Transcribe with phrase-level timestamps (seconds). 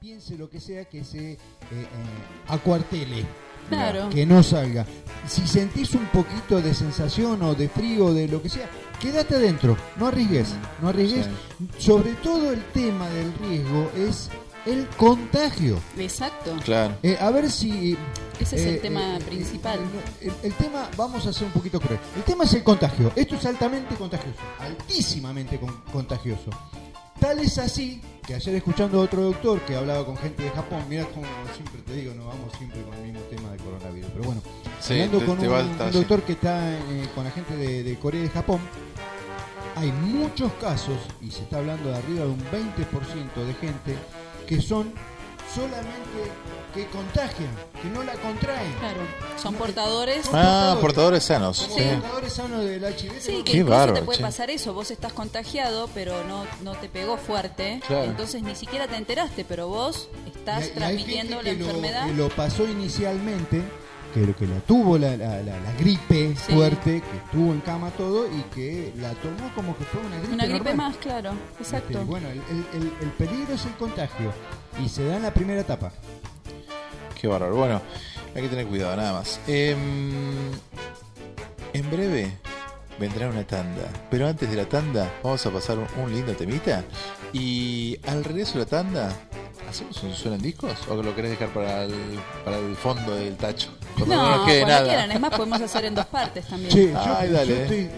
[0.00, 1.38] piense lo que sea que se eh,
[1.72, 1.86] eh,
[2.48, 3.26] acuartele.
[3.68, 4.08] Claro.
[4.08, 4.86] Que no salga.
[5.28, 8.68] Si sentís un poquito de sensación o de frío o de lo que sea,
[8.98, 11.26] quédate adentro, no arriesgues, no arriesgues.
[11.78, 14.30] Sobre todo el tema del riesgo es
[14.64, 15.78] el contagio.
[15.98, 16.56] Exacto.
[16.64, 16.96] Claro.
[17.02, 17.96] Eh, a ver si...
[18.40, 19.78] Ese es eh, el tema eh, principal.
[20.22, 22.00] El, el tema, vamos a ser un poquito cruel.
[22.16, 23.12] El tema es el contagio.
[23.14, 26.50] Esto es altamente contagioso, altísimamente con- contagioso.
[27.20, 30.84] Tal es así que ayer escuchando a otro doctor que hablaba con gente de Japón,
[30.88, 34.24] mira como siempre te digo, no vamos siempre con el mismo tema del coronavirus, pero
[34.24, 34.42] bueno,
[34.80, 37.98] Sí, hablando te- con te un, doctor que está eh, con la gente de, de
[37.98, 38.60] Corea y de Japón,
[39.76, 43.96] hay muchos casos, y se está hablando de arriba de un 20% de gente,
[44.46, 44.92] que son
[45.54, 46.30] solamente
[46.74, 47.50] que contagian,
[47.82, 48.72] que no la contraen.
[48.78, 49.00] Claro.
[49.42, 50.28] Son portadores.
[50.32, 51.62] Ah, portadores sanos.
[51.62, 51.84] Como Sí.
[52.00, 53.20] portadores sanos del HIV.
[53.20, 54.22] Sí, que Qué incluso bárbaro, te puede che.
[54.24, 54.72] pasar eso.
[54.72, 57.80] Vos estás contagiado, pero no, no te pegó fuerte.
[57.86, 58.04] Claro.
[58.04, 61.58] Entonces ni siquiera te enteraste, pero vos estás Y hay- y hay transmitiendo gente la
[61.58, 62.06] que lo- enfermedad.
[62.06, 63.62] que lo pasó inicialmente,
[64.14, 66.52] que lo que la tuvo la, la- la- la gripe Sí.
[66.52, 70.34] fuerte, que estuvo en cama todo y que la tomó como que fue una gripe.
[70.34, 70.76] Una gripe normal.
[70.88, 71.32] más, claro.
[71.60, 72.04] Este, Exacto.
[72.06, 74.32] bueno, el, el- el- el peligro es el contagio
[74.84, 75.92] y se da en la primera etapa.
[77.20, 77.54] Qué bárbaro.
[77.56, 77.80] Bueno,
[78.34, 79.40] hay que tener cuidado, nada más.
[79.46, 80.50] Em,
[81.72, 82.32] en breve
[82.98, 83.82] vendrá una tanda.
[84.10, 86.84] Pero antes de la tanda, vamos a pasar un, un lindo temita.
[87.32, 89.12] Y al regreso de la tanda,
[89.68, 90.72] ¿hacemos un suena en discos?
[90.88, 91.94] ¿O lo querés dejar para el,
[92.44, 93.70] para el fondo del tacho?
[93.96, 94.86] Cuando no, No, nos quede cuando nada.
[94.88, 95.12] quieran.
[95.12, 96.70] Es más, podemos hacer en dos partes también.
[96.92, 97.62] Yo, Ay, yo dale.
[97.62, 97.90] estoy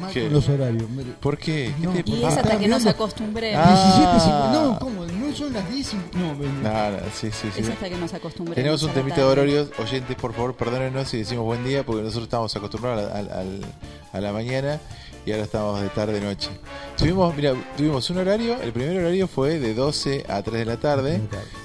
[0.00, 0.22] mal ¿Qué?
[0.24, 0.84] con los horarios.
[1.20, 1.74] ¿Por qué?
[1.80, 1.92] ¿Qué No.
[1.92, 3.66] te Y Ah, es hasta estaba que nos acostumbremos.
[3.66, 4.50] Ah.
[4.50, 4.52] 17.50.
[4.52, 5.04] No, ¿cómo?
[5.30, 5.94] No son las 10.
[5.94, 7.60] y- No, ven- Nada, sí, sí, sí.
[7.60, 8.54] Es hasta que nos acostumbremos.
[8.56, 9.32] Tenemos un a la temita de tarde.
[9.32, 9.68] horarios.
[9.78, 13.64] Oyentes, por favor, perdónenos si decimos buen día, porque nosotros estamos acostumbrados al- al-
[14.12, 14.80] a la mañana
[15.24, 16.48] y ahora estamos de tarde-noche.
[16.96, 18.60] Tuvimos, mira, tuvimos un horario.
[18.60, 21.20] El primer horario fue de 12 a 3 de la tarde.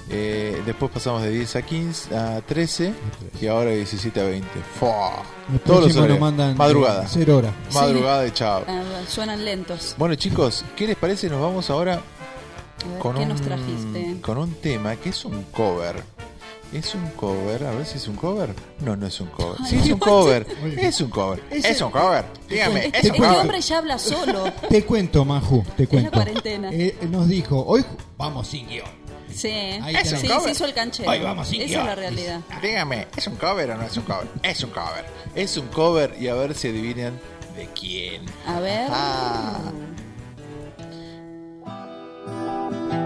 [0.07, 2.93] eh, después pasamos de 10 a 15 a 13
[3.41, 4.47] y ahora de 17 a 20.
[4.79, 5.23] ¡Fua!
[5.51, 6.19] El Todos los próximo horarios.
[6.19, 7.05] nos mandan Madrugada.
[7.07, 7.53] 0 horas.
[7.69, 7.75] Sí.
[7.75, 8.63] Madrugada de chao.
[8.67, 9.95] Ah, suenan lentos.
[9.97, 11.27] Bueno, chicos, ¿qué les parece?
[11.27, 12.01] Nos vamos ahora
[12.89, 14.17] ver, con ¿Qué un, nos trajiste?
[14.21, 16.03] con un tema que es un cover.
[16.73, 18.53] Es un cover, a ver si es un cover.
[18.81, 19.55] No, no es un cover.
[19.63, 20.45] Ay, Sí, es un cover.
[20.63, 20.87] Oye.
[20.87, 21.41] Es un cover.
[21.51, 22.25] Es un cover.
[22.49, 23.39] Dígame, Este, es un este cover.
[23.39, 24.43] hombre ya habla solo.
[24.69, 26.11] Te cuento, Maju, te la cuento.
[26.11, 26.69] cuarentena.
[26.73, 27.85] Eh, nos dijo, hoy
[28.17, 28.87] vamos sin guion.
[29.33, 30.39] Sí, Ahí sí, está.
[30.39, 31.09] se hizo el canchero.
[31.09, 31.81] Ahí vamos, sin Esa guion.
[31.81, 32.41] es la realidad.
[32.61, 34.27] Dígame, ¿es un cover o no es un cover?
[34.43, 35.05] Es un cover.
[35.35, 37.19] Es un cover y a ver si adivinan
[37.55, 38.23] de quién.
[38.47, 38.87] A ver.
[38.91, 39.59] Ah.
[42.25, 43.04] So,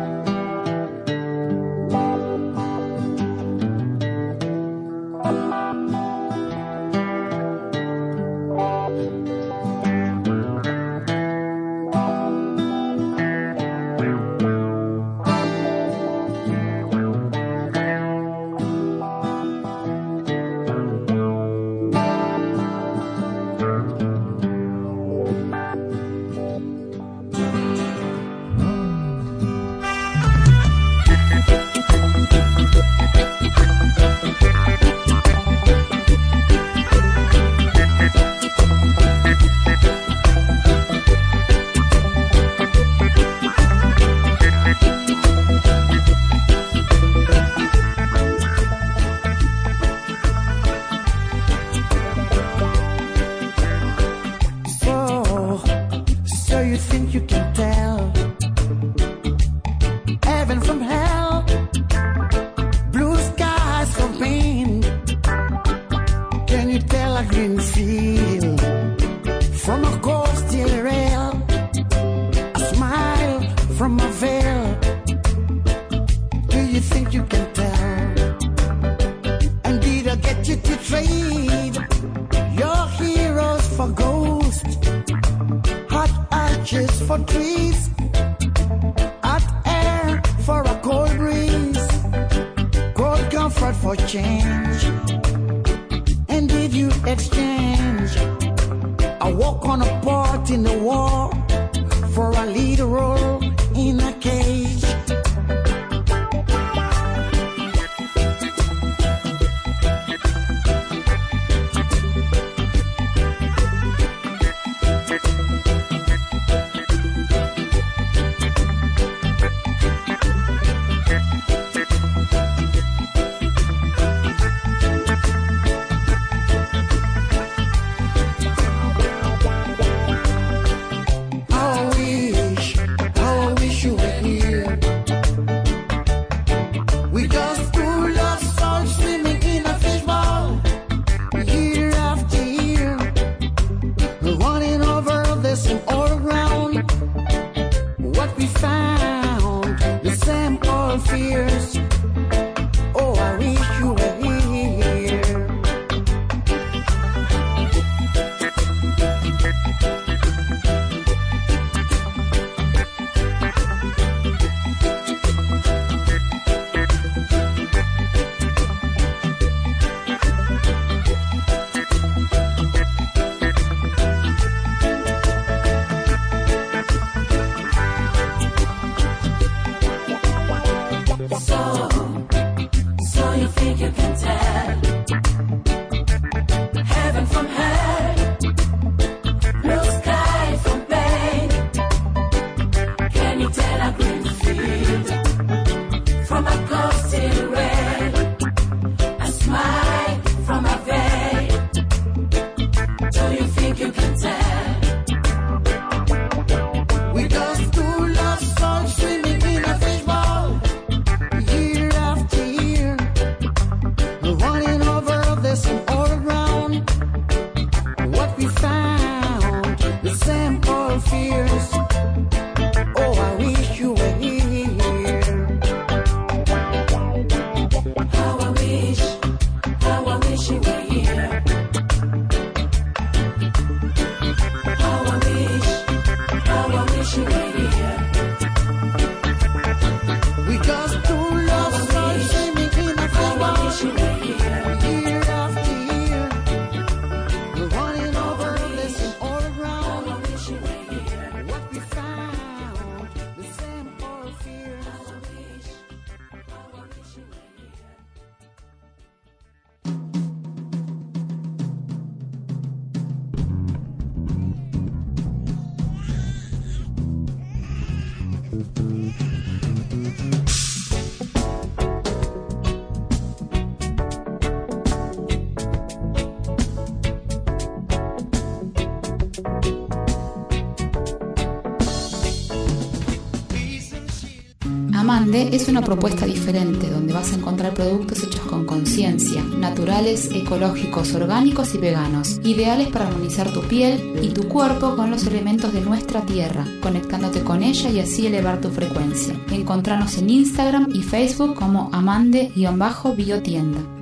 [285.52, 291.76] es una propuesta diferente donde vas a encontrar productos hechos con conciencia, naturales, ecológicos, orgánicos
[291.76, 296.26] y veganos, ideales para armonizar tu piel y tu cuerpo con los elementos de nuestra
[296.26, 299.36] tierra, conectándote con ella y así elevar tu frecuencia.
[299.52, 303.99] Encontranos en Instagram y Facebook como amande-biotienda.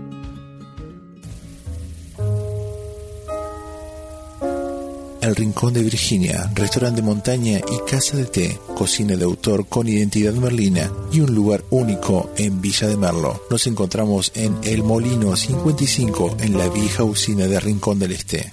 [5.22, 9.88] El Rincón de Virginia, restaurante de montaña y casa de té, cocina de autor con
[9.88, 13.42] identidad merlina y un lugar único en Villa de Merlo.
[13.50, 18.52] Nos encontramos en El Molino 55 en la vieja usina de Rincón del Este.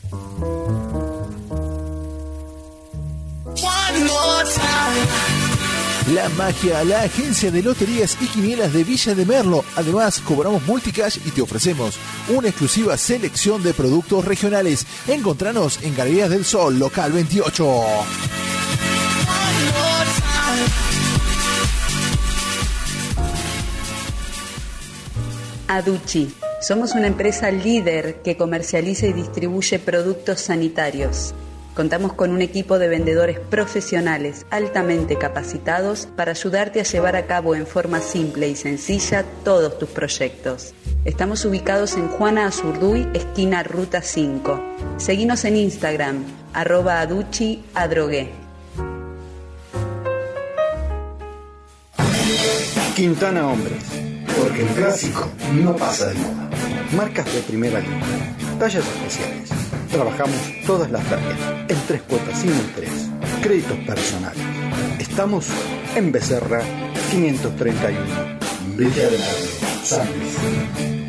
[6.24, 9.62] La Magia, la agencia de loterías y quinielas de Villa de Merlo.
[9.76, 11.98] Además, cobramos multicash y te ofrecemos
[12.30, 14.86] una exclusiva selección de productos regionales.
[15.06, 17.74] Encontranos en Galerías del Sol, local 28.
[25.68, 26.34] Aduchi.
[26.66, 31.34] Somos una empresa líder que comercializa y distribuye productos sanitarios.
[31.74, 37.56] Contamos con un equipo de vendedores profesionales altamente capacitados para ayudarte a llevar a cabo
[37.56, 40.72] en forma simple y sencilla todos tus proyectos.
[41.04, 44.62] Estamos ubicados en Juana Azurduy, esquina Ruta 5.
[44.98, 48.30] Seguinos en Instagram, arroba aduchi adrogué.
[52.94, 53.82] Quintana Hombres.
[54.38, 56.50] Porque el clásico no pasa de moda.
[56.96, 58.36] Marcas de primera línea.
[58.58, 59.53] Tallas especiales.
[59.94, 60.36] Trabajamos
[60.66, 61.38] todas las tallas.
[61.68, 63.08] En tres cuotas sin interés.
[63.44, 64.42] Créditos personales.
[64.98, 65.46] Estamos
[65.94, 66.62] en Becerra
[67.12, 68.00] 531.
[68.76, 69.18] Villa de
[69.84, 71.03] San Luis.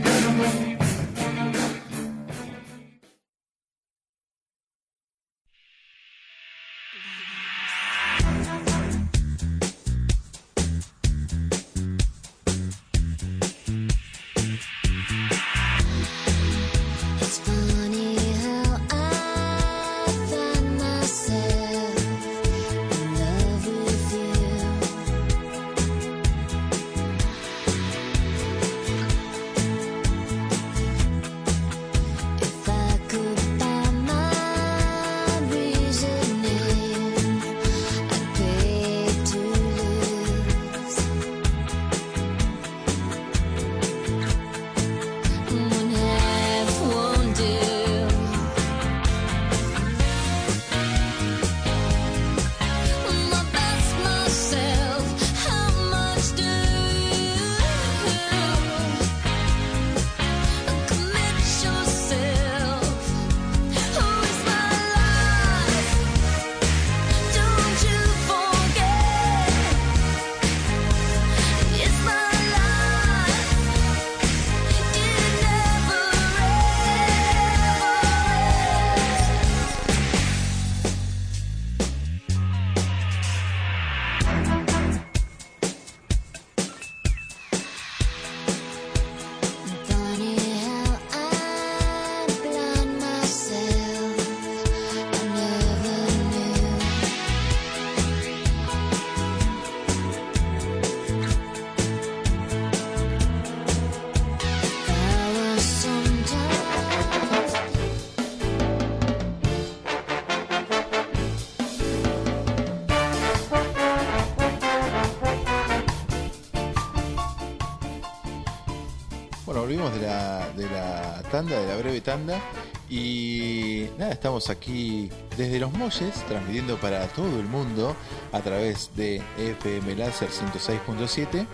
[122.88, 127.96] Y nada, estamos aquí desde Los Molles, transmitiendo para todo el mundo
[128.32, 131.48] a través de FM Láser 106.7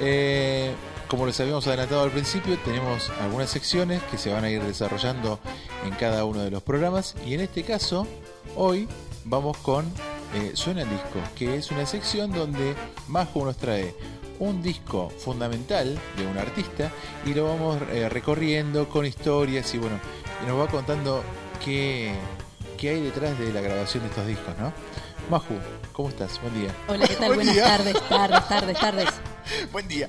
[0.01, 0.75] Eh,
[1.09, 5.39] como les habíamos adelantado al principio, tenemos algunas secciones que se van a ir desarrollando
[5.87, 8.07] en cada uno de los programas y en este caso,
[8.55, 8.87] hoy
[9.25, 9.87] vamos con
[10.35, 12.75] eh, Suena el Disco, que es una sección donde
[13.09, 13.95] Majo nos trae
[14.39, 16.91] un disco fundamental de un artista
[17.25, 19.99] y lo vamos eh, recorriendo con historias y bueno,
[20.43, 21.23] y nos va contando
[21.65, 22.13] qué,
[22.77, 24.73] qué hay detrás de la grabación de estos discos, ¿no?
[25.31, 25.55] Maju,
[25.93, 26.41] ¿cómo estás?
[26.43, 26.75] Buen día.
[26.87, 27.29] Hola, ¿qué tal?
[27.29, 27.65] Buen Buenas día.
[27.65, 29.09] tardes, tardes, tardes, tardes.
[29.73, 30.09] Buen día.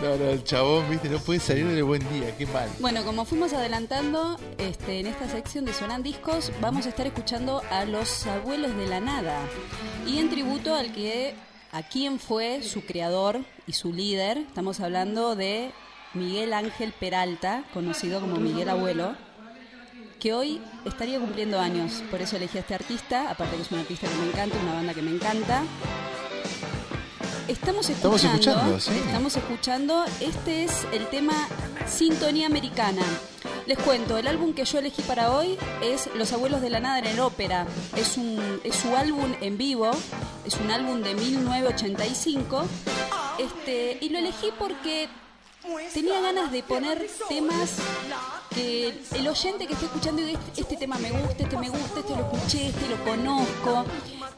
[0.00, 2.68] No, no, el chabón, viste, no puede salir de buen día, qué mal.
[2.78, 7.62] Bueno, como fuimos adelantando, este, en esta sección de Suenan Discos, vamos a estar escuchando
[7.70, 9.40] a los abuelos de la nada.
[10.06, 11.34] Y en tributo al que,
[11.72, 15.72] a quien fue su creador y su líder, estamos hablando de
[16.14, 19.14] Miguel Ángel Peralta, conocido como Miguel Abuelo,
[20.18, 22.02] que hoy estaría cumpliendo años.
[22.10, 24.74] Por eso elegí a este artista, aparte que es un artista que me encanta, una
[24.74, 25.62] banda que me encanta.
[27.46, 28.90] Estamos escuchando, Estamos escuchando, sí.
[29.06, 31.48] estamos escuchando, este es el tema
[31.86, 33.02] Sintonía Americana.
[33.68, 37.00] Les cuento, el álbum que yo elegí para hoy es Los Abuelos de la Nada
[37.00, 37.66] en el Ópera.
[37.94, 39.90] Es, un, es su álbum en vivo,
[40.46, 42.64] es un álbum de 1985.
[43.38, 45.10] Este, y lo elegí porque
[45.92, 47.76] tenía ganas de poner temas
[48.54, 52.00] que el oyente que esté escuchando diga, este, este tema me gusta, este me gusta,
[52.00, 53.84] este lo escuché, este lo conozco.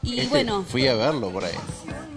[0.03, 1.55] Y Este, bueno, Fui a verlo por ahí.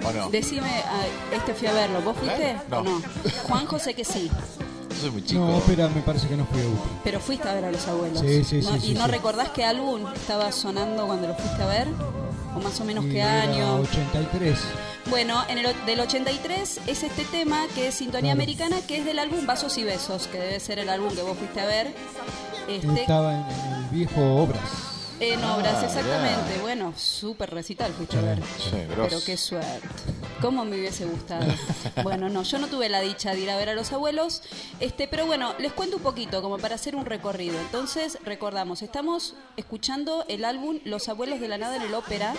[0.04, 0.30] ¿O no?
[0.30, 2.02] Decime, ah, este fui a verlo.
[2.02, 2.78] ¿Vos fuiste No.
[2.78, 3.02] o no?
[3.44, 4.28] Juanjo sé que sí,
[5.00, 5.40] soy muy chico.
[5.40, 6.90] No, espera, me parece que no fui a UPI.
[7.04, 8.20] pero fuiste a ver a los abuelos.
[8.20, 8.70] Sí, sí, ¿No?
[8.72, 9.10] sí, ¿Y sí, no sí.
[9.10, 11.88] recordás qué álbum estaba sonando cuando lo fuiste a ver?
[12.56, 13.74] ¿O más o menos Y qué era año?
[13.80, 14.58] 83.
[15.10, 18.42] Bueno, en el o- del 83 es este tema que es Sintonía Claro.
[18.42, 21.36] Americana, que es del álbum Vasos y Besos, que debe ser el álbum que vos
[21.36, 21.92] fuiste a ver.
[22.68, 24.60] Este, Estaba en, en el viejo Obras.
[25.21, 25.87] En Ah, obras, mirá.
[25.87, 26.59] exactamente.
[26.61, 28.38] Bueno, súper recital fuiste a ver.
[28.59, 28.76] Sí.
[28.88, 29.80] Pero qué suerte.
[30.40, 31.47] ¿Cómo me hubiese gustado?
[32.02, 34.42] Bueno, no, yo no tuve la dicha de ir a ver a los abuelos,
[34.80, 37.59] este, pero bueno, les cuento un poquito, como para hacer un recorrido.
[37.61, 42.35] Entonces, recordamos, estamos escuchando el álbum Los Abuelos de la Nada en el Ópera,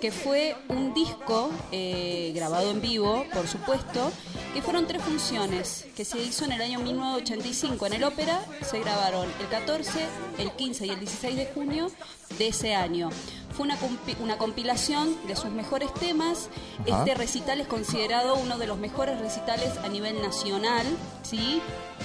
[0.00, 4.12] que fue un disco eh, grabado en vivo, por supuesto,
[4.54, 7.86] que fueron tres funciones que se hizo en el año 1985.
[7.86, 9.90] En el ópera se grabaron el 14,
[10.38, 11.90] el 15 y el 16 de junio
[12.38, 13.10] de ese año.
[13.52, 13.78] Fue una,
[14.20, 16.48] una compilación de sus mejores temas.
[16.80, 16.98] Ajá.
[16.98, 20.86] Este recital es considerado uno de los mejores recitales a nivel nacional,
[21.22, 21.60] ¿sí?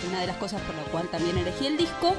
[0.10, 2.16] Una de las cosas por la cual también elegí el disco.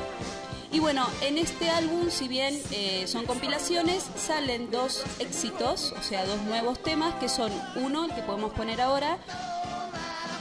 [0.74, 6.26] Y bueno, en este álbum, si bien eh, son compilaciones, salen dos éxitos, o sea,
[6.26, 9.18] dos nuevos temas, que son uno, el que podemos poner ahora,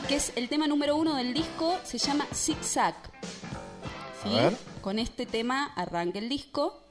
[0.07, 2.95] que es el tema número uno del disco, se llama Zig Zag.
[4.23, 4.57] ¿Sí?
[4.81, 6.81] Con este tema arranca el disco.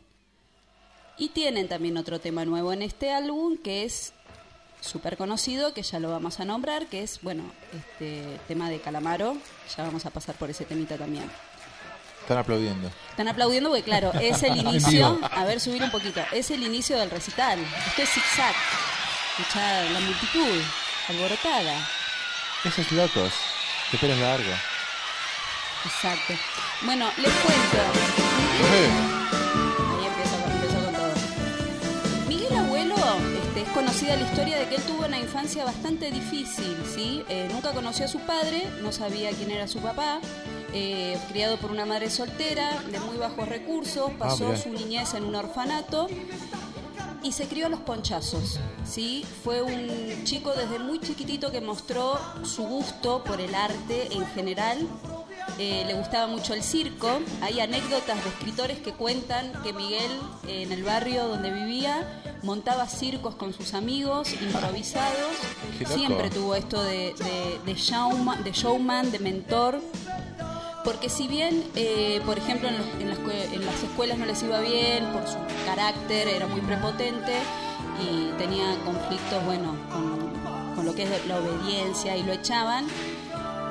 [1.18, 4.12] Y tienen también otro tema nuevo en este álbum, que es
[4.80, 9.36] súper conocido, que ya lo vamos a nombrar, que es, bueno, este tema de Calamaro.
[9.76, 11.30] Ya vamos a pasar por ese temita también.
[12.20, 12.90] Están aplaudiendo.
[13.10, 15.18] Están aplaudiendo porque, claro, es el inicio.
[15.22, 16.20] A ver, subir un poquito.
[16.32, 17.58] Es el inicio del recital.
[17.86, 18.54] Esto es zigzag.
[19.38, 20.62] Escuchar la multitud
[21.08, 21.88] alborotada.
[22.64, 23.32] Esos locos,
[23.90, 24.54] de pelos largos.
[25.84, 26.34] Exacto.
[26.82, 29.11] Bueno, les cuento.
[33.72, 37.22] Conocida la historia de que él tuvo una infancia bastante difícil, ¿sí?
[37.28, 40.20] Eh, nunca conoció a su padre, no sabía quién era su papá.
[40.74, 44.56] eh, criado por una madre soltera, de muy bajos recursos, pasó mirá.
[44.58, 46.08] su niñez en un orfanato
[47.22, 49.24] y se crió a los ponchazos, ¿sí?
[49.44, 54.86] Fue un chico desde muy chiquitito que mostró su gusto por el arte en general.
[55.58, 57.20] Eh, le gustaba mucho el circo.
[57.42, 60.10] Hay anécdotas de escritores que cuentan que Miguel,
[60.46, 65.32] eh, en el barrio donde vivía, montaba circos con sus amigos, improvisados.
[65.94, 69.80] Siempre tuvo esto de, de- de showman, de showman, de mentor.
[70.84, 73.18] Porque si bien, eh, por ejemplo, en, los- en las,
[73.52, 77.32] en las escuelas no les iba bien por su carácter, era muy prepotente
[78.00, 82.86] y tenía conflictos, bueno, con, con lo que es la obediencia y lo echaban,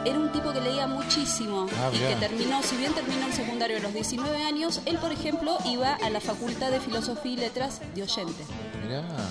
[0.06, 3.78] era un tipo que leía muchísimo Ah, y que terminó, si bien terminó el secundario
[3.78, 7.82] a los 19 años, él, por ejemplo, iba a la Facultad de Filosofía y Letras
[7.94, 8.44] de Oyente.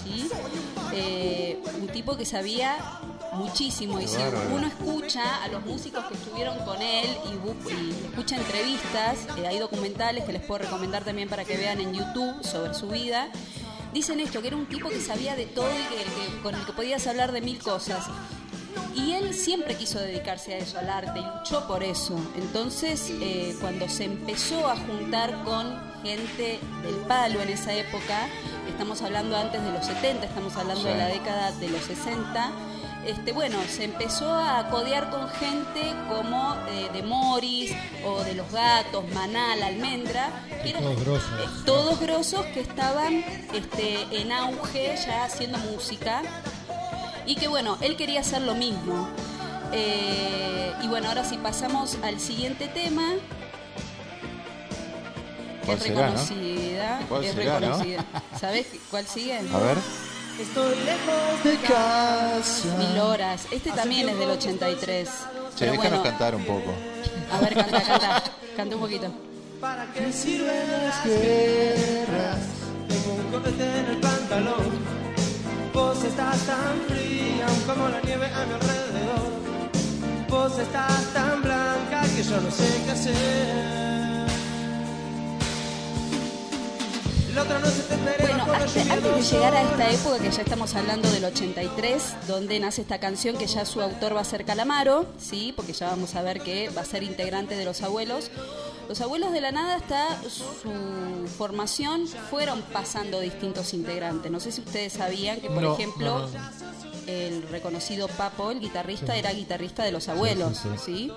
[0.04, 0.28] ¿sí?
[0.92, 2.76] Eh, un tipo que sabía
[3.32, 4.16] muchísimo y si
[4.52, 10.24] uno escucha a los músicos que estuvieron con él y, escucha entrevistas, eh, hay documentales
[10.24, 13.28] que les puedo recomendar también para que vean en YouTube sobre su vida.
[13.92, 16.64] dicen esto, que era un tipo que sabía de todo y que, que- con el
[16.64, 18.06] que podías hablar de mil cosas.
[18.94, 22.16] Y él siempre quiso dedicarse a eso, al arte, y luchó por eso.
[22.36, 28.28] Entonces, eh, cuando se empezó a juntar con gente del palo en esa época,
[28.68, 32.50] estamos hablando antes de los 70, estamos hablando de la década de los 60,
[33.06, 37.72] este, bueno, se empezó a codear con gente como eh, de Morris
[38.04, 40.30] o de Los Gatos, Maná, La Almendra,
[40.62, 41.30] que eran Todos grosos.
[41.40, 46.22] eh, todos grosos que estaban este, en auge ya haciendo música
[47.26, 49.08] y que bueno, él quería hacer lo mismo.
[49.72, 53.12] Eh, y bueno, ahora sí pasamos al siguiente tema.
[55.64, 56.02] ¿Cuál es será, no?
[56.16, 57.00] reconocida.
[57.08, 57.60] ¿Cuál es será, no?
[57.60, 58.04] reconocida.
[58.38, 59.38] ¿Sabes cuál sigue?
[59.38, 59.76] A ver.
[60.40, 62.76] Estoy lejos de casa.
[62.78, 63.46] Mil horas.
[63.50, 65.08] Este también es del 83.
[65.08, 65.14] Che,
[65.58, 66.72] Pero déjanos bueno, cantar un poco.
[67.32, 68.22] a ver, canta, canta.
[68.56, 69.12] Canta un poquito.
[69.60, 72.38] ¿Para qué sirven las guerras?
[72.88, 75.00] Tengo un copete en el pantalón.
[75.74, 79.30] Vos estás tan fría como la nieve a mi alrededor.
[80.28, 83.99] Vos estás tan blanca que yo no sé qué hacer.
[87.34, 92.58] Bueno, hasta- antes de llegar a esta época, que ya estamos hablando del 83, donde
[92.58, 95.52] nace esta canción, que ya su autor va a ser Calamaro, ¿sí?
[95.54, 98.30] Porque ya vamos a ver que va a ser integrante de Los Abuelos.
[98.88, 100.44] Los Abuelos de la Nada, hasta su
[101.38, 104.30] formación, fueron pasando distintos integrantes.
[104.32, 106.50] No sé si ustedes sabían que, por No, ejemplo, no, no.
[107.06, 110.82] el reconocido Papo, el guitarrista, era guitarrista de Los Abuelos, sí, ¿sí?
[110.84, 111.12] sí.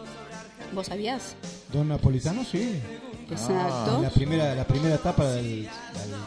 [0.73, 1.36] ¿Vos sabías?
[1.71, 2.80] Don Napolitano, sí.
[3.29, 4.01] Exacto.
[4.01, 5.71] La primera, la primera etapa del, del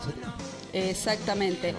[0.04, 0.34] 70.
[0.72, 1.74] Exactamente.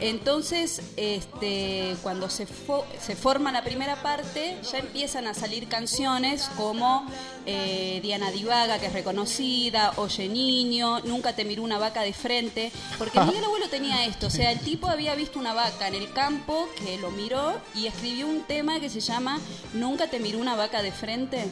[0.00, 6.48] Entonces, este, cuando se, fo- se forma la primera parte, ya empiezan a salir canciones
[6.56, 7.04] como
[7.44, 12.72] eh, Diana Divaga, que es reconocida, Oye Niño, Nunca te miró una vaca de frente,
[12.96, 16.10] porque Miguel Abuelo tenía esto, o sea, el tipo había visto una vaca en el
[16.14, 19.38] campo que lo miró y escribió un tema que se llama
[19.74, 21.44] Nunca te miró una vaca de frente.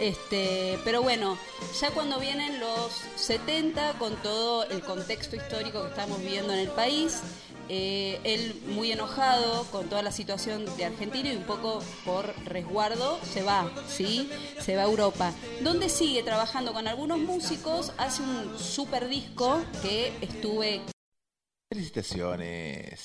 [0.00, 1.38] Este, pero bueno,
[1.80, 6.68] ya cuando vienen los 70, con todo el contexto histórico que estamos viviendo en el
[6.68, 7.20] país,
[7.68, 13.18] eh, él muy enojado con toda la situación de Argentina y un poco por resguardo
[13.22, 14.28] se va, ¿sí?
[14.60, 20.12] Se va a Europa, donde sigue trabajando con algunos músicos, hace un super disco que
[20.20, 20.82] estuve
[21.72, 23.00] Felicitaciones.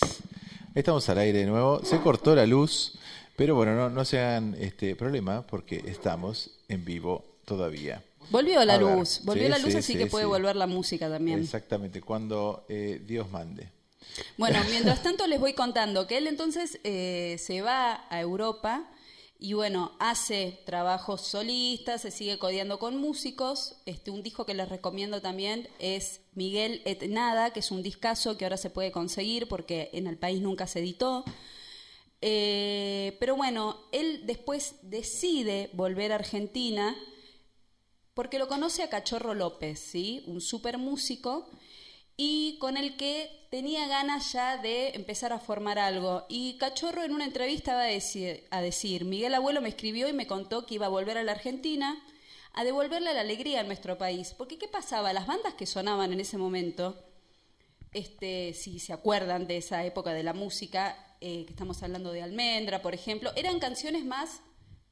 [0.75, 1.79] Estamos al aire de nuevo.
[1.85, 2.99] Se cortó la luz,
[3.37, 8.03] pero bueno, no, no se hagan este problema porque estamos en vivo todavía.
[8.31, 11.07] Volvió la luz, volvió sí, la luz, sí, así sí, que puede volver la música
[11.07, 11.39] también.
[11.39, 13.71] Exactamente, cuando eh, Dios mande.
[14.37, 18.89] Bueno, mientras tanto les voy contando que él entonces eh, se va a Europa
[19.39, 23.75] y bueno, hace trabajos solistas, se sigue codeando con músicos.
[23.85, 28.35] Este, un disco que les recomiendo también es Miguel et Nada, que es un discazo
[28.35, 31.23] que ahora se puede conseguir porque en el país nunca se editó.
[32.21, 36.95] Eh, pero bueno, él después decide volver a Argentina
[38.13, 40.23] porque lo conoce a Cachorro López, ¿sí?
[40.25, 41.49] Un super músico
[42.15, 46.25] y con el que tenía ganas ya de empezar a formar algo.
[46.27, 50.13] Y Cachorro en una entrevista va a decir, a decir, Miguel Abuelo me escribió y
[50.13, 52.03] me contó que iba a volver a la Argentina
[52.53, 54.33] a devolverle la alegría a nuestro país.
[54.35, 55.13] Porque ¿qué pasaba?
[55.13, 56.97] Las bandas que sonaban en ese momento,
[57.93, 62.21] este, si se acuerdan de esa época de la música, eh, que estamos hablando de
[62.21, 64.41] Almendra, por ejemplo, eran canciones más,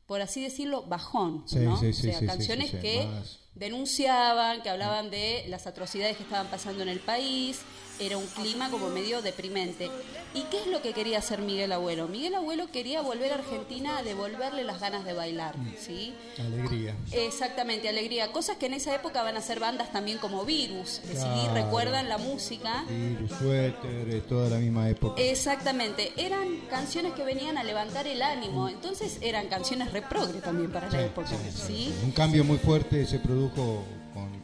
[0.06, 1.78] por así decirlo, bajón, Sí, ¿no?
[1.80, 3.40] sí, o sea, sí, canciones que más.
[3.56, 7.62] denunciaban, que hablaban de las atrocidades que estaban pasando en el país,
[8.00, 9.90] era un clima como medio deprimente.
[10.34, 12.10] ¿Y qué es lo que quería hacer Miguel Abuelo?
[12.10, 16.14] Miguel Abuelo quería volver a Argentina a devolverle las ganas de bailar, ¿sí?
[16.38, 16.94] Alegría.
[17.14, 18.32] Exactamente, alegría.
[18.34, 21.54] Cosas que en esa época van a ser bandas también como Virus, que si Claro.
[21.54, 22.84] recuerdan la música.
[22.90, 25.22] Virus, suéter, toda la misma época.
[25.22, 30.90] Exactamente, eran canciones que venían a levantar el ánimo, entonces eran canciones reprogre también para
[30.90, 31.30] la época,
[31.66, 31.94] ¿sí?
[32.04, 33.84] Un cambio muy fuerte se produjo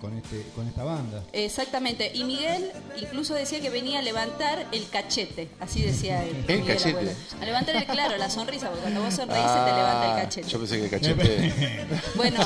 [0.01, 1.23] con, este, con esta banda.
[1.31, 6.43] Exactamente, y Miguel incluso decía que venía a levantar el cachete, así decía él.
[6.47, 6.97] ¿El Miguel cachete?
[6.97, 7.11] Abuelo.
[7.41, 10.21] A levantar el claro, la sonrisa, porque cuando vos sonreís se te levanta el Ah,
[10.23, 10.47] cachete.
[10.49, 11.53] Yo pensé que el cachete.
[12.15, 12.39] Bueno,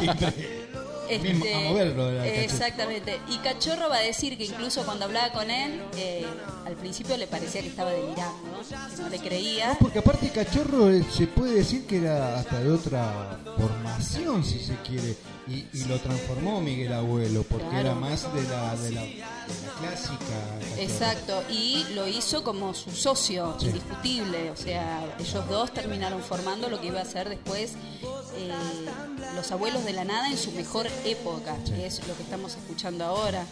[1.21, 2.43] Mismo, a moverlo cachete.
[2.45, 3.19] exactamente.
[3.29, 6.25] Y Cachorro va a decir que incluso cuando hablaba con él, eh,
[6.65, 8.59] al principio le parecía que estaba delirando,
[8.95, 9.67] que no le creía.
[9.69, 14.59] No, porque aparte Cachorro eh, se puede decir que era hasta de otra formación, si
[14.59, 15.15] se quiere,
[15.47, 17.79] y, y lo transformó Miguel Abuelo, porque Claro.
[17.89, 20.79] era más de la, de la, de la clásica.
[20.79, 23.67] Exacto, y lo hizo como su socio, Sí.
[23.67, 24.49] indiscutible.
[24.51, 27.73] O sea, ellos dos terminaron formando lo que iba a ser después
[28.38, 28.51] eh,
[29.36, 33.05] Los Abuelos de la Nada en su mejor época, que es lo que estamos escuchando
[33.05, 33.45] ahora.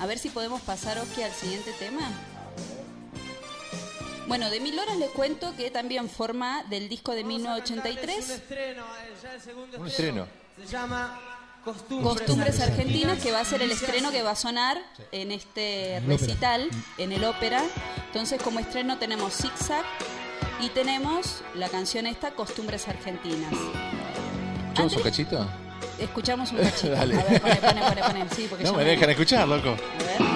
[0.00, 2.10] A ver si podemos pasar, Oski, al siguiente tema.
[4.26, 8.82] Bueno, de Mil Horas les cuento que también forma del disco de Un 1983, estreno,
[8.82, 10.26] eh, ya el segundo Un estreno.
[10.56, 11.20] Se llama
[11.64, 14.78] Costumbres, Costumbres Argentinas, que va a ser el estreno que va a sonar
[15.12, 17.62] en este recital, en el ópera.
[18.06, 19.84] Entonces, como estreno tenemos Zig Zag
[20.60, 23.52] y tenemos la canción esta, Costumbres Argentinas.
[24.66, 25.50] ¿Escuchamos un cachito?
[25.98, 26.90] Escuchamos un cachito.
[26.90, 27.18] Dale.
[27.18, 28.26] A ver, pone, pone, pone.
[28.34, 29.70] Sí, porque No me dejan escuchar, loco.
[29.70, 30.33] A ver.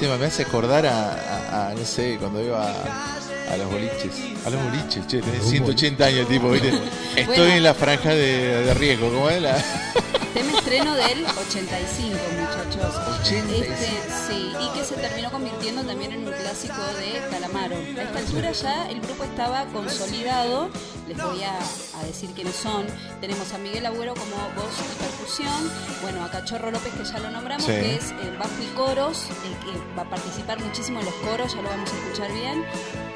[0.00, 0.16] Tema.
[0.16, 4.12] Me hace acordar a, a- a, no sé, cuando iba a, a los boliches.
[4.46, 6.68] A los boliches, che, tenés 180 años el tipo, ¿viste?
[7.16, 7.54] Estoy Bueno.
[7.54, 9.56] en la franja de, de riesgo, ¿cómo es la...?
[10.40, 12.94] Tema estreno del 85, muchachos.
[13.24, 13.72] 85.
[13.72, 13.86] Este,
[14.26, 17.76] sí, y que se terminó convirtiendo también en un clásico de Calamaro.
[17.76, 20.70] A esta altura ya el grupo estaba consolidado.
[21.08, 21.58] Les voy a,
[22.00, 22.86] a decir quiénes son.
[23.20, 25.70] Tenemos a Miguel Agüero como voz y percusión.
[26.00, 27.72] Bueno, a Cachorro López, que ya lo nombramos, Sí.
[27.72, 31.52] que es eh, bajo y coros, el que va a participar muchísimo en los coros,
[31.54, 32.64] ya lo vamos a escuchar bien.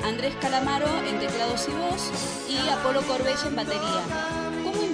[0.04, 2.10] Andrés Calamaro en teclados y voz.
[2.50, 4.02] Y Apolo Corbella en batería.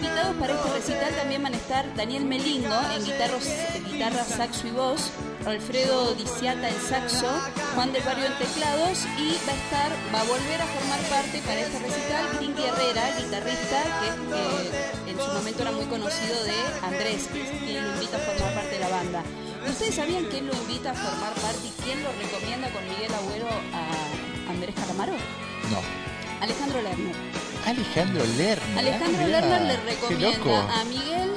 [0.00, 3.44] Invitados para este recital también van a estar Daniel Melingo en guitarros,
[3.84, 5.10] guitarra, saxo y voz,
[5.44, 7.28] Alfredo Diciata en saxo,
[7.74, 11.42] Juan del Barrio en teclados y va a estar, va a volver a formar parte
[11.44, 16.56] para este recital Grinky Herrera, guitarrista que eh, en su momento era muy conocido de
[16.80, 19.22] Andrés, que lo invita a formar parte de la banda.
[19.68, 23.48] ¿Ustedes sabían quién lo invita a formar parte y quién lo recomienda con Miguel Agüero
[23.48, 25.12] a Andrés Calamaro?
[25.12, 26.40] No.
[26.40, 27.49] Alejandro Lerner.
[27.70, 28.78] Alejandro Lerner.
[28.78, 30.54] Alejandro Ah, Lerner le recomienda loco.
[30.56, 31.30] a Miguel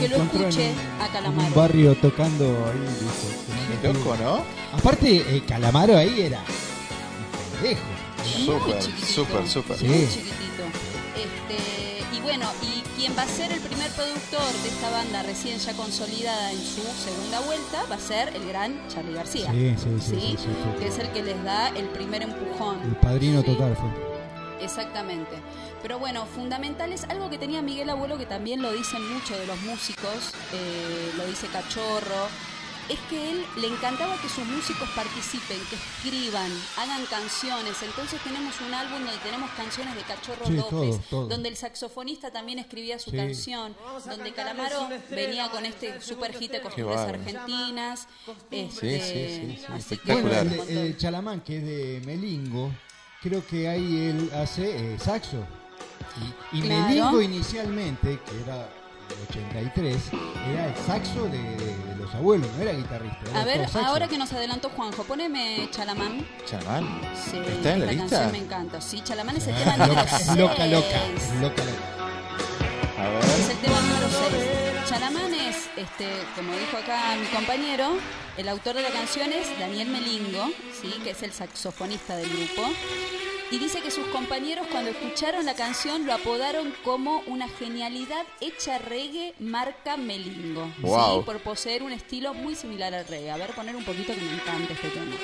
[0.00, 1.46] que lo en escuche a En Calamaro.
[1.48, 3.78] un barrio tocando ahí, dice.
[3.82, 4.42] Qué loco, ¿no?
[4.78, 7.82] Aparte, eh, Calamaro ahí era un pendejo.
[8.46, 9.76] Súper, súper, súper.
[9.78, 9.86] Sí.
[9.86, 10.62] Muy chiquitito.
[11.16, 15.58] Este, y bueno, y quien va a ser el primer productor de esta banda recién
[15.58, 19.50] ya consolidada en su segunda vuelta va a ser el gran Charlie García.
[19.52, 20.78] Sí, sí, sí, sí, sí, sí.
[20.78, 22.80] Que es el que les da el primer empujón.
[22.84, 23.46] El padrino Sí.
[23.46, 24.11] total fue.
[24.62, 25.30] Exactamente.
[25.82, 29.46] Pero bueno, fundamental es algo que tenía Miguel Abuelo, que también lo dicen muchos de
[29.46, 32.28] los músicos, eh, lo dice Cachorro,
[32.88, 37.80] es que él le encantaba que sus músicos participen, que escriban, hagan canciones.
[37.82, 41.28] Entonces tenemos un álbum donde tenemos canciones de Cachorro Sí, López, todo, todo.
[41.28, 43.16] donde el saxofonista también escribía su Sí.
[43.16, 48.08] canción, donde Calamaro venía con este super hit de costumbres argentinas.
[48.50, 52.72] Sí, Este, sí, sí, sí, Bueno, el, el Chalamán, que es de Melingo,
[53.22, 55.44] creo que ahí él hace eh, saxo.
[56.52, 56.86] Y, y Claro.
[56.88, 58.56] Melingo inicialmente, que era
[59.08, 59.96] el 83,
[60.52, 63.18] era el saxo de, de los abuelos, no era guitarrista.
[63.30, 66.26] era A ver, ahora que nos adelantó Juanjo, poneme Chalamán.
[66.46, 67.00] Chalamán.
[67.14, 68.08] Sí, ¿Está en la lista?
[68.08, 68.80] canción me encanta.
[68.80, 70.36] Sí, Chalamán es el tema Ah, número loca, 6.
[70.38, 70.98] loca, loca,
[71.40, 71.88] loca, loca.
[72.98, 74.88] A Es el tema número 6.
[74.88, 76.06] Chalamán es, este,
[76.36, 77.94] como dijo acá mi compañero,
[78.36, 80.46] el autor de la canción es Daniel Melingo,
[80.80, 80.90] ¿sí?
[81.04, 82.68] que es el saxofonista del grupo.
[83.50, 88.78] Y dice que sus compañeros cuando escucharon la canción lo apodaron como una genialidad hecha
[88.78, 90.72] reggae marca Melingo.
[90.78, 91.22] ¿sí?
[91.26, 93.30] Por poseer un estilo muy similar al reggae.
[93.30, 95.16] A ver, poner un poquito que me encanta este tema.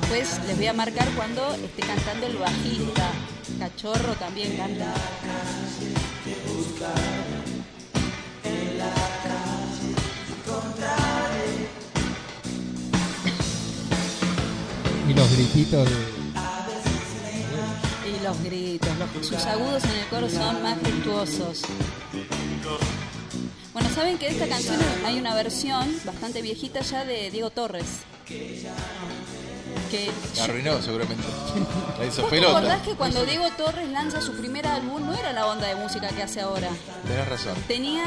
[0.00, 3.12] Después les voy a marcar cuando esté cantando el bajista.
[3.60, 4.92] Cachorro también canta.
[15.08, 15.96] Y los grititos de.
[18.08, 21.62] Y los gritos, los- sus agudos en el coro son majestuosos.
[23.72, 27.86] Bueno, saben que de esta canción hay una versión bastante viejita ya de Diego Torres.
[29.92, 31.22] Que La arruinó seguramente.
[31.98, 32.56] La hizo ¿Vos te pelota.
[32.58, 36.08] acordás que cuando Diego Torres lanza su primer álbum no era la onda de música
[36.08, 36.70] que hace ahora?
[37.06, 37.54] Tenés razón.
[37.68, 38.02] Tenía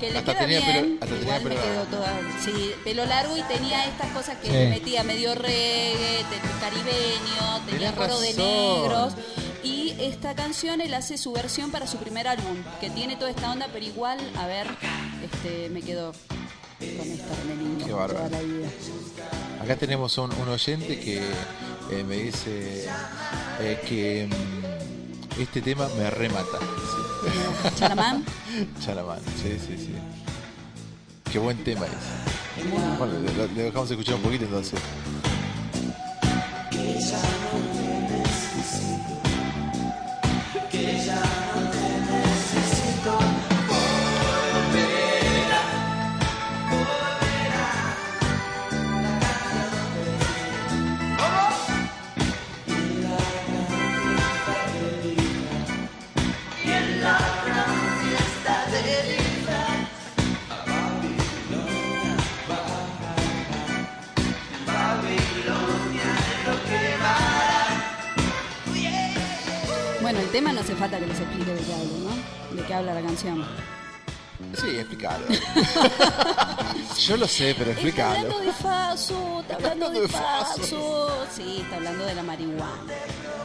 [0.00, 2.72] que le Hasta queda tenía bien, pelo- hasta igual tenía me pelo quedó toda, sí,
[2.84, 4.52] pelo largo y tenía estas cosas que Sí.
[4.52, 6.24] le metía medio reggae,
[6.60, 9.14] caribeño, tenía coro de negros
[9.64, 13.50] y esta canción él hace su versión para su primer álbum, que tiene toda esta
[13.50, 14.66] onda, pero igual, a ver,
[15.32, 18.28] este me quedo con esta Hermelinda Qué toda bárbaro.
[18.30, 18.68] la vida.
[19.62, 21.18] Acá tenemos un, un oyente que
[21.90, 22.86] eh, me dice
[23.60, 26.58] eh, que mm, este tema me remata.
[26.58, 27.74] Sí.
[27.78, 28.24] Chalamán,
[28.84, 29.94] Chalamán, sí, sí, sí.
[31.30, 32.98] Qué buen tema es.
[32.98, 34.80] Bueno, le, le- le dejamos escuchar un poquito entonces.
[70.28, 72.54] El tema no hace falta que les explique de qué hablo, ¿no?
[72.60, 73.46] De qué habla la canción.
[74.60, 75.24] Sí, explícalo.
[76.98, 78.10] Yo lo sé, pero Está explícalo.
[78.20, 81.26] hablando de Faso, está hablando de Faso.
[81.34, 82.92] Sí, está hablando de la marihuana.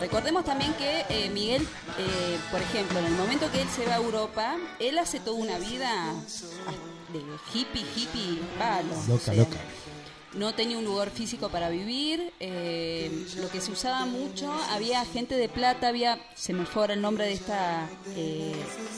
[0.02, 1.66] Recordemos también que eh, Miguel,
[1.98, 5.38] eh, por ejemplo, en el momento que él se va a Europa, él hace toda
[5.38, 6.14] una vida
[7.14, 7.20] de
[7.54, 8.94] hippie, hippie, palo.
[9.08, 9.58] Loca, loca.
[10.36, 15.36] No tenía un lugar físico para vivir, eh, lo que se usaba mucho, había gente
[15.36, 18.56] de plata, había, se me fue ahora el nombre de esta eh,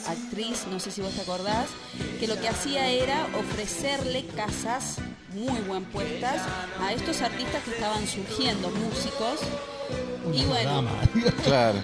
[0.08, 1.68] actriz, no sé si vos te acordás,
[2.18, 4.96] que lo que hacía era ofrecerle casas
[5.34, 6.40] muy buen puestas
[6.80, 9.40] a estos artistas que estaban surgiendo, músicos,
[10.32, 10.84] y bueno.
[11.44, 11.78] Claro.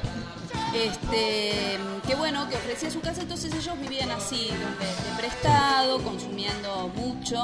[0.74, 6.88] este que bueno que ofrecía su casa entonces ellos vivían así de, de prestado consumiendo
[6.96, 7.42] mucho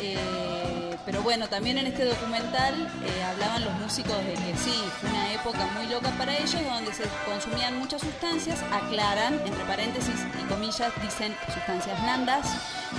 [0.00, 5.10] eh, pero bueno también en este documental eh, hablaban los músicos de que sí fue
[5.10, 10.44] una época muy loca para ellos donde se consumían muchas sustancias aclaran entre paréntesis y
[10.48, 12.46] comillas dicen sustancias blandas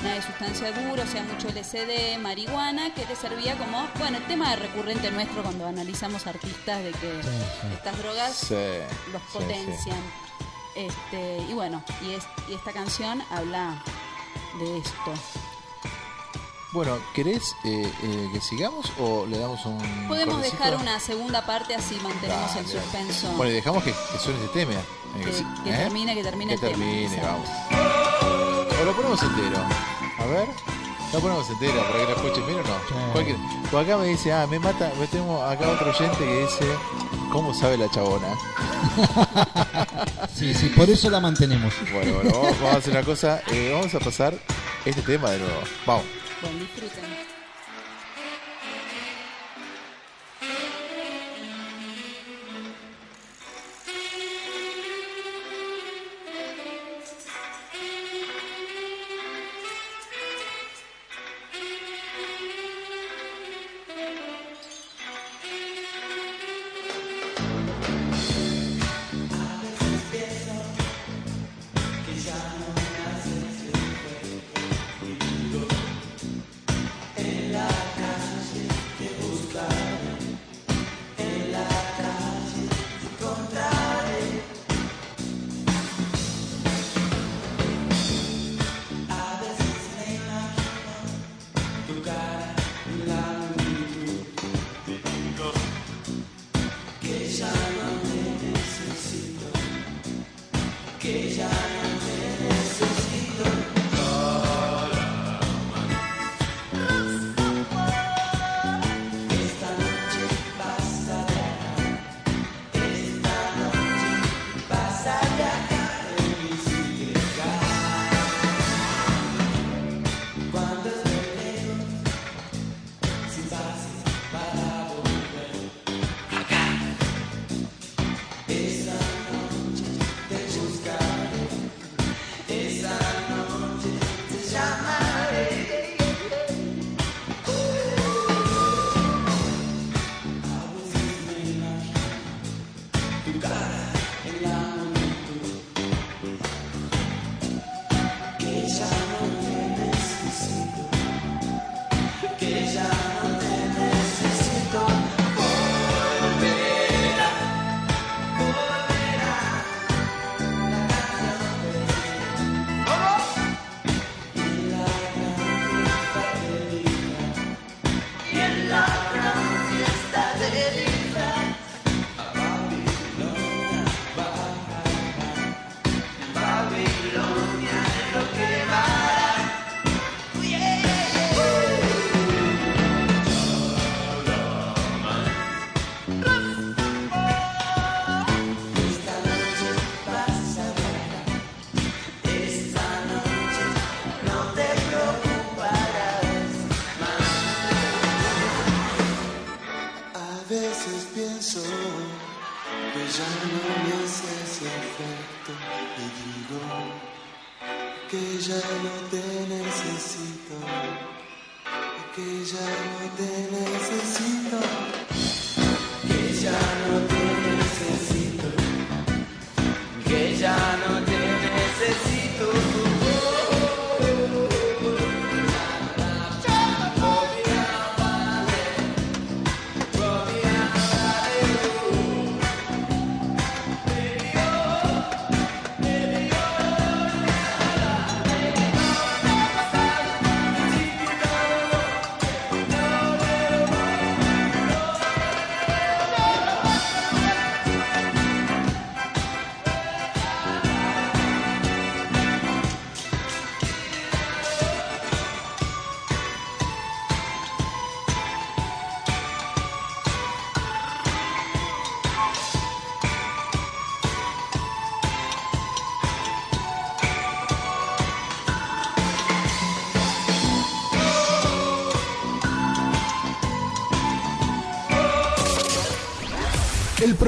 [0.04, 4.24] nada de sustancia dura o sea mucho LSD marihuana que les servía como bueno el
[4.28, 7.30] tema recurrente nuestro cuando analizamos artistas de que Sí,
[7.62, 7.68] sí.
[7.74, 8.56] estas drogas Sí,
[9.12, 9.98] los sí, potencian.
[10.76, 13.82] Este, y bueno, y, es, y esta canción habla
[14.60, 15.14] de esto.
[16.78, 19.80] Bueno, ¿querés eh, eh, que sigamos o le damos un.
[20.08, 20.64] Podemos cortecito?
[20.64, 22.80] dejar una segunda parte así mantenemos el Dale.
[22.80, 23.32] suspenso.
[23.36, 24.74] Bueno, y dejamos que, que suene este tema.
[24.74, 24.84] eh,
[25.26, 25.78] Que- que ¿eh?
[25.78, 27.50] termine, que termine Que el tema, termine, vamos.
[28.80, 29.58] O lo ponemos entero.
[30.20, 30.48] A ver.
[31.14, 32.76] Lo ponemos entero para que lo escuchen bien o no.
[32.88, 32.94] Sí.
[33.12, 33.38] Cualquier-
[33.74, 34.92] O acá me dice, ah, me mata.
[35.00, 36.66] Me tengo acá otro oyente que dice,
[37.32, 38.28] ¿cómo sabe la chabona?
[40.36, 41.74] Sí, sí, por eso la mantenemos.
[41.92, 43.42] Bueno, bueno, vamos, vamos a hacer una cosa.
[43.52, 44.36] eh, vamos a pasar
[44.86, 45.62] este tema de nuevo.
[45.88, 46.04] Vamos.
[46.42, 47.27] Bueno, disfruten.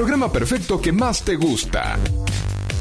[0.00, 1.98] programa perfecto que más te gusta.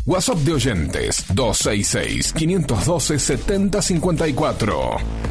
[0.06, 5.29] WhatsApp de oyentes 266 512 7054.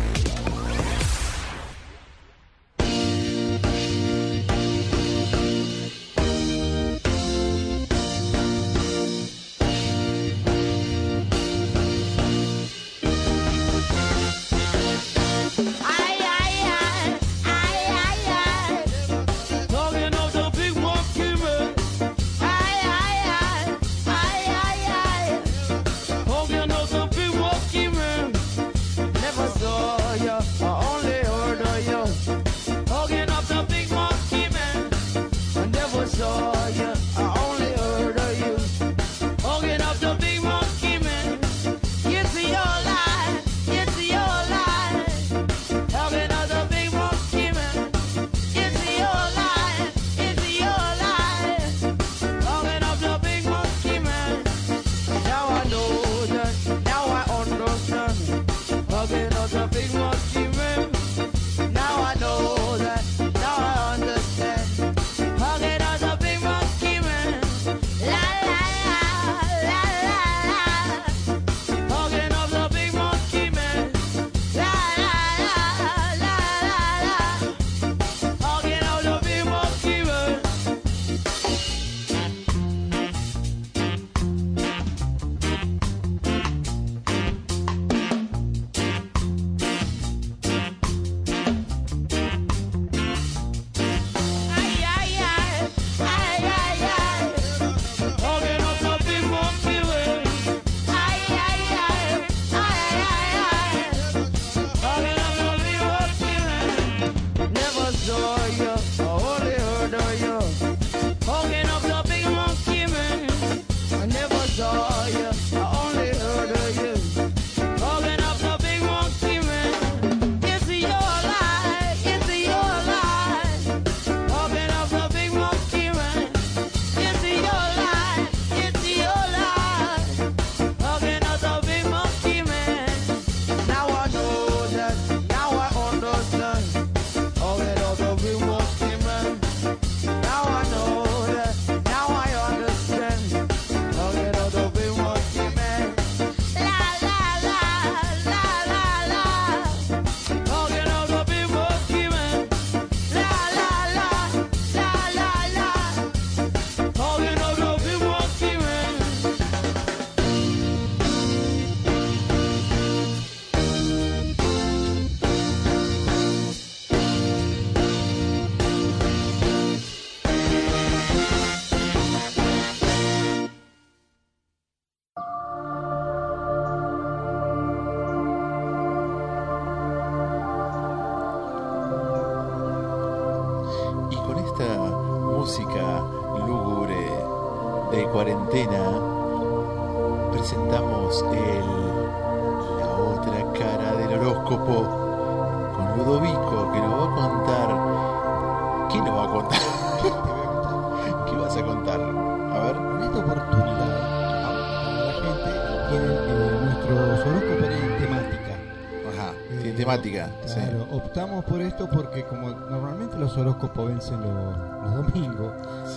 [211.69, 215.53] Esto porque como normalmente los horóscopos vencen los, los domingos,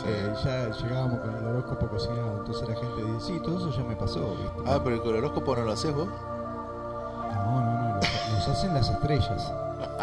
[0.05, 3.83] eh, ya llegábamos con el horóscopo cocinado, entonces la gente dice, sí, todo eso ya
[3.83, 4.61] me pasó, ¿viste?
[4.65, 6.07] Ah, pero el horóscopo no lo haces vos.
[6.07, 9.51] No, no, no, los, los hacen las estrellas.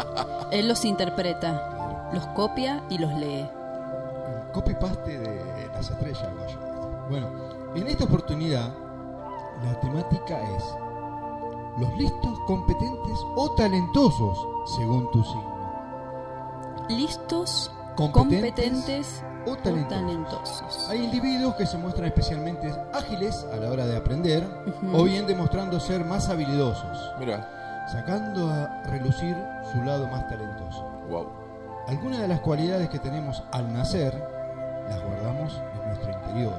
[0.51, 3.47] Él los interpreta, los copia y los lee.
[3.47, 6.27] El copy-paste de las estrellas.
[7.09, 7.27] Bueno,
[7.75, 8.69] en esta oportunidad,
[9.63, 10.63] la temática es
[11.77, 15.58] los listos, competentes o talentosos, según tu signo.
[16.89, 19.89] Listos, Competentes competentes, o o talentosos.
[19.89, 20.89] talentosos.
[20.89, 24.43] Hay individuos que se muestran especialmente ágiles a la hora de aprender
[24.93, 29.35] o bien demostrando ser más habilidosos, Mira, sacando a relucir
[29.71, 30.83] su lado más talentoso.
[31.09, 31.27] wow.
[31.87, 34.13] Algunas de las cualidades que tenemos al nacer
[34.87, 36.53] las guardamos en nuestro interior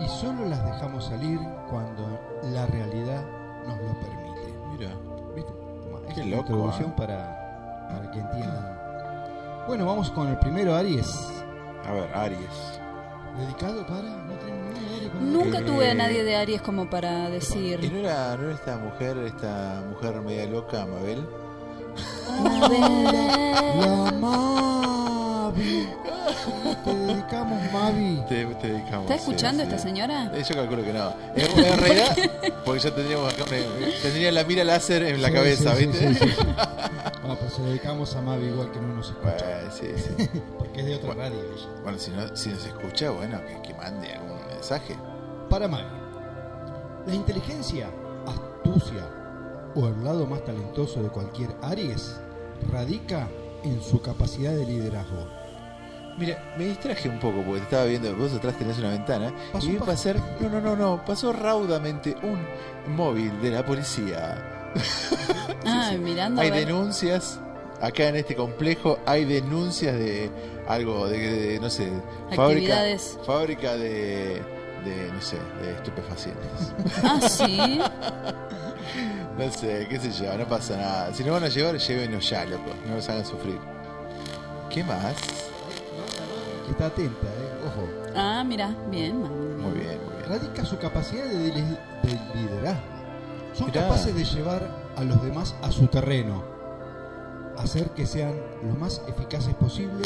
[0.00, 1.38] y solo las dejamos salir
[1.70, 3.22] cuando la realidad
[3.66, 4.54] nos lo permite.
[4.72, 4.90] Mira,
[5.34, 5.52] ¿Viste?
[5.52, 6.94] Toma, Qué es la loco, introducción ¿eh?
[6.96, 8.75] para, para que entiendan.
[9.66, 11.28] Bueno, vamos con el primero, Aries.
[11.84, 12.80] a ver, Aries.
[13.38, 14.02] ¿Dedicado para?
[14.02, 17.32] ¿No tenemos ningún Aries con Nunca Eh, tuve a nadie de Aries como para ¿Y
[17.32, 17.92] decir.
[17.92, 21.26] no era, no era esta mujer, esta mujer media loca, Mabel?
[23.80, 24.12] La
[25.50, 25.88] Mavi.
[26.84, 28.22] Te dedicamos, Mavi.
[28.28, 29.02] Te, te dedicamos.
[29.02, 29.68] ¿Está sí, escuchando sí.
[29.68, 30.30] esta señora?
[30.34, 31.12] Eh, Yo calculo que no.
[31.36, 32.16] En, en realidad,
[32.64, 33.44] porque ya tendríamos acá
[34.02, 36.14] tendría la mira láser en la Sí, cabeza, sí, sí, ¿viste?
[36.14, 36.46] sí, sí, sí.
[37.22, 39.36] Bueno, pues se dedicamos a Mavi igual que no nos escucha.
[39.44, 40.28] Bueno, sí, sí.
[40.58, 41.22] Porque es de otra Bueno.
[41.22, 41.66] radio ella.
[41.82, 44.96] Bueno, si, no, si nos escucha, bueno, que, que mande algún mensaje.
[45.48, 45.86] Para Mavi.
[47.06, 47.88] La inteligencia,
[48.26, 49.04] astucia
[49.76, 52.16] o el lado más talentoso de cualquier Aries
[52.72, 53.28] radica
[53.62, 55.28] en su capacidad de liderazgo.
[56.18, 59.66] Mira, me distraje un poco porque te estaba viendo, vos atrás tenés una ventana Pasó
[59.66, 62.38] y vi pasar, no, no, no, no, pasó raudamente un
[62.94, 64.52] móvil de la policía.
[65.68, 67.40] Ah, mirando a Hay denuncias,
[67.80, 70.30] acá en este complejo hay denuncias de
[70.68, 71.90] algo, de, de, no sé,
[72.36, 72.76] fábrica,
[73.24, 74.42] fábrica de,
[74.84, 76.72] de, no sé, de estupefacientes.
[77.02, 77.80] Ah, sí.
[79.38, 81.14] no sé, qué sé yo, no pasa nada.
[81.14, 83.58] Si no van a llevar, llévenos ya, loco, no nos hagan sufrir.
[84.70, 85.16] ¿Qué más?
[86.66, 87.52] Que está atenta, ¿eh?
[87.66, 87.88] Ojo.
[88.16, 89.60] Ah, mira, bien, Mami, bien.
[89.62, 90.28] Muy bien, muy bien.
[90.28, 92.80] Radica su capacidad de, li- de liderazgo.
[93.52, 93.82] Son Mirá.
[93.82, 96.42] capaces de llevar a los demás a su terreno,
[97.58, 100.04] hacer que sean lo más eficaces posible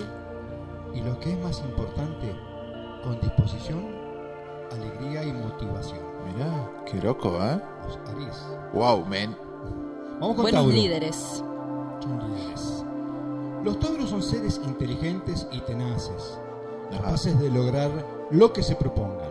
[0.95, 2.35] y lo que es más importante,
[3.03, 3.87] con disposición,
[4.71, 6.01] alegría y motivación.
[6.35, 7.61] Mirá, qué loco, ¿eh?
[7.87, 8.47] Los Aries.
[8.75, 9.37] Wow, man.
[10.21, 10.71] Vamos con Buenos Tauro.
[10.77, 11.17] líderes.
[12.03, 12.85] Son líderes.
[13.65, 16.39] Los Tauros son seres inteligentes y tenaces.
[16.91, 17.91] Capaces de lograr
[18.31, 19.31] lo que se propongan,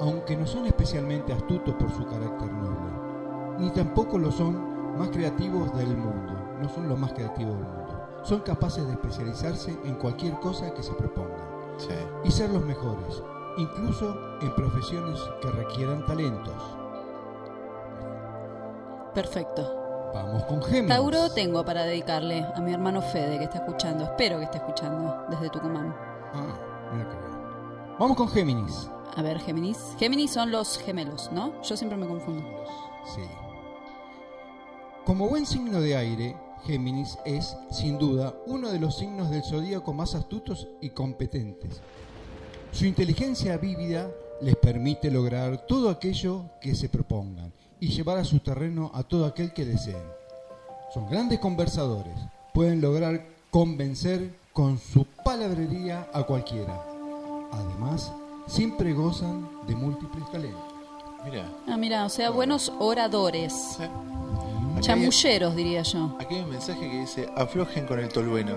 [0.00, 5.74] aunque no son especialmente astutos por su carácter noble, ni tampoco lo son más creativos
[5.76, 8.00] del mundo, no son los más creativos del mundo.
[8.22, 11.48] Son capaces de especializarse en cualquier cosa que se propongan
[11.78, 11.88] Sí.
[12.24, 13.22] y ser los mejores,
[13.56, 16.76] incluso en profesiones que requieran talentos.
[19.14, 20.10] Perfecto.
[20.12, 20.88] Vamos con Géminis.
[20.88, 24.04] Tauro tengo para dedicarle a mi hermano Fede que está escuchando.
[24.04, 25.94] Espero que esté escuchando desde Tucumán.
[26.34, 27.96] Ah.
[27.98, 28.88] Vamos con Géminis.
[29.16, 29.78] A ver, Géminis.
[29.98, 31.60] Géminis son los gemelos, ¿no?
[31.62, 32.42] Yo siempre me confundo.
[33.14, 33.22] Sí.
[35.04, 39.92] Como buen signo de aire, Géminis es, sin duda, uno de los signos del zodíaco
[39.92, 41.80] más astutos y competentes.
[42.72, 44.10] Su inteligencia vívida
[44.40, 49.26] les permite lograr todo aquello que se propongan y llevar a su terreno a todo
[49.26, 50.04] aquel que deseen.
[50.94, 52.16] Son grandes conversadores,
[52.54, 56.84] pueden lograr convencer con su palabrería a cualquiera.
[57.50, 58.12] Además,
[58.46, 60.60] siempre gozan de múltiples talentos.
[61.24, 61.48] Mira.
[61.66, 63.54] Ah, mira, o sea, buenos oradores.
[63.78, 63.84] Sí.
[64.76, 66.14] Hay, Chamulleros, diría yo.
[66.20, 68.52] aquí hay un mensaje que dice, aflojen con el tolueno.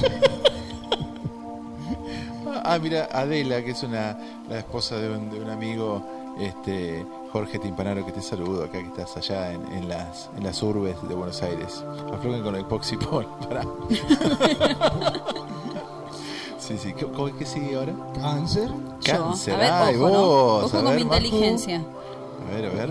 [2.64, 4.18] ah, mira, Adela, que es una
[4.48, 6.02] la esposa de un, de un amigo,
[6.40, 10.62] este Jorge Timpanaro, que te saludo acá, que estás allá en, en las, en las
[10.62, 11.84] urbes de Buenos Aires.
[12.12, 13.26] Aflojen con el Poxipol.
[13.48, 13.62] Pará.
[16.58, 16.94] sí, sí.
[16.94, 17.06] ¿Qué,
[17.38, 17.92] qué sigue ahora?
[18.20, 18.70] Cáncer,
[19.04, 19.54] Cáncer.
[19.54, 19.60] Yo.
[19.60, 20.18] A ver, Ay, ojo, ¿no?
[20.26, 21.82] vos, Ojo a con ver, mi inteligencia.
[22.50, 22.90] A ver, a ver.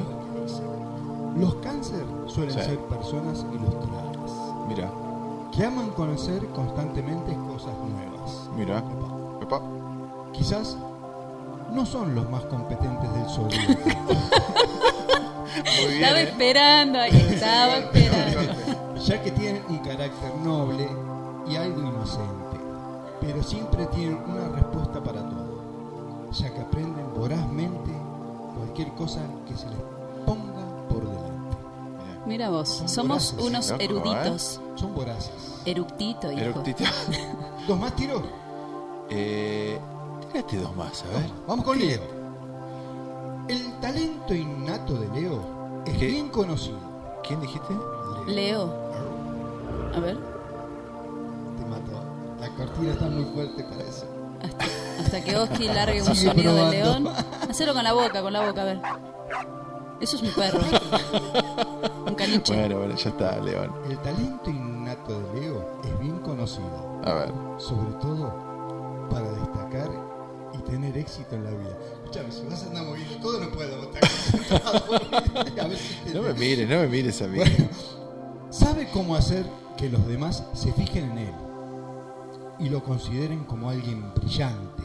[1.37, 2.61] Los cáncer suelen Sí.
[2.63, 4.31] ser personas ilustradas,
[4.69, 4.89] Mira,
[5.51, 8.49] que aman conocer constantemente cosas nuevas.
[8.55, 8.83] mira.
[9.41, 9.61] Epa.
[10.31, 10.77] Quizás
[11.75, 13.73] no son los más competentes del zodíaco,
[15.55, 16.03] Muy bien.
[16.03, 16.23] Estaba ¿eh?
[16.23, 18.99] esperando, ahí estaba esperando.
[19.05, 20.87] ya que tienen un carácter noble
[21.47, 22.57] y algo inocente,
[23.21, 27.91] pero siempre tienen una respuesta para todo, ya que aprenden vorazmente
[28.57, 29.79] cualquier cosa que se les
[30.25, 31.57] ponga por delante.
[32.25, 32.49] Mira.
[32.49, 33.47] Vos, Son somos voraces.
[33.49, 34.61] unos Loco, eruditos.
[34.75, 35.31] Son voraces.
[35.65, 36.41] Eructito, hijo.
[36.41, 36.83] Eructito.
[37.67, 38.23] ¿Dos más tiro?
[39.09, 39.79] eh,
[40.31, 41.29] tírate dos más, a ver.
[41.47, 42.01] Vamos con Leo.
[43.47, 45.39] El talento innato de Leo
[45.85, 46.07] es ¿Qué?
[46.07, 46.77] bien conocido.
[47.27, 47.73] ¿Quién dijiste?
[48.27, 48.73] Leo.
[49.95, 50.17] A ver,
[51.57, 52.03] Te mato.
[52.39, 54.05] La cortina está muy fuerte para eso.
[54.99, 57.07] hasta que Oski largue un Sigue sonido de león.
[57.49, 58.81] Hacelo con la boca, con la boca, a ver.
[60.01, 60.59] Eso es mi perro.
[62.05, 62.53] Un caniche.
[62.55, 63.71] Bueno, bueno, ya está, León.
[63.89, 67.33] El talento innato de Leo es bien conocido, A ver.
[67.57, 68.33] sobre todo
[69.09, 69.89] para destacar
[70.65, 71.77] tener éxito en la vida.
[71.95, 74.01] Escuchame, si vas a andar moviendo todo, no puedo estar
[74.87, 75.61] concentrado.
[75.61, 77.37] A ver si No me mires, no me mires a mí.
[77.37, 77.69] Bueno,
[78.49, 79.45] sabe cómo hacer
[79.77, 81.33] que los demás se fijen en él
[82.59, 84.83] y lo consideren como alguien brillante,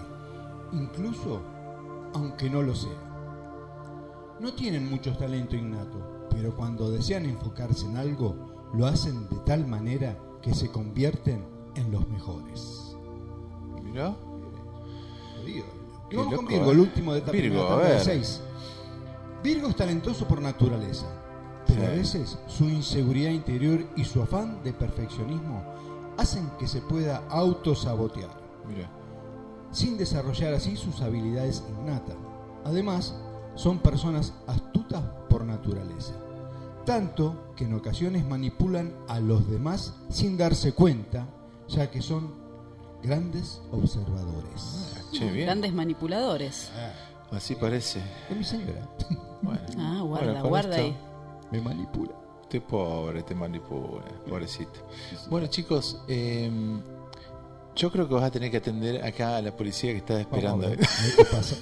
[0.73, 1.41] incluso
[2.15, 2.91] aunque no lo sea.
[4.41, 9.67] No tienen mucho talento innato, pero cuando desean enfocarse en algo, lo hacen de tal
[9.67, 12.97] manera que se convierten en los mejores.
[13.83, 14.17] Mirá.
[15.41, 15.65] Jodido.
[16.09, 16.73] Qué vamos con Virgo, eh.
[16.73, 18.41] el último de esta Virgo, primera de seis.
[19.43, 21.07] Virgo es talentoso por naturaleza,
[21.67, 21.87] pero Sí.
[21.87, 25.63] a veces su inseguridad interior y su afán de perfeccionismo
[26.19, 28.31] hacen que se pueda autosabotear,
[28.69, 28.91] Mira.
[29.71, 32.17] sin desarrollar así sus habilidades innatas.
[32.65, 33.15] Además,
[33.55, 36.15] son personas astutas por naturaleza,
[36.85, 41.27] tanto que en ocasiones manipulan a los demás sin darse cuenta,
[41.69, 42.35] ya que son
[43.03, 44.95] grandes observadores.
[45.13, 45.47] Che, bien.
[45.47, 46.71] Grandes manipuladores.
[47.31, 48.01] Así parece.
[48.31, 48.89] Es mi señora.
[49.43, 49.61] Bueno.
[49.79, 50.97] Ah, guarda, Bueno, guarda esto- ahí.
[51.51, 52.13] Me manipula.
[52.51, 54.87] Te pobre, te manipula, pobrecito.
[55.31, 56.51] Bueno, chicos, eh,
[57.75, 60.69] yo creo que vas a tener que atender acá a la policía que está esperando.
[60.69, 61.57] Vamos a ver, a ver qué pasa.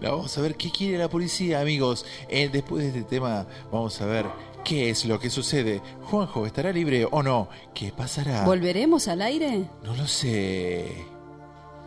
[0.00, 2.04] La vamos a ver qué quiere la policía, amigos.
[2.28, 4.26] Eh, después de este tema, vamos a ver
[4.64, 5.80] qué es lo que sucede.
[6.04, 7.48] Juanjo, ¿estará libre o no?
[7.74, 8.44] ¿Qué pasará?
[8.44, 9.64] ¿Volveremos al aire?
[9.82, 11.04] No lo sé.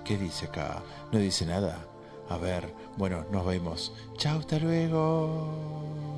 [0.03, 0.83] ¿Qué dice acá?
[1.11, 1.85] No dice nada.
[2.29, 3.93] A ver, bueno, nos vemos.
[4.17, 6.12] Chao, hasta luego.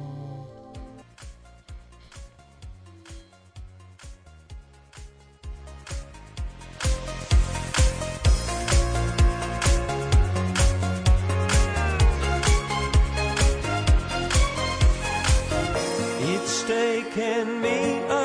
[16.76, 17.78] Taken me,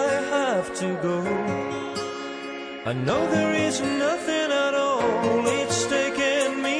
[0.04, 1.18] I have to go.
[2.90, 5.46] I know there is nothing at all.
[5.58, 6.78] It's taken me,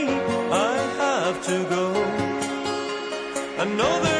[0.68, 1.86] I have to go.
[3.62, 4.19] I know there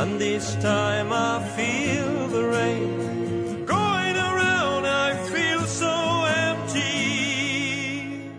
[0.00, 4.86] And this time I feel the rain going around.
[4.86, 8.30] I feel so empty.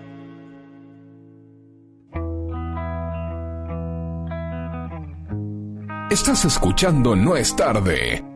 [6.10, 8.28] Estás escuchando No es tarde.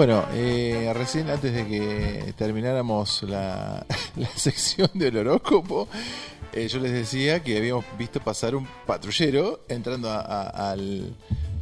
[0.00, 3.84] Bueno, eh, recién antes de que termináramos la,
[4.34, 5.88] sección del horóscopo,
[6.54, 11.14] eh, yo les decía que habíamos visto pasar un patrullero entrando a- al,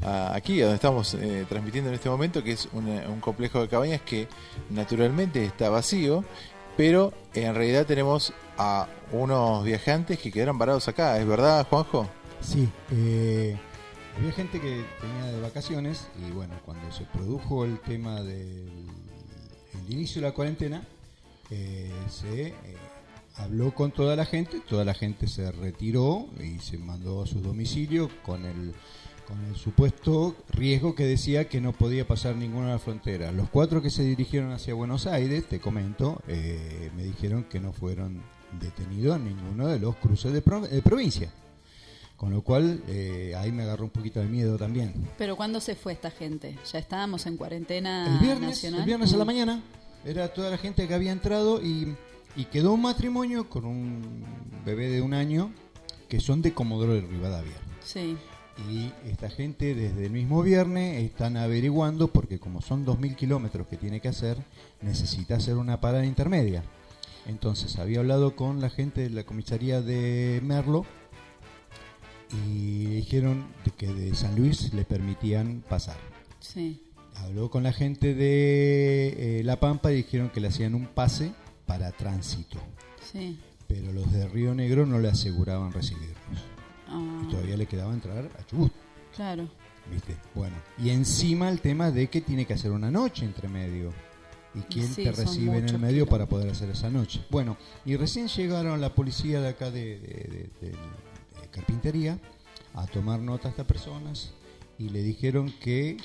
[0.05, 3.67] a- aquí, a donde estamos eh, transmitiendo en este momento, que es un complejo de
[3.67, 4.29] cabañas que
[4.71, 6.23] naturalmente está vacío,
[6.77, 12.09] pero en realidad tenemos a unos viajantes que quedaron varados acá, ¿es verdad, Juanjo?
[12.41, 13.57] Sí, eh,
[14.33, 18.69] gente que tenía de vacaciones y bueno, cuando se produjo el tema del
[19.87, 20.83] el inicio de la cuarentena,
[21.51, 22.55] eh, se eh,
[23.37, 27.43] habló con toda la gente, toda la gente se retiró y se mandó a sus
[27.43, 28.75] domicilios con el,
[29.27, 33.35] con el supuesto riesgo que decía que no podía pasar ninguna de las fronteras.
[33.35, 37.73] Los cuatro que se dirigieron hacia Buenos Aires, te comento, eh, me dijeron que no
[37.73, 38.21] fueron
[38.61, 41.31] detenidos en ninguno de los cruces de, pro- de provincia.
[42.19, 44.93] Con lo cual, eh, ahí me agarró un poquito de miedo también.
[45.17, 46.59] Pero ¿cuándo se fue esta gente?
[46.71, 48.81] ¿Ya estábamos en cuarentena El viernes, nacional?
[48.81, 49.27] el viernes a la Mm.
[49.27, 49.63] mañana,
[50.05, 51.95] era toda la gente que había entrado y,
[52.37, 54.25] y quedó un matrimonio con un
[54.67, 55.53] bebé de un año
[56.09, 57.55] que son de Comodoro de Rivadavia.
[57.85, 58.17] Sí.
[58.69, 63.77] Y esta gente desde el mismo viernes están averiguando, porque como son 2.000 kilómetros que
[63.77, 64.39] tiene que hacer,
[64.83, 66.65] necesita hacer una parada intermedia.
[67.27, 70.85] Entonces había hablado con la gente de la comisaría de Merlo
[72.33, 75.97] y dijeron que de San Luis le permitían pasar.
[76.41, 76.83] Sí.
[77.17, 81.33] Habló con la gente de eh, La Pampa y dijeron que le hacían un pase
[81.67, 82.59] para tránsito.
[83.13, 83.39] Sí.
[83.67, 86.17] Pero los de Río Negro no le aseguraban recibirlos.
[86.89, 87.23] Ah.
[87.27, 88.73] Y todavía le quedaba entrar a Chubut.
[89.15, 89.49] Claro.
[89.91, 90.17] ¿Viste?
[90.35, 93.93] Bueno, y encima el tema de que tiene que hacer una noche entre medio.
[94.55, 97.21] ¿Y quién Sí, te recibe en el medio para poder hacer esa noche?
[97.31, 100.75] Bueno, y recién llegaron la policía de acá de- de- de
[101.59, 102.19] carpintería
[102.75, 104.31] a tomar nota a estas personas
[104.79, 105.97] y le dijeron que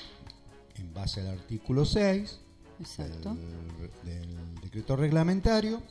[0.76, 2.40] en base al artículo 6
[2.80, 3.36] Exacto.
[3.36, 5.82] del, del decreto reglamentario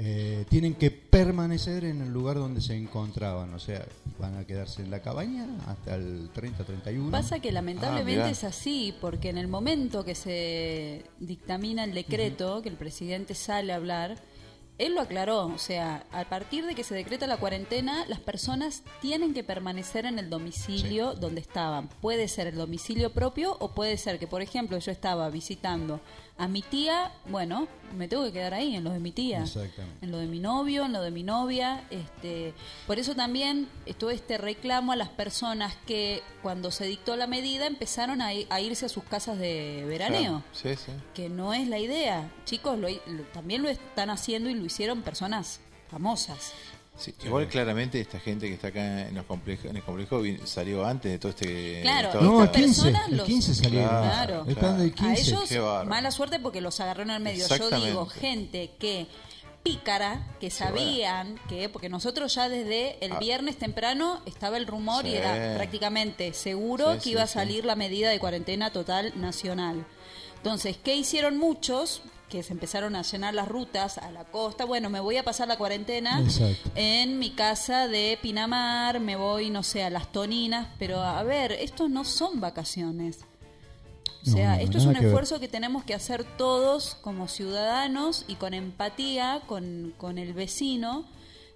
[0.00, 3.84] eh, tienen que permanecer en el lugar donde se encontraban, o sea,
[4.20, 7.10] van a quedarse en la cabaña hasta el 30-31.
[7.10, 12.62] Pasa que lamentablemente Ah, es así, porque en el momento que se dictamina el decreto,
[12.62, 14.22] que el presidente sale a hablar,
[14.78, 18.84] él lo aclaró, o sea, a partir de que se decreta la cuarentena, las personas
[19.00, 21.88] tienen que permanecer en el domicilio donde estaban.
[22.00, 26.00] Puede ser el domicilio propio o puede ser que, por ejemplo, yo estaba visitando
[26.38, 27.66] a mi tía, bueno,
[27.96, 30.04] me tengo que quedar ahí, en lo de mi tía Exactamente.
[30.04, 31.82] en lo de mi novio, en lo de mi novia.
[31.90, 32.54] Este,
[32.86, 33.68] por eso también
[33.98, 38.86] todo este reclamo a las personas que cuando se dictó la medida empezaron a, irse
[38.86, 40.44] a sus casas de veraneo.
[40.52, 40.92] Sí, sí.
[41.14, 42.30] Que no es la idea.
[42.44, 45.60] Chicos, lo lo- también lo están haciendo y lo hicieron personas
[45.90, 46.52] famosas.
[46.98, 50.84] Sí, igual claramente esta gente que está acá en, los complejos, en el complejo salió
[50.84, 51.80] antes de todo este...
[51.82, 53.88] Claro, todo No, el esta- 15, personas el los- 15 salieron.
[53.88, 54.44] Claro.
[54.48, 55.20] Están del A 15.
[55.54, 57.46] ellos, mala suerte porque los agarraron al medio.
[57.48, 59.06] Yo digo, gente que
[59.62, 63.18] pícara, que sabían que, porque nosotros ya desde el Ah.
[63.18, 67.34] viernes temprano estaba el rumor y era prácticamente seguro Sí, que sí, iba a sí.
[67.34, 69.84] salir la medida de cuarentena total nacional.
[70.36, 72.02] Entonces, ¿qué hicieron muchos?
[72.28, 74.64] Que se empezaron a llenar las rutas a la costa.
[74.66, 76.70] Bueno, me voy a pasar la cuarentena Exacto.
[76.74, 81.52] en mi casa de Pinamar, me voy, no sé, a las Toninas, pero a ver,
[81.52, 83.20] estos no son vacaciones.
[84.26, 85.08] O sea, no, esto es un que ver.
[85.08, 91.06] esfuerzo que tenemos que hacer todos como ciudadanos y con empatía con, con el vecino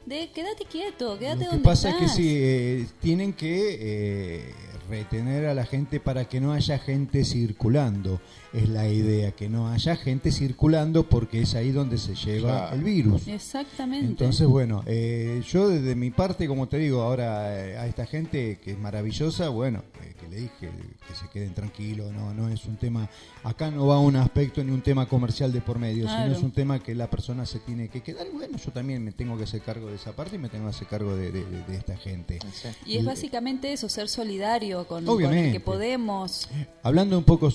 [0.06, 2.02] de quédate quieto, quédate Lo que donde pasa estás.
[2.02, 4.54] es que sí, eh, tienen que eh,
[4.88, 8.20] retener a la gente para que no haya gente circulando.
[8.52, 12.76] Es la idea, que no haya gente circulando porque es ahí donde se lleva Claro.
[12.76, 13.26] el virus.
[13.26, 14.06] Exactamente.
[14.06, 18.58] Entonces, bueno, eh, yo desde mi parte, como te digo, ahora eh, a esta gente
[18.62, 20.70] que es maravillosa, bueno, eh, que le dije
[21.08, 23.08] que se queden tranquilos, no, no es un tema,
[23.42, 26.24] acá no va un aspecto ni un tema comercial de por medio, Claro.
[26.24, 28.26] sino es un tema que la persona se tiene que quedar.
[28.26, 30.64] Y bueno, yo también me tengo que hacer cargo de esa parte y me tengo
[30.64, 32.38] que hacer cargo de, de- de- de esta gente.
[32.84, 36.48] y es básicamente eso, ser solidario con, con el que podemos.
[36.82, 37.50] Hablando un poco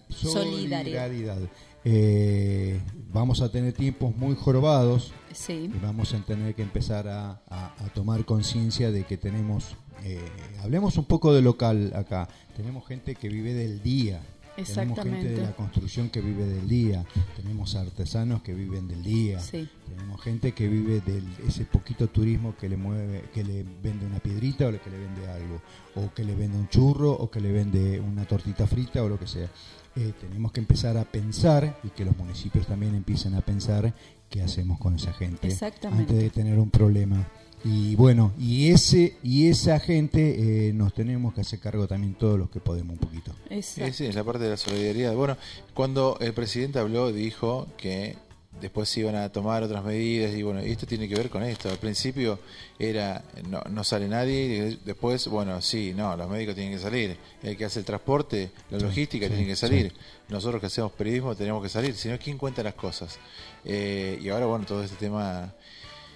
[0.00, 1.06] solidari- Solidaridad.
[1.08, 1.38] solidaridad,
[1.84, 2.80] eh,
[3.12, 5.70] vamos a tener tiempos muy jorobados Sí.
[5.74, 10.20] y vamos a tener que empezar a, a- a tomar conciencia de que tenemos, eh,
[10.62, 14.20] hablemos un poco de local acá, tenemos gente que vive del día.
[14.54, 19.40] Tenemos gente de la construcción que vive del día, tenemos artesanos que viven del día,
[19.40, 19.66] Sí.
[19.88, 24.18] tenemos gente que vive de ese poquito turismo que le mueve, que le vende una
[24.18, 25.62] piedrita o que le vende algo,
[25.96, 29.18] o que le vende un churro o que le vende una tortita frita o lo
[29.18, 29.48] que sea.
[29.94, 33.92] Eh, tenemos que empezar a pensar y que los municipios también empiecen a pensar
[34.30, 37.28] qué hacemos con esa gente antes de tener un problema.
[37.64, 42.38] Y bueno, y ese y esa gente eh, nos tenemos que hacer cargo también todos
[42.38, 43.32] los que podemos un poquito.
[43.50, 43.92] Exacto.
[43.92, 45.14] Sí, sí, es la parte de la solidaridad.
[45.14, 45.36] Bueno,
[45.74, 48.16] cuando el presidente habló, dijo que
[48.60, 51.68] después se iban a tomar otras medidas y bueno, esto tiene que ver con esto.
[51.68, 52.38] Al principio
[52.78, 57.16] era no, no sale nadie, y después, bueno, sí, no, los médicos tienen que salir,
[57.42, 59.96] el que hace el transporte, la Sí, logística sí, tiene que salir, sí.
[60.28, 63.18] nosotros que hacemos periodismo tenemos que salir, si no, ¿quién cuenta las cosas?
[63.64, 65.52] Eh, y ahora, bueno, todo este tema...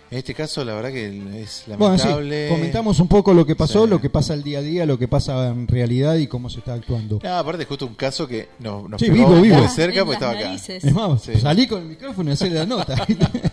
[0.09, 1.07] En este caso, la verdad que
[1.42, 2.48] es Bueno, sí, lamentable.
[2.48, 3.90] comentamos un poco lo que pasó, Sí.
[3.90, 6.61] lo que pasa el día a día, lo que pasa en realidad y cómo se
[6.61, 7.18] está actuando.
[7.22, 9.57] No, aparte es justo un caso que nos, nos Sí, pegó vivo, vivo.
[9.59, 10.44] muy cerca porque estaba acá.
[10.44, 10.84] narices.
[10.84, 11.32] Es más, Sí.
[11.40, 12.94] salí con el micrófono y hacerle la nota.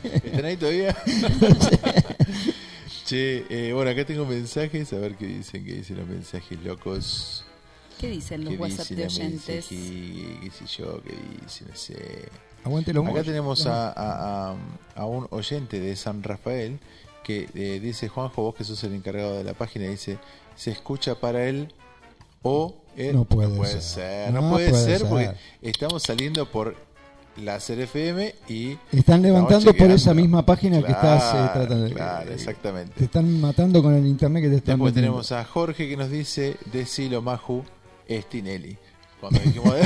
[0.04, 0.96] ¿Están ahí todavía?
[3.06, 7.46] che, eh, bueno, acá tengo mensajes, a ver qué dicen, qué dicen los mensajes locos.
[8.00, 9.72] ¿Qué dicen los ¿Qué WhatsApp dicen de oyentes?
[9.72, 10.40] mensajes?
[10.44, 11.02] ¿Qué sé yo?
[11.04, 11.68] ¿Qué dicen?
[11.70, 12.30] No sé.
[12.66, 14.56] Aguante los Acá tenemos a, a- a-
[14.96, 16.80] a un oyente de San Rafael
[17.24, 20.18] que eh, dice, Juanjo, vos que sos el encargado de la página, dice,
[20.56, 21.74] se escucha para él
[22.42, 22.76] o...
[22.98, 23.16] él".
[23.16, 24.32] No puede ser.
[24.34, 25.10] No, No puede, puede ser, ser.
[25.10, 26.76] porque estamos saliendo por
[27.38, 28.78] la FM y...
[28.92, 31.94] Están levantando por esa misma página que estás eh, tratando de...
[31.94, 32.94] Claro, exactamente.
[32.96, 35.12] Te están matando con el internet que te están Después metiendo.
[35.14, 37.64] tenemos a Jorge que nos dice, decilo Maju,
[38.08, 38.78] es Tinelli.
[39.20, 39.74] Cuando dijimos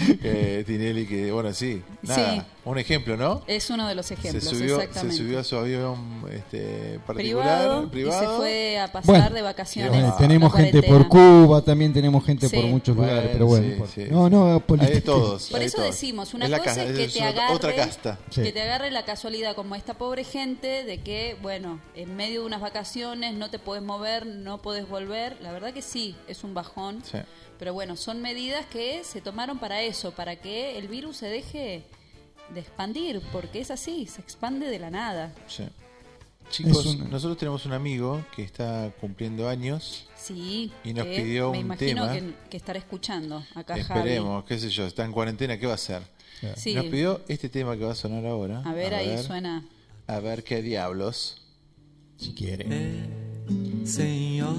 [0.22, 2.42] eh, Tinelli, que bueno, sí, nada, Sí.
[2.64, 3.42] un ejemplo, ¿no?
[3.46, 5.16] Es uno de los ejemplos, se subió, se exactamente.
[5.16, 7.58] subió a su avión este, particular,
[7.90, 9.92] privado, privado, y se fue a pasar Bueno, de vacaciones.
[9.92, 12.56] Bueno, tenemos gente por Cuba, también tenemos gente Sí.
[12.56, 13.86] por muchos Bueno, lugares, pero bueno.
[13.94, 14.94] sí, no no, Hay política.
[14.94, 15.48] de todos.
[15.50, 15.90] Por hay eso todos.
[15.90, 18.18] decimos, una Es cosa ca- es que es te agarre, otra casta.
[18.30, 18.42] Sí.
[18.42, 22.46] que te agarre la casualidad como esta pobre gente de que, bueno, en medio de
[22.46, 25.36] unas vacaciones no te puedes mover, no puedes volver.
[25.40, 27.02] La verdad que sí, es un bajón.
[27.60, 31.84] Pero bueno, son medidas que se tomaron para eso, para que el virus se deje
[32.52, 35.32] de expandir, porque es así, se expande de la nada.
[35.46, 35.64] Sí.
[36.50, 40.08] Chicos, un- nosotros tenemos un amigo que está cumpliendo años.
[40.16, 42.12] Sí, Y nos que pidió me un imagino tema.
[42.42, 45.76] que, que estará escuchando acá Esperemos, qué sé yo, está en cuarentena, ¿qué va a
[45.76, 46.02] hacer?
[46.56, 46.74] Sí.
[46.74, 48.62] Nos pidió este tema que va a sonar ahora.
[48.64, 49.62] A ver, ahí suena.
[50.08, 51.42] A ver qué diablos.
[52.16, 52.64] Si quiere.
[53.84, 54.54] Senhor,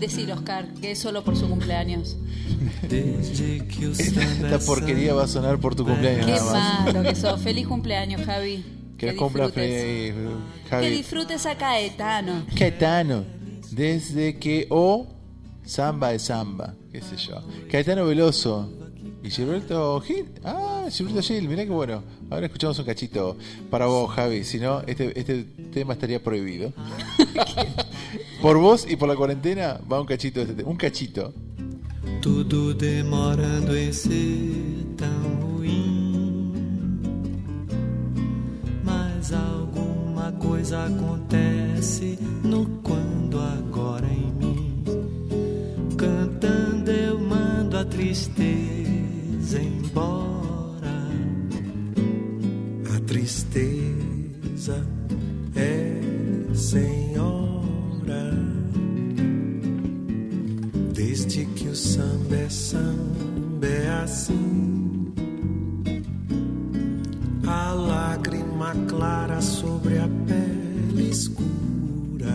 [0.00, 2.16] Decir, Oscar, que es solo por su cumpleaños.
[2.88, 3.18] que
[3.98, 6.84] Esta, porquería va a sonar por tu cumpleaños Qué nada más.
[6.86, 7.40] malo que sos.
[7.40, 8.64] Feliz cumpleaños, Javi.
[8.98, 9.70] Que Que compra disfrutes.
[9.72, 10.14] eh,
[10.70, 12.44] Que disfrutes a Caetano.
[12.56, 13.24] Caetano.
[13.70, 15.06] Desde que o
[15.64, 17.42] samba es samba, qué sé yo.
[17.70, 18.70] Caetano Veloso.
[19.22, 20.26] Y Gilberto Gil.
[20.44, 22.02] Ah, Gilberto Gil, mirá qué bueno.
[22.30, 23.38] Ahora escuchamos un cachito
[23.70, 24.44] para vos, Javi.
[24.44, 26.72] Si no, este, este tema estaría prohibido.
[28.44, 30.44] por vos y por la cuarentena va un cachito.
[30.66, 31.32] Un cachito.
[32.20, 36.52] tudo demorando em ser tão ruim.
[38.84, 44.84] Mas alguma coisa acontece no quando agora em mim.
[45.96, 50.92] Cantando eu mando a tristeza embora.
[52.94, 54.86] A tristeza
[55.56, 57.43] é senhora.
[61.14, 65.12] Desde que o samba é samba é assim.
[67.46, 72.34] A lágrima clara sobre a pele escura.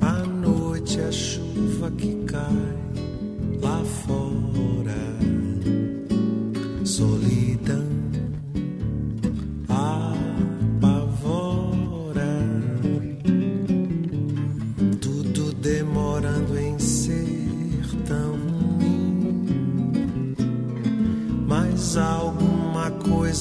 [0.00, 4.25] A noite, a chuva que cai lá fora.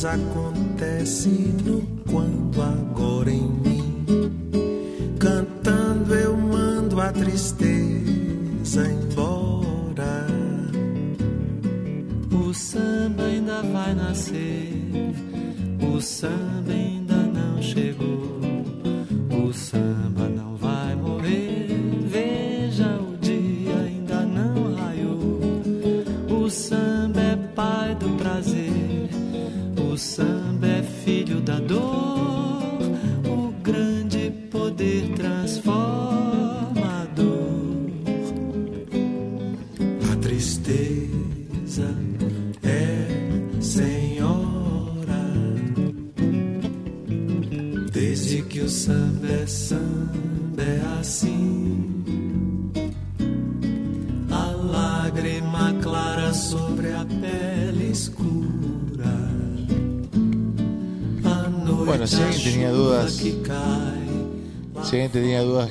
[0.04, 1.30] Acontece
[1.64, 1.82] no
[2.12, 3.45] quando agora em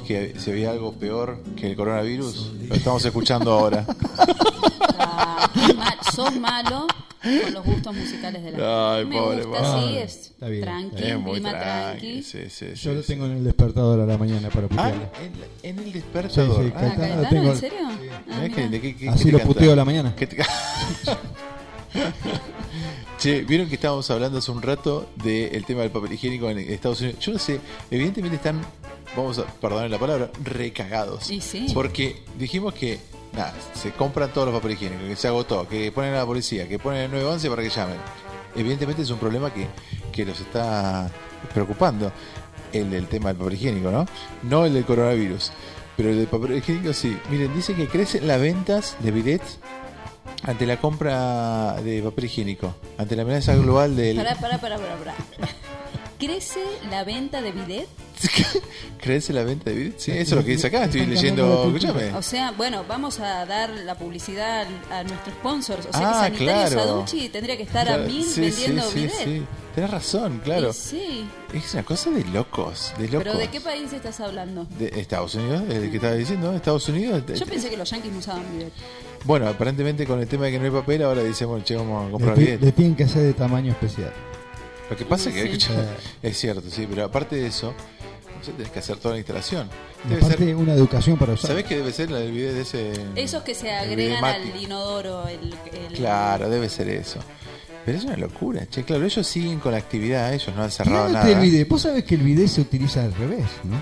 [0.05, 3.85] que si había algo peor que el coronavirus, lo estamos escuchando ahora.
[4.97, 6.87] Ah, mal- sos malo
[7.21, 9.17] con los gustos musicales de la Ay, gente.
[9.17, 9.87] Me pobre, gusta, pobre.
[9.89, 12.23] sí, es Está bien, tranqui, Es muy clima tranqui, tranqui.
[12.23, 13.07] sí, sí, Yo sí, lo sí.
[13.09, 14.93] tengo en el despertador a la mañana para Ah,
[15.63, 16.63] en, en el despertador.
[16.63, 17.51] Sí, sí, Ah, Caetano Caetano, lo tengo.
[17.53, 17.79] ¿en serio?
[17.83, 17.93] Ah,
[18.27, 18.55] mirá mira.
[18.55, 19.53] que- de qué- qué- Así qué lo canta.
[19.55, 20.15] puteo a la mañana.
[20.17, 20.37] ¿Qué te-
[23.19, 27.01] Che, vieron que estábamos hablando hace un rato del tema del papel higiénico en Estados
[27.01, 27.19] Unidos.
[27.21, 28.61] Yo no sé, evidentemente están,
[29.17, 31.31] vamos a perdonar la palabra, recagados.
[31.31, 31.67] Y sí.
[31.73, 32.99] Porque dijimos que,
[33.33, 36.69] nada, se compran todos los papeles higiénicos, que se agotó, que ponen a la policía,
[36.69, 37.97] que ponen el 911 para que llamen.
[38.57, 39.67] Evidentemente es un problema que,
[40.13, 41.11] que los está
[41.53, 42.13] preocupando,
[42.73, 44.07] el del tema del papel higiénico, ¿no?
[44.43, 45.53] No el del coronavirus.
[45.97, 47.17] Pero el del papel higiénico sí.
[47.31, 49.59] Miren, dice que crecen las ventas de bidets
[50.43, 54.17] ante la compra de papel higiénico, ante la amenaza global del...
[54.17, 55.15] Pará, pará, pará, pará, pará.
[56.27, 56.61] ¿Crece
[56.91, 57.89] la venta de bidet?
[59.01, 59.99] ¿Crece la venta de bidet?
[59.99, 60.85] Sí, eso es lo que dice acá.
[60.85, 61.65] Estoy leyendo.
[61.67, 62.13] Escúchame.
[62.15, 65.87] O sea, bueno, vamos a dar la publicidad al- a nuestros sponsors.
[65.87, 66.81] O sea Ah, que Sanitario claro.
[67.07, 69.25] Saduchi tendría que estar a mil sí, vendiendo sí, sí, bidet.
[69.25, 69.43] sí.
[69.75, 70.73] Tenés razón, claro.
[70.73, 71.27] Sí.
[71.53, 73.25] Es una cosa de locos, de locos.
[73.25, 74.67] ¿Pero de qué país estás hablando?
[74.79, 77.23] De Estados Unidos, el que estaba diciendo, Estados Unidos.
[77.39, 78.73] Yo pensé que los yankees no usaban bidet.
[79.25, 82.03] Bueno, aparentemente con el tema de que no hay papel, ahora dicen, bueno, che, vamos
[82.03, 82.61] a Le, comprar ti- bidet.
[82.61, 84.13] le tienen que hacer de tamaño especial.
[84.91, 85.49] Lo que pasa es que, Sí.
[85.49, 85.73] escucha,
[86.23, 87.73] es cierto, sí, pero aparte de eso,
[88.57, 89.69] tenés que hacer toda la instalación.
[90.09, 91.49] Debe aparte, ser, una educación para usar.
[91.51, 92.93] ¿Sabés qué debe ser la del de ese?
[93.17, 95.27] Esos que se agregan al inodoro.
[95.27, 97.21] El, el- Claro, debe ser eso.
[97.87, 101.09] Pero es una locura, che, claro, ellos siguen con la actividad, ellos no han cerrado
[101.11, 101.31] nada.
[101.31, 101.69] el bidet.
[101.69, 103.77] Vos sabés que el bidet se utiliza al revés, ¿no?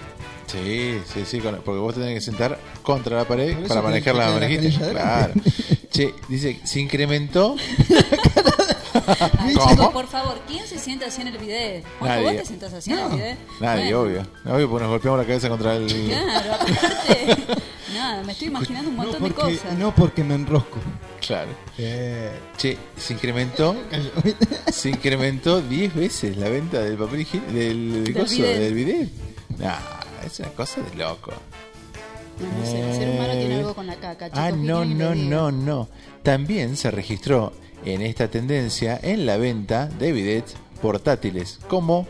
[0.46, 4.14] Sí, sí, sí, con- porque vos te tenés que sentar contra la pared para manejar
[4.16, 4.90] la la manejita.
[4.90, 5.34] Claro.
[5.90, 7.54] Che, dice, se incrementó.
[7.56, 7.96] Ay,
[9.56, 9.70] ¿Cómo?
[9.70, 11.84] chicos, por favor, ¿quién se sienta así en el bidet?
[11.98, 12.24] Juanjo, Nadie.
[12.24, 13.38] ¿vos te sentás así en el bidet?
[13.60, 14.26] Nadie, Bueno, obvio.
[14.54, 15.86] Obvio, porque nos golpeamos la cabeza contra el.
[15.86, 17.36] Claro, aparte.
[17.94, 19.78] Nada, me estoy imaginando un No montón de porque, cosas.
[19.78, 20.78] no porque me enrosco.
[21.26, 21.50] Claro.
[21.78, 23.76] Eh, Che, se incrementó.
[24.72, 27.52] se incrementó 10 veces la venta del papel higiénico.
[27.52, 28.58] Del, Del coso, bidet.
[28.58, 29.08] del bidet.
[29.58, 29.76] Nah,
[30.24, 31.32] es una cosa de loco.
[32.40, 34.40] No, no sé, el ser humano tiene algo con la caca, chicos.
[34.42, 35.88] Ah, ¿qué no, no, no, no.
[36.22, 37.52] También se registró
[37.84, 42.06] en esta tendencia en la venta de bidets portátiles, como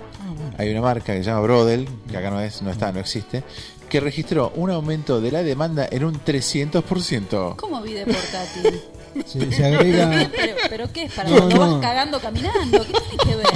[0.59, 3.43] hay una marca que se llama Brodel, que acá no es, no está, no existe,
[3.89, 7.57] que registró un aumento de la demanda en un 300%.
[7.57, 8.81] ¿Cómo bidet portátil?
[9.27, 10.31] se, se agrega.
[10.37, 11.13] ¿Pero, pero qué es?
[11.13, 11.73] ¿Para No, cuando no.
[11.75, 12.79] vas cagando caminando?
[12.87, 13.47] ¿Qué tiene que ver?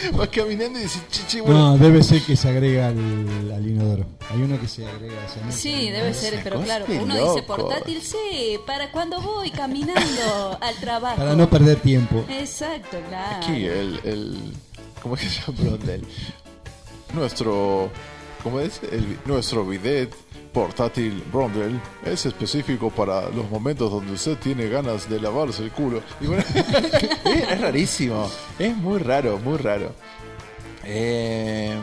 [0.12, 1.76] Vas caminando y dices, chichi, bueno.
[1.76, 4.06] No, debe ser que se agrega al, al inodoro.
[4.30, 5.14] Hay uno que se agrega.
[5.28, 5.52] se.
[5.52, 11.16] Sí, debe ser, pero claro, uno dice portátil, sí, para cuando voy caminando al trabajo.
[11.16, 12.24] Para no perder tiempo.
[12.28, 13.46] Exacto, claro.
[13.46, 14.52] Aquí el, el
[15.02, 15.78] ¿cómo es que se llama?
[17.14, 17.90] Nuestro,
[18.42, 18.80] ¿cómo es?
[18.90, 20.14] El, nuestro bidet
[20.52, 26.02] portátil Brondel es específico para los momentos donde usted tiene ganas de lavarse el culo.
[26.20, 26.54] Es,
[27.24, 29.92] es rarísimo, es muy raro, muy raro.
[30.84, 31.74] Eh,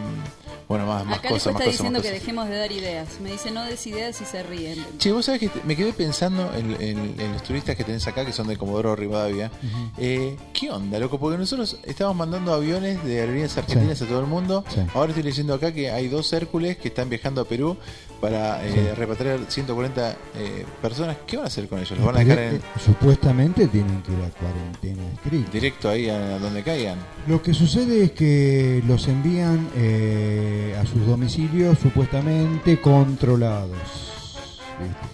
[0.68, 3.07] bueno, más, más Acá cosas, más está diciendo que dejemos de dar ideas.
[3.22, 4.84] Me dice no des ideas y se ríen.
[4.97, 8.05] Che, vos sabés que te- me quedé pensando en, en- en los turistas que tenés
[8.07, 9.49] acá, que son de Comodoro Rivadavia.
[9.97, 11.20] Eh, ¿Qué onda, loco?
[11.20, 14.03] Porque nosotros estamos mandando aviones de aerolíneas argentinas Sí.
[14.03, 14.63] a todo el mundo.
[14.74, 14.82] Sí.
[14.93, 17.78] Ahora estoy leyendo acá que hay dos Hércules que están viajando a Perú
[18.20, 18.80] para eh, Sí.
[18.95, 21.18] repatriar 140 eh, personas.
[21.26, 21.91] ¿Qué van a hacer con ellos?
[21.97, 25.51] ¿Los van a dejar en, eh, Supuestamente tienen que ir a cuarentena estricta.
[25.51, 26.97] directo ahí a donde caigan?
[27.28, 33.78] Lo que sucede es que los envían eh, a sus domicilios supuestamente controlados.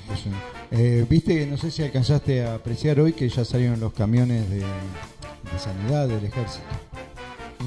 [0.09, 0.29] Viste,
[0.71, 4.57] eh, viste, no sé si alcanzaste a apreciar hoy que ya salieron los camiones de,
[4.57, 6.65] de sanidad del ejército.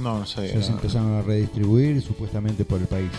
[0.02, 0.52] No, no sé.
[0.52, 3.10] Ya se empezaron a redistribuir supuestamente por el país.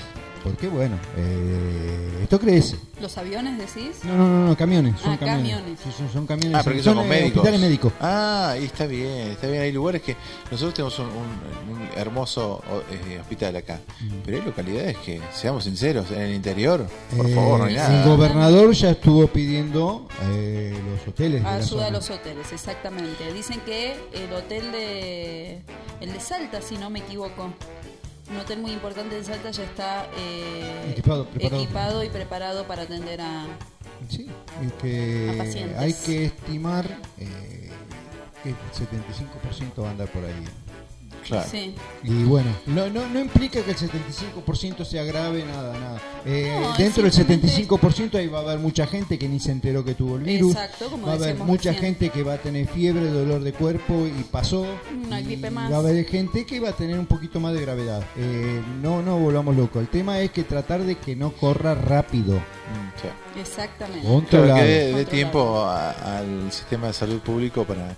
[0.50, 2.76] Porque bueno, eh, esto crece.
[3.02, 4.04] ¿Los aviones decís?
[4.04, 5.00] No, no, no, no, camiones.
[5.00, 5.52] Son Ah, camiones.
[5.56, 5.80] camiones.
[5.84, 6.56] Sí, son, son camiones.
[6.56, 7.38] Ah, pero que son con eh, médicos.
[7.38, 7.94] hospitales médicos.
[8.02, 9.62] Ah, y está bien, está bien.
[9.62, 10.16] Hay lugares que
[10.52, 14.08] nosotros tenemos un, un- un hermoso eh, hospital acá, Mm.
[14.26, 18.04] pero hay localidades que, seamos sinceros, en el interior, por favor, no hay Eh, nada.
[18.04, 21.44] El gobernador ya estuvo pidiendo eh, los hoteles.
[21.44, 23.32] de la Ayuda a los hoteles, exactamente.
[23.34, 25.62] Dicen que el hotel de.
[26.02, 27.52] El de Salta, si no me equivoco.
[28.30, 33.46] Un hotel muy importante de Salta ya está eh, Equipado, y preparado para atender a.
[34.10, 34.28] Sí,
[34.62, 35.78] y que A pacientes.
[35.78, 36.86] hay que estimar
[37.18, 37.70] eh,
[38.44, 40.46] que el 75% va a andar por ahí.
[41.28, 41.50] Claro.
[41.52, 41.76] Sí.
[42.04, 46.02] Y bueno, no, no, no implica que el 75% sea grave, nada, nada.
[46.26, 49.52] Eh, No, dentro del simplemente- 75% ahí va a haber mucha gente que ni se
[49.52, 50.54] enteró que tuvo el virus.
[50.54, 51.96] Exacto, como va a haber mucha recién.
[51.96, 54.66] gente que va a tener fiebre, dolor de cuerpo y pasó.
[55.06, 55.72] Una Y gripe más.
[55.72, 58.04] Va a haber gente que va a tener un poquito más de gravedad.
[58.16, 59.82] Eh, no, no volvamos locos.
[59.82, 62.36] El tema es que tratar de que no corra rápido.
[62.36, 63.40] Mm, sí.
[63.42, 64.08] Exactamente.
[64.30, 67.96] Claro, que dé, tiempo a- al sistema de salud público para.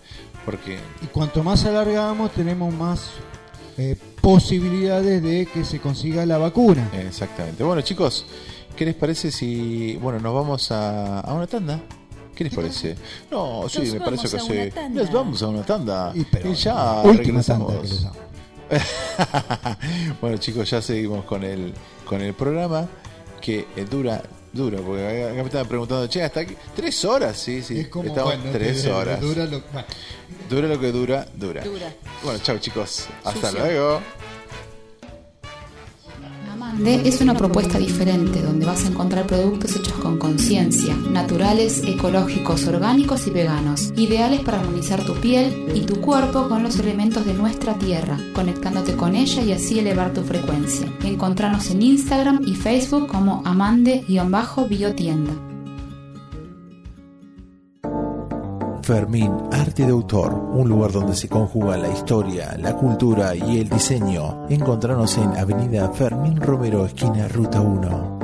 [0.49, 0.79] Porque.
[1.03, 3.11] Y cuanto más alargamos, tenemos más
[3.77, 6.89] eh, posibilidades de que se consiga la vacuna.
[6.91, 7.63] Exactamente.
[7.63, 8.25] Bueno, chicos,
[8.75, 9.95] ¿qué les parece si.
[10.01, 11.79] Bueno, nos vamos a, a una tanda?
[12.33, 12.95] ¿Qué les parece?
[13.29, 14.79] No, sí, Nos me parece que sí.
[14.89, 16.13] Nos vamos a una tanda.
[16.15, 17.83] Y, pero, ya regresamos.
[17.83, 18.15] les hago.
[20.21, 21.73] bueno chicos, ya seguimos con el
[22.05, 22.87] con el programa
[23.39, 24.23] que eh, dura
[24.53, 28.07] dura porque acá me estaban preguntando, che, hasta aquí tres horas, sí, sí, Es como,
[28.07, 29.21] estamos bueno, tres que horas.
[29.21, 29.87] dura lo- bueno.
[30.49, 31.63] Dura lo que dura, dura.
[31.63, 31.93] Dura.
[32.23, 33.59] Bueno, chao chicos, hasta Sucio.
[33.65, 34.01] luego.
[36.69, 42.67] Amande es una propuesta diferente donde vas a encontrar productos hechos con conciencia, naturales, ecológicos,
[42.67, 47.33] orgánicos y veganos, ideales para armonizar tu piel y tu cuerpo con los elementos de
[47.33, 50.85] nuestra tierra, conectándote con ella y así elevar tu frecuencia.
[51.03, 55.48] Encontranos en Instagram y Facebook como amande-biotienda.
[58.89, 63.69] Fermín, arte de autor, un lugar donde se conjuga la historia, la cultura y el
[63.69, 64.47] diseño.
[64.49, 68.18] Encontranos en Avenida Fermín Romero, esquina Ruta 1.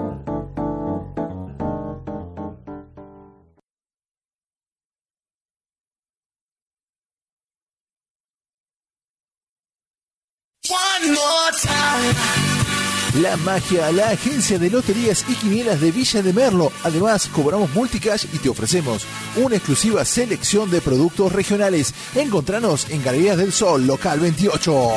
[13.25, 16.71] La Magia, la agencia de loterías y quinielas de Villa de Merlo.
[16.83, 19.03] Además, cobramos multicash y te ofrecemos
[19.35, 21.91] una exclusiva selección de productos regionales.
[22.13, 24.89] Encontranos en Galerías del Sol, local 28.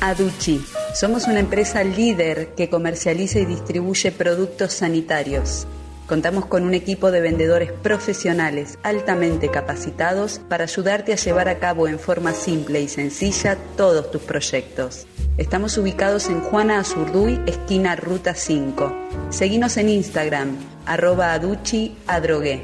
[0.00, 0.64] Aduchi.
[0.98, 5.66] Somos una empresa líder que comercializa y distribuye productos sanitarios.
[6.12, 11.88] Contamos con un equipo de vendedores profesionales altamente capacitados para ayudarte a llevar a cabo
[11.88, 15.06] en forma simple y sencilla todos tus proyectos.
[15.38, 18.94] Estamos ubicados en Juana Azurduy, esquina Ruta 5.
[19.30, 20.54] Seguinos en Instagram,
[20.84, 22.60] arroba aduchi adrogué.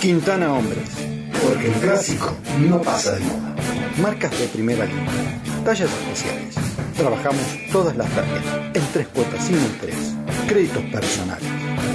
[0.00, 1.17] Quintana Hombres.
[1.42, 3.54] Porque el clásico no pasa de moda.
[4.00, 5.40] Marcas de primera línea.
[5.64, 6.54] Tallas especiales.
[6.96, 8.44] Trabajamos todas las tallas.
[8.74, 10.14] En tres cuotas sin interés.
[10.46, 11.48] Créditos personales.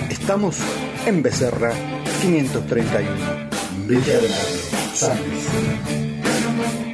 [0.09, 0.57] Estamos
[1.05, 1.73] en Becerra
[2.21, 3.09] 531.
[3.87, 4.29] Villa de
[4.93, 6.92] San Luis.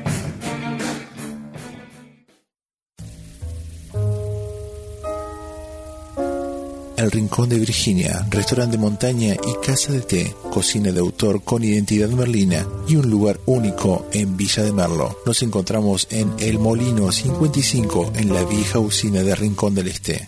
[7.00, 11.64] El Rincón de Virginia, restaurante de montaña y casa de té, cocina de autor con
[11.64, 15.18] identidad merlina y un lugar único en Villa de Merlo.
[15.26, 20.28] Nos encontramos en El Molino 55 en la vieja usina de Rincón del Este.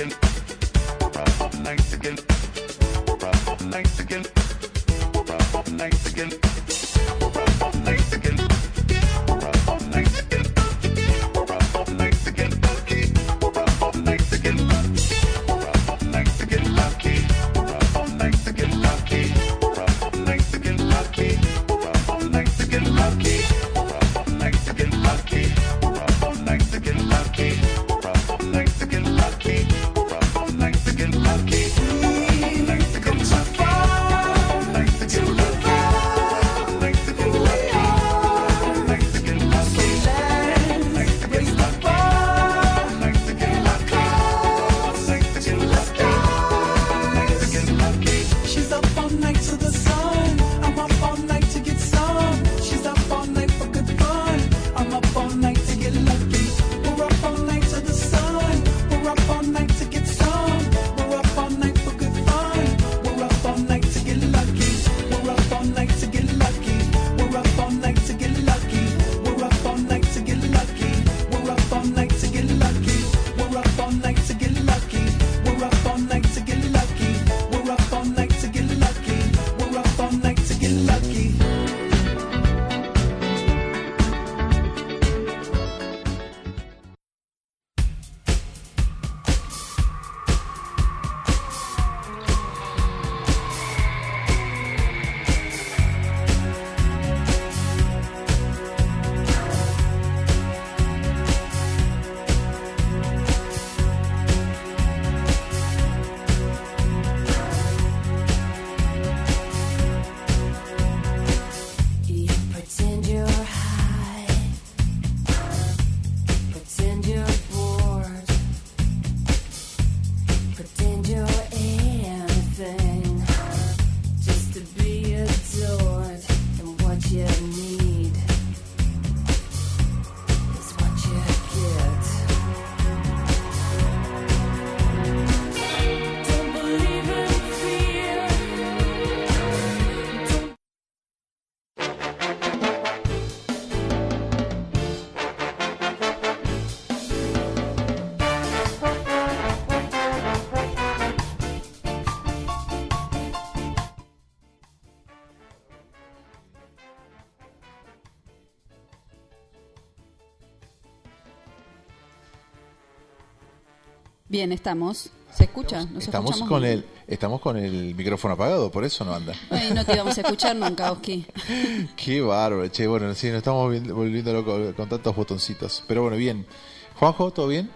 [164.41, 165.11] Bien, estamos.
[165.37, 165.85] ¿Se escucha?
[165.85, 166.73] ¿Nos Estamos escuchamos con bien?
[166.73, 169.35] el, estamos con el micrófono apagado, por eso no anda.
[169.51, 171.27] Ay, no te íbamos a escuchar nunca, Oski.
[171.95, 172.87] Qué bárbaro, che.
[172.87, 175.83] Bueno, sí, nos estamos volvi- volviendo locos con tantos botoncitos.
[175.87, 176.47] Pero bueno, bien.
[176.95, 177.69] Juanjo, ¿todo bien?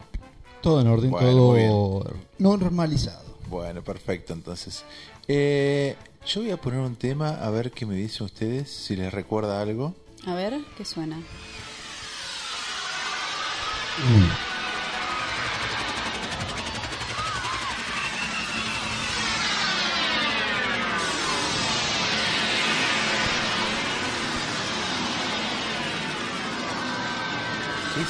[0.64, 3.38] Todo en orden, Bueno, todo normalizado.
[3.48, 4.84] Bueno, perfecto, entonces.
[5.28, 9.14] Eh, yo voy a poner un tema a ver qué me dicen ustedes, si les
[9.14, 9.94] recuerda algo.
[10.26, 11.20] A ver, ¿qué suena?
[13.98, 14.45] ¿Qué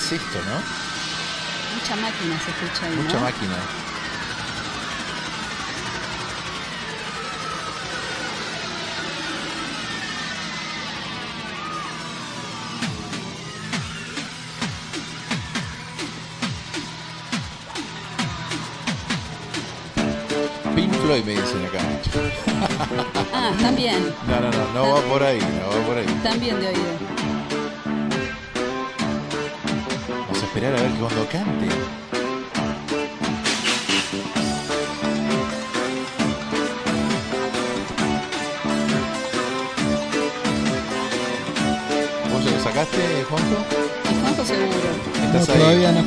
[0.05, 0.61] es esto, no?
[1.79, 3.21] Mucha máquina se escucha ahí, Mucha ¿no?
[3.21, 3.55] máquina.
[21.05, 21.79] Floyd me dicen acá.
[23.31, 24.11] Ah, también.
[24.27, 26.05] No, no, no, no va por ahí, no va por ahí.
[26.23, 27.14] También de oído.
[30.55, 31.67] Esperar a ver que cuando cante.
[42.31, 42.97] ¿Vos ya lo sacaste,
[43.29, 43.57] Juanjo?
[44.21, 44.89] Juanjo seguro.
[45.25, 45.59] ¿Estás No, ahí?
[45.59, 46.03] todavía no.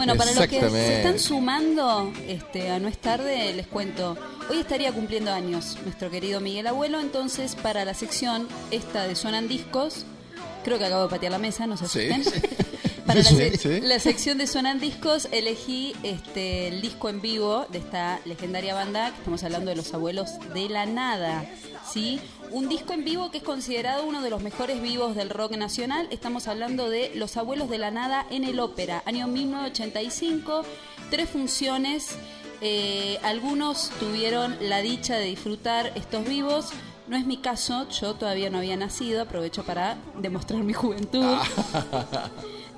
[0.00, 4.16] Bueno, para los que se están sumando este, a No es tarde, les cuento.
[4.48, 9.46] Hoy estaría cumpliendo años nuestro querido Miguel Abuelo, entonces para la sección esta de Suenan
[9.46, 10.06] Discos,
[10.64, 12.10] creo que acabo de patear la mesa, no se Sí.
[12.10, 12.40] asusten.
[13.06, 18.20] Para la, Sí, sección de Suenan Discos elegí este, el disco en vivo de esta
[18.24, 21.44] legendaria banda, que estamos hablando de los abuelos de la nada,
[21.92, 22.20] ¿sí?
[22.50, 26.08] Un disco en vivo que es considerado uno de los mejores vivos del rock nacional.
[26.10, 30.62] Estamos hablando de Los abuelos de la nada en el ópera, año 1985,
[31.10, 32.16] tres funciones.
[32.60, 36.70] eh, algunos tuvieron la dicha de disfrutar estos vivos.
[37.08, 41.36] No es mi caso, yo todavía no había nacido, aprovecho para demostrar mi juventud.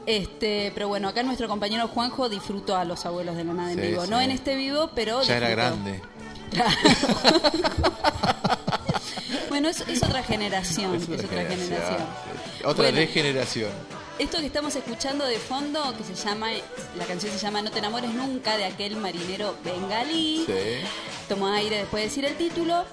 [0.04, 3.80] Este, pero bueno, acá nuestro compañero Juanjo disfrutó a los abuelos de la nada en
[3.80, 4.02] vivo.
[4.04, 4.10] sí.
[4.10, 5.22] No en este vivo, pero.
[5.22, 6.02] Ya era grande.
[9.52, 10.94] Bueno, es, es otra generación.
[10.94, 11.68] Es Es otra, otra generación.
[11.68, 12.06] generación.
[12.64, 12.96] Otra Bueno.
[12.96, 13.70] regeneración.
[14.18, 16.48] Esto que estamos escuchando de fondo, que se llama,
[16.96, 20.44] la canción se llama No te enamores nunca, de aquel marinero bengalí.
[20.46, 20.86] Sí.
[21.28, 22.86] Tomo aire después de decir el título.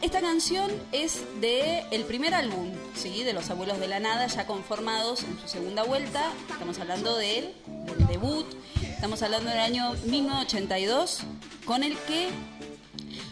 [0.00, 3.22] Esta canción es de el primer álbum, ¿sí?
[3.22, 6.30] de Los Abuelos de la Nada, ya conformados en su segunda vuelta.
[6.50, 8.46] Estamos hablando de él, del debut.
[8.82, 11.20] Estamos hablando del año 1982,
[11.66, 12.30] con el que,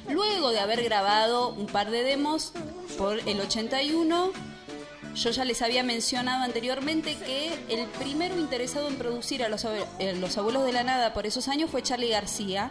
[0.09, 2.53] luego de haber grabado un par de demos
[2.99, 4.33] por el 81,
[5.15, 10.15] yo ya les había mencionado anteriormente que el primero interesado en producir a los, eh,
[10.19, 12.71] los abuelos de la nada por esos años fue Charlie García,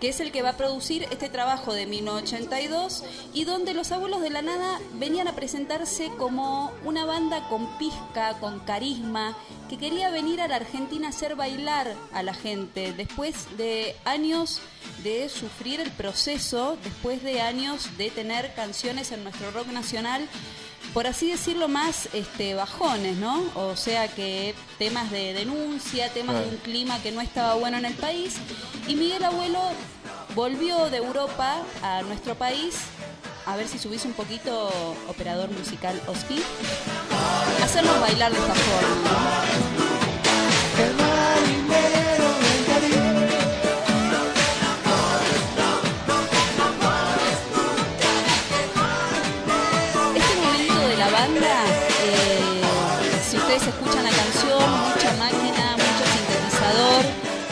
[0.00, 3.04] que es el que va a producir este trabajo de 1982
[3.34, 8.38] y donde los abuelos de la nada venían a presentarse como una banda con pizca,
[8.40, 9.36] con carisma,
[9.68, 12.92] que quería venir a la Argentina a hacer bailar a la gente.
[12.92, 14.60] Después de años
[15.04, 20.28] de sufrir el proceso, después de años de tener canciones en nuestro rock nacional
[20.92, 23.42] por así decirlo, más este, bajones, ¿no?
[23.54, 27.84] O sea que temas de denuncia, temas de un clima que no estaba bueno en
[27.84, 28.36] el país.
[28.88, 29.60] Y Miguel Abuelo
[30.34, 32.76] volvió de Europa a nuestro país,
[33.46, 34.70] a ver si subís un poquito,
[35.08, 36.42] operador musical Oski,
[37.60, 39.40] a hacernos bailar de esta forma.
[51.22, 52.62] Eh,
[53.28, 57.04] si ustedes escuchan la canción, mucha máquina, mucho sintetizador,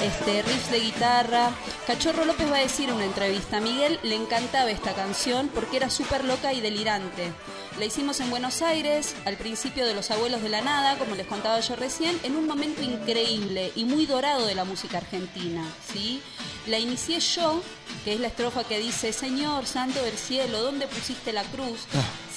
[0.02, 1.50] este, riffs de guitarra.
[1.86, 5.76] Cachorro López va a decir en una entrevista, a Miguel le encantaba esta canción porque
[5.76, 7.32] era súper loca y delirante.
[7.78, 11.26] La hicimos en Buenos Aires, al principio de Los Abuelos de la Nada, como les
[11.26, 15.62] contaba yo recién, en un momento increíble y muy dorado de la música argentina.
[15.92, 16.22] ¿sí?
[16.66, 17.62] La inicié yo,
[18.04, 21.86] que es la estrofa que dice, Señor Santo del Cielo, ¿dónde pusiste la cruz?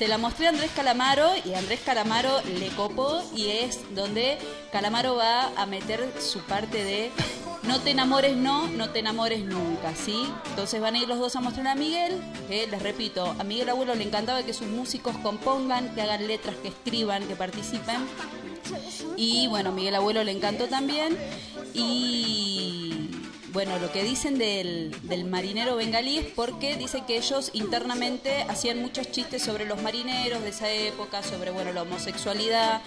[0.01, 4.39] Se la mostré a Andrés Calamaro y Andrés Calamaro le copó y es donde
[4.71, 7.11] Calamaro va a meter su parte de
[7.67, 10.23] no te enamores no, no te enamores nunca, ¿sí?
[10.49, 13.69] Entonces van a ir los dos a mostrar a Miguel, que les repito, a Miguel
[13.69, 17.97] Abuelo le encantaba que sus músicos compongan, que hagan letras, que escriban, que participen.
[19.17, 21.15] Y bueno, Miguel Abuelo le encantó también.
[21.75, 23.00] Y
[23.53, 28.81] bueno, lo que dicen del, del marinero bengalí es porque dicen que ellos internamente hacían
[28.81, 32.81] muchos chistes sobre los marineros de esa época, sobre bueno la homosexualidad.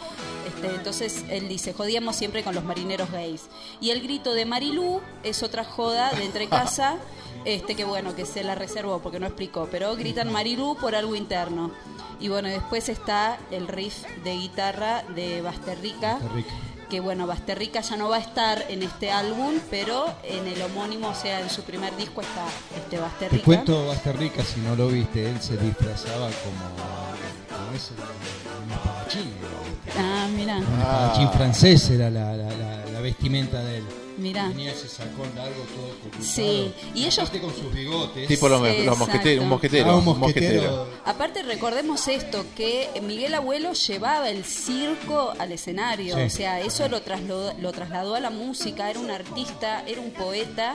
[0.47, 3.43] Este, entonces él dice, jodíamos siempre con los marineros gays.
[3.81, 6.97] Y el grito de Marilú es otra joda de entre casa,
[7.45, 11.15] este que bueno, que se la reservó porque no explicó, pero gritan Marilú por algo
[11.15, 11.73] interno.
[12.21, 16.74] Y bueno, después está el riff de guitarra de Basterrica Basterrica.
[16.95, 21.09] Que bueno, Basterrica ya no va a estar en este álbum, pero en el homónimo,
[21.09, 22.47] o sea, en su primer disco está
[22.77, 23.45] este Te Basterrica.
[23.45, 29.33] cuento Basterrica, si no lo viste, él se disfrazaba como, como ese, un espadachín.
[29.99, 33.85] Ah, mira, Un espadachín francés era la, la- la- la vestimenta de él.
[34.19, 34.49] Mira.
[34.49, 36.23] Tenía ese sacón largo todo cortado.
[36.25, 38.29] Sí, y ellos- Aparte con sus bigotes.
[38.29, 38.61] Tipo los,
[38.99, 39.91] mosqueteros, un mosquetero.
[39.91, 40.63] Ah, un mosquetero.
[40.63, 40.89] mosquetero.
[41.05, 46.23] Aparte recordemos esto, que Miguel Abuelo llevaba el circo al escenario, Sí.
[46.23, 50.11] o sea, eso lo trasladó, lo trasladó a la música, era un artista, era un
[50.11, 50.75] poeta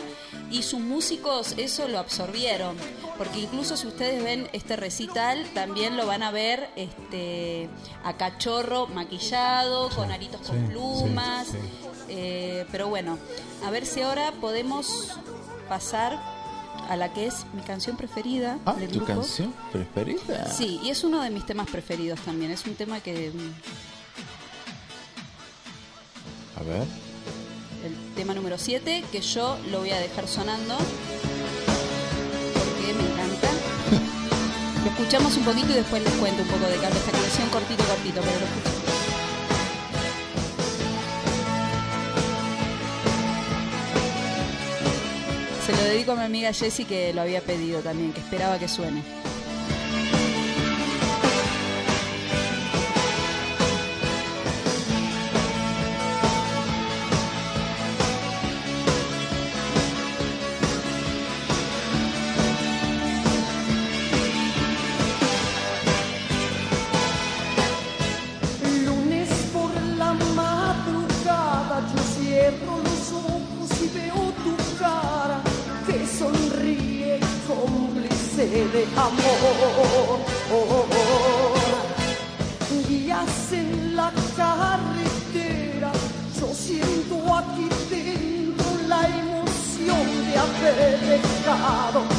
[0.51, 2.75] y sus músicos eso lo absorbieron,
[3.17, 7.69] porque incluso si ustedes ven este recital, también lo van a ver este
[8.03, 11.87] a Cachorro maquillado, con aritos con sí, plumas, sí, sí.
[12.09, 13.17] eh, pero bueno,
[13.65, 15.09] a ver si ahora podemos
[15.67, 16.17] pasar
[16.89, 20.51] a la que es mi canción preferida Ah, del ¿tu canción preferida?
[20.51, 22.51] Sí, y es uno de mis temas preferidos también.
[22.51, 23.31] Es un tema que.
[23.31, 23.53] mm,
[26.59, 26.87] A ver.
[27.85, 30.75] El tema número 7, que yo lo voy a dejar sonando.
[32.53, 33.49] Porque me encanta.
[34.83, 37.49] Lo escuchamos un poquito y después les cuento un poco de qué esta canción.
[37.49, 38.78] Cortito, cortito, pero lo escuchamos.
[45.69, 48.67] Se lo dedico a mi amiga Jessie que lo había pedido también, que esperaba que
[48.67, 49.03] suene.
[78.95, 80.19] Amor.
[82.87, 85.91] Guías en la carretera,
[86.39, 92.18] yo siento aquí dentro la emoción de haber dejado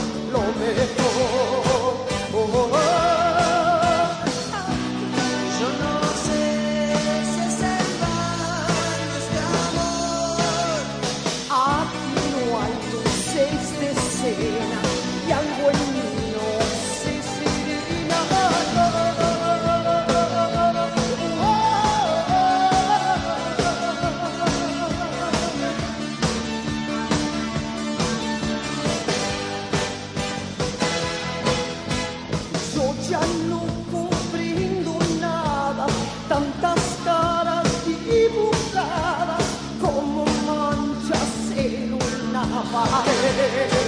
[43.50, 43.79] pared.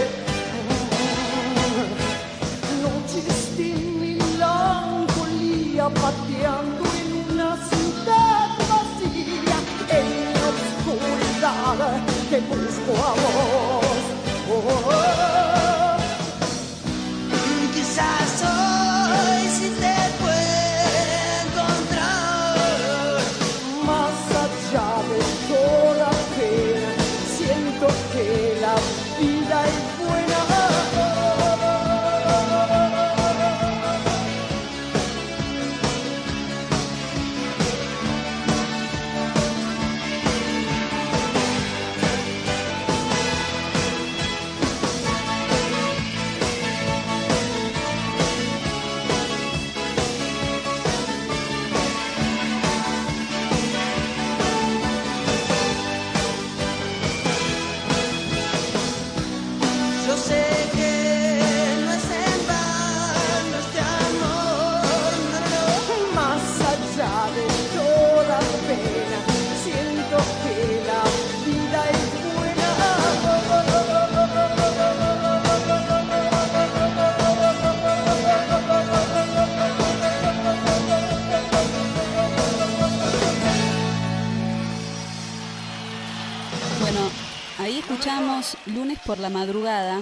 [89.12, 90.01] Por la madrugada.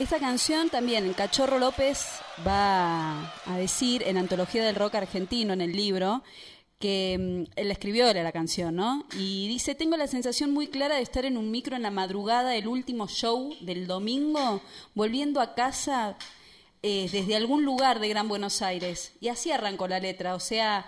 [0.00, 2.04] Esta canción también, Cachorro López
[2.44, 6.24] va a decir en Antología del Rock Argentino, en el libro,
[6.80, 9.06] que mm, él escribió la canción, ¿no?
[9.16, 12.50] Y dice, tengo la sensación muy clara de estar en un micro en la madrugada
[12.50, 14.60] del último show del domingo,
[14.96, 16.16] volviendo a casa
[16.82, 19.12] eh, desde algún lugar de Gran Buenos Aires.
[19.20, 20.84] Y así arrancó la letra, o sea,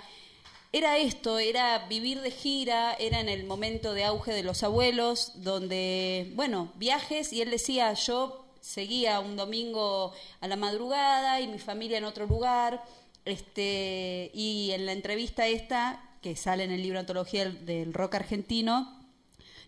[0.72, 5.32] era esto, era vivir de gira, era en el momento de auge de los abuelos,
[5.36, 11.58] donde, bueno, viajes, y él decía, yo seguía un domingo a la madrugada y mi
[11.58, 12.84] familia en otro lugar,
[13.24, 18.94] este, y en la entrevista esta, que sale en el libro Antología del, Rock Argentino,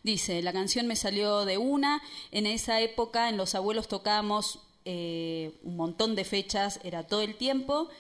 [0.02, 2.01] Dice, la canción me salió de una,
[2.31, 7.36] en esa época en Los Abuelos tocábamos eh, un montón de fechas, era todo el
[7.36, 7.90] tiempo,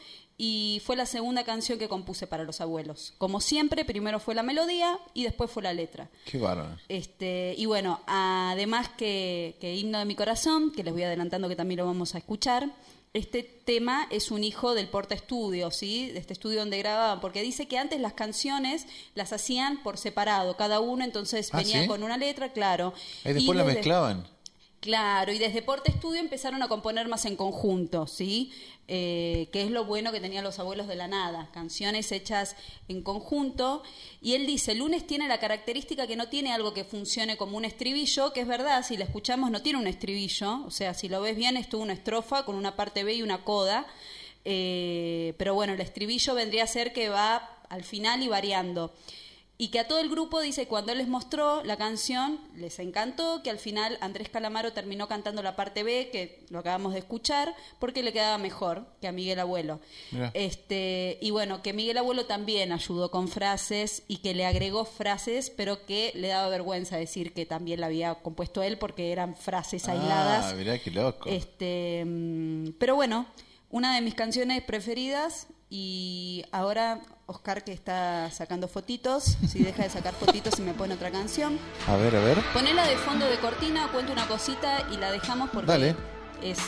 [0.42, 3.12] y fue la segunda canción que compuse para Los Abuelos.
[3.18, 6.08] Como siempre, primero fue la melodía y después fue la letra.
[6.24, 6.78] Qué bárbaro.
[6.88, 11.56] Este, y bueno, además que, que Himno de mi Corazón, que les voy adelantando que
[11.56, 12.70] también lo vamos a escuchar,
[13.12, 16.10] este tema es un hijo del Porta Estudio, ¿sí?
[16.10, 20.56] De este estudio donde grababan, porque dice que antes las canciones las hacían por separado,
[20.56, 21.86] cada uno entonces Ah, venía ¿sí?
[21.86, 22.94] con una letra, claro.
[23.26, 24.26] Y después la mezclaban.
[24.80, 28.50] Claro, y desde Porta Estudio empezaron a componer más en conjunto, ¿sí?
[28.88, 32.56] Eh, que es lo bueno que tenían los abuelos de la nada, canciones hechas
[32.88, 33.82] en conjunto.
[34.22, 37.66] Y él dice, lunes tiene la característica que no tiene algo que funcione como un
[37.66, 41.20] estribillo, que es verdad, si la escuchamos no tiene un estribillo, o sea, si lo
[41.20, 43.86] ves bien es toda una estrofa con una parte B y una coda.
[44.46, 48.94] Eh, pero bueno, el estribillo vendría a ser que va al final y variando.
[49.60, 53.42] Y que a todo el grupo dice, cuando él les mostró la canción, les encantó,
[53.42, 57.54] que al final Andrés Calamaro terminó cantando la parte B, que lo acabamos de escuchar,
[57.78, 59.78] porque le quedaba mejor que a Miguel Abuelo.
[60.12, 60.30] Mirá.
[60.32, 65.50] Este, y bueno, que Miguel Abuelo también ayudó con frases y que le agregó frases,
[65.50, 69.86] pero que le daba vergüenza decir que también la había compuesto él porque eran frases
[69.88, 70.54] aisladas.
[70.54, 71.28] Ah, mirá qué loco.
[71.28, 73.26] Este, mm, pero bueno,
[73.68, 79.90] una de mis canciones preferidas y ahora Oscar que está sacando fotitos, si deja de
[79.90, 81.58] sacar fotitos y me pone otra canción.
[81.86, 82.38] A ver, a ver.
[82.52, 85.94] Ponela de fondo de cortina, cuento una cosita y la dejamos porque Dale.
[86.42, 86.58] es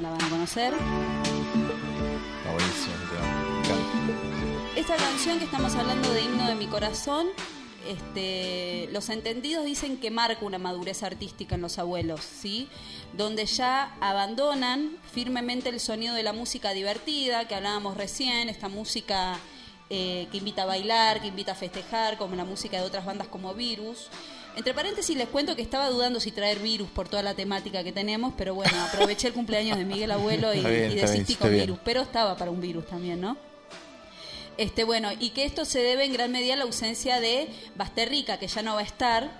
[0.00, 0.74] la van a conocer.
[0.74, 2.94] Está buenísimo.
[4.76, 7.28] Esta canción que estamos hablando de himno de mi corazón,
[7.86, 12.68] este, los entendidos dicen que marca una madurez artística en los abuelos, ¿sí?
[13.12, 19.38] Donde ya abandonan firmemente el sonido de la música divertida que hablábamos recién, esta música
[19.90, 23.28] eh, que invita a bailar, que invita a festejar, como la música de otras bandas
[23.28, 24.08] como Virus.
[24.56, 27.92] Entre paréntesis les cuento que estaba dudando si traer Virus por toda la temática que
[27.92, 31.50] tenemos, pero bueno, aproveché el cumpleaños de Miguel Abuelo y, bien, y bien, con.
[31.50, 33.36] Virus, pero estaba para un virus también, ¿no?
[34.58, 38.38] Este, bueno, y que esto se debe en gran medida a la ausencia de Basterrica,
[38.38, 39.30] que ya no va a estar,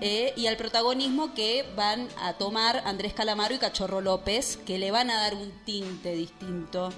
[0.00, 4.90] eh, y al protagonismo que van a tomar Andrés Calamaro y Cachorro López, que le
[4.90, 6.90] van a dar un tinte distinto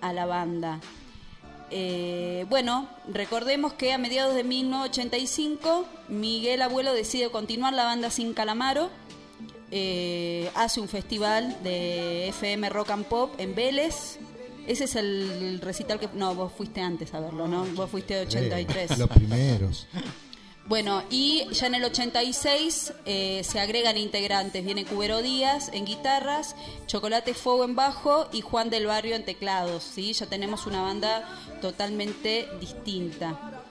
[0.00, 0.80] a la banda.
[1.70, 8.34] Eh, bueno, recordemos que a mediados de 1985 Miguel Abuelo decide continuar la banda sin
[8.34, 8.90] Calamaro,
[9.70, 14.18] eh, hace un festival de FM Rock and Pop en Vélez.
[14.66, 16.08] Ese es el recital que...
[16.14, 17.64] No, vos fuiste antes a verlo, ¿no?
[17.74, 18.90] Vos fuiste de 83.
[18.90, 19.86] Eh, los primeros.
[20.66, 24.64] Bueno, y ya en el 86 eh, se agregan integrantes.
[24.64, 26.54] Viene Cubero Díaz en guitarras,
[26.86, 29.82] Chocolate Fuego en bajo y Juan del Barrio en teclados.
[29.82, 30.12] ¿sí?
[30.12, 31.28] Ya tenemos una banda
[31.60, 33.62] totalmente distinta.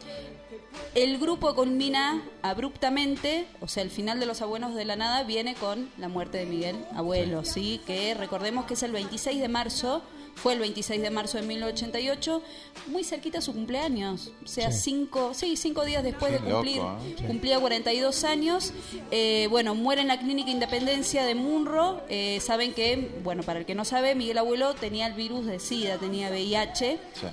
[0.93, 5.55] El grupo culmina abruptamente, o sea, el final de Los Abuelos de la Nada viene
[5.55, 7.79] con la muerte de Miguel Abuelo, ¿sí?
[7.85, 10.01] Que recordemos que es el 26 de marzo,
[10.41, 12.41] fue el 26 de marzo de 1988,
[12.87, 14.81] muy cerquita a su cumpleaños, o sea, Sí.
[14.91, 17.15] cinco, sí, cinco días después Qué de cumplir, loco, ¿eh?
[17.27, 18.73] Cumplía 42 años,
[19.11, 23.65] eh, bueno, muere en la clínica Independencia de Munro, eh, saben que, bueno, para el
[23.65, 27.27] que no sabe, Miguel Abuelo tenía el virus de SIDA, tenía VIH, Sí.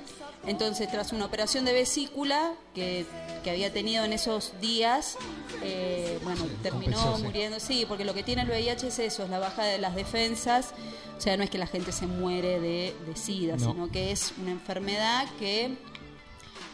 [0.47, 3.05] Entonces, tras una operación de vesícula que,
[3.44, 5.16] que había tenido en esos días,
[5.62, 7.60] eh, bueno, terminó muriendo.
[7.60, 10.73] Sí, porque lo que tiene el VIH es eso, es la baja de las defensas.
[11.16, 13.73] O sea, no es que la gente se muere de, de SIDA, No.
[13.73, 15.77] sino que es una enfermedad que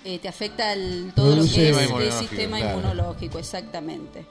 [0.04, 2.78] eh, te afecta el, todo lo que es el sistema claro.
[2.78, 4.26] inmunológico, exactamente.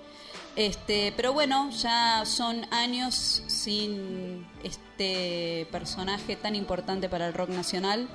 [0.56, 8.08] Este, pero bueno, ya son años sin este personaje tan importante para el rock nacional.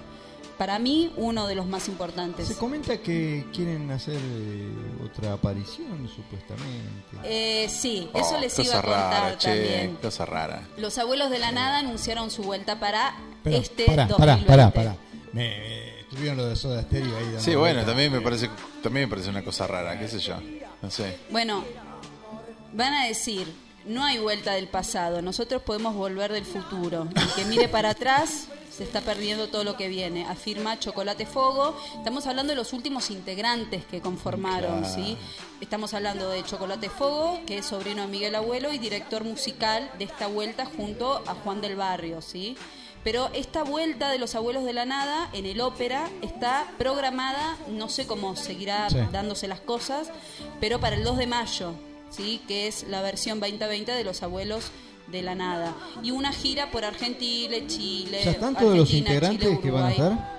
[0.59, 2.49] Para mí, uno de los más importantes.
[2.49, 4.69] Se comenta que quieren hacer eh,
[5.05, 7.17] otra aparición, supuestamente.
[7.23, 9.97] Eh, sí, Oh, eso les iba a contar rara, che, también.
[10.03, 10.69] cosa rara.
[10.77, 13.15] Los abuelos de la nada anunciaron su vuelta para
[13.45, 14.47] Pero, este pará, 2020.
[14.47, 14.97] pará, pará, pará.
[15.33, 18.51] Me, me- estuvieron lo de Soda Stereo ahí dando Sí, bueno, también me parece
[18.83, 20.37] también me parece una cosa rara, qué sé yo.
[20.83, 21.19] No sé.
[21.31, 21.63] Bueno,
[22.73, 23.47] van a decir
[23.87, 27.07] No hay vuelta del pasado, nosotros podemos volver del futuro.
[27.15, 28.49] El que mire para atrás
[28.79, 31.77] se está perdiendo todo lo que viene, afirma Chocolate Fogo.
[31.97, 34.95] Estamos hablando de los últimos integrantes que conformaron, Claro.
[34.95, 35.17] ¿sí?
[35.61, 40.05] Estamos hablando de Chocolate Fogo, que es sobrino de Miguel Abuelo y director musical de
[40.05, 42.57] esta vuelta junto a Juan del Barrio, ¿sí?
[43.03, 47.89] Pero esta vuelta de los abuelos de la nada en el ópera está programada, no
[47.89, 48.99] sé cómo seguirá Sí.
[49.11, 50.09] dándose las cosas,
[50.61, 51.73] pero para el 2 de mayo,
[52.11, 52.41] ¿sí?
[52.47, 54.71] que es la versión 2020 de los abuelos
[55.11, 55.75] de la nada.
[56.03, 58.21] Y una gira por Argentina, Chile.
[58.25, 60.39] ¿Ya están todos los integrantes Chile, que van a estar?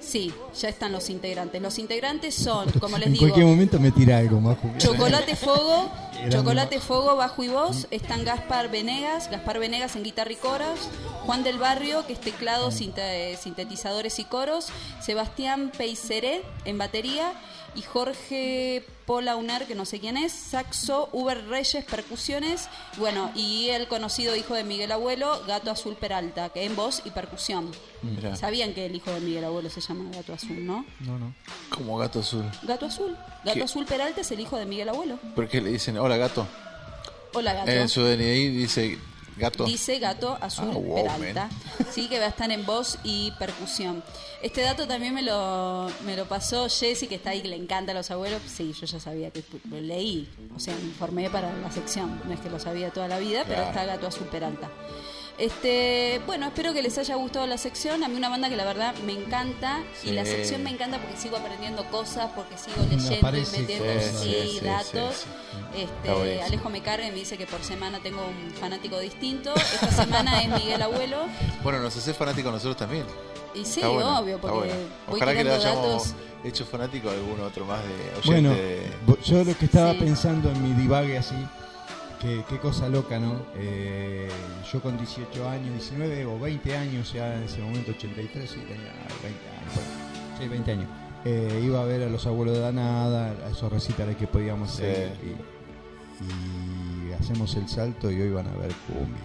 [0.00, 1.60] Sí, ya están los integrantes.
[1.60, 4.56] Los integrantes son, como les en digo, cualquier momento me tira algo más.
[4.78, 5.90] Chocolate Fogo,
[6.30, 10.78] Chocolate Fogo, bajo y voz, están Gaspar Venegas, Gaspar Venegas en guitarra y coros,
[11.24, 14.68] Juan del Barrio, que es teclado, sinte- sintetizadores y coros,
[15.00, 17.32] Sebastián Peiseré en batería
[17.76, 23.86] y Jorge Polauner, que no sé quién es, saxo, Uber Reyes, percusiones, bueno, y el
[23.86, 27.70] conocido hijo de Miguel Abuelo, Gato Azul Peralta, que en voz y percusión.
[28.02, 28.34] Mirá.
[28.34, 30.84] Sabían que el hijo de Miguel Abuelo se llama Gato Azul, ¿no?
[31.00, 31.34] No, no.
[31.68, 32.44] Como gato azul.
[32.62, 33.16] Gato Azul.
[33.44, 33.62] Gato ¿Qué?
[33.62, 35.18] Azul Peralta es el hijo de Miguel Abuelo.
[35.34, 36.46] ¿Por qué le dicen hola gato?
[37.34, 37.70] Hola, Gato.
[37.70, 38.98] En su DNI dice
[39.36, 39.64] gato.
[39.64, 41.48] Dice Gato Azul Ah, wow, Peralta.
[41.92, 44.02] Sí, que va a estar en voz y percusión.
[44.42, 47.92] Este dato también me lo, me lo pasó Jessy, que está ahí, que le encanta
[47.92, 48.40] a los abuelos.
[48.46, 50.28] Sí, yo ya sabía que lo leí.
[50.54, 52.20] O sea, me informé para la sección.
[52.24, 54.70] No es que lo sabía toda la vida, pero está Gato Azul Peralta.
[55.38, 58.02] Este, bueno, espero que les haya gustado la sección.
[58.02, 59.82] A mí una banda que la verdad me encanta.
[60.02, 65.14] Y la sección me encanta porque sigo aprendiendo cosas, porque sigo leyendo metiendo sí, datos.
[65.16, 65.26] sí,
[65.74, 65.82] sí.
[65.82, 66.42] Este.
[66.42, 69.54] Alejo me carga y me dice que por semana tengo un fanático distinto.
[69.54, 71.26] Esta semana es Miguel Abuelo.
[71.62, 73.04] Bueno, nos hace fanático a nosotros también.
[73.52, 74.56] Y sí, Está bueno, obvio, porque
[75.08, 76.14] voy Ojalá que le hayamos datos.
[76.44, 78.82] hecho fanático a algún otro más de oyente.
[79.04, 79.98] Bueno, yo lo que estaba Sí.
[79.98, 81.34] pensando en mi divague así,
[82.20, 83.34] que qué cosa loca, ¿no?
[83.56, 84.28] Eh,
[84.72, 88.92] yo con 18 años, 19 o 20 años, ya en ese momento 83, sí, tenía
[89.22, 90.86] 20 años, bueno, sí, 20 años.
[91.24, 94.70] Eh, iba a ver a los abuelos de la nada, a esos recitales que podíamos
[94.70, 94.82] Sí.
[94.82, 95.12] hacer.
[95.24, 99.22] Y, y hacemos el salto y hoy van a ver cumbia.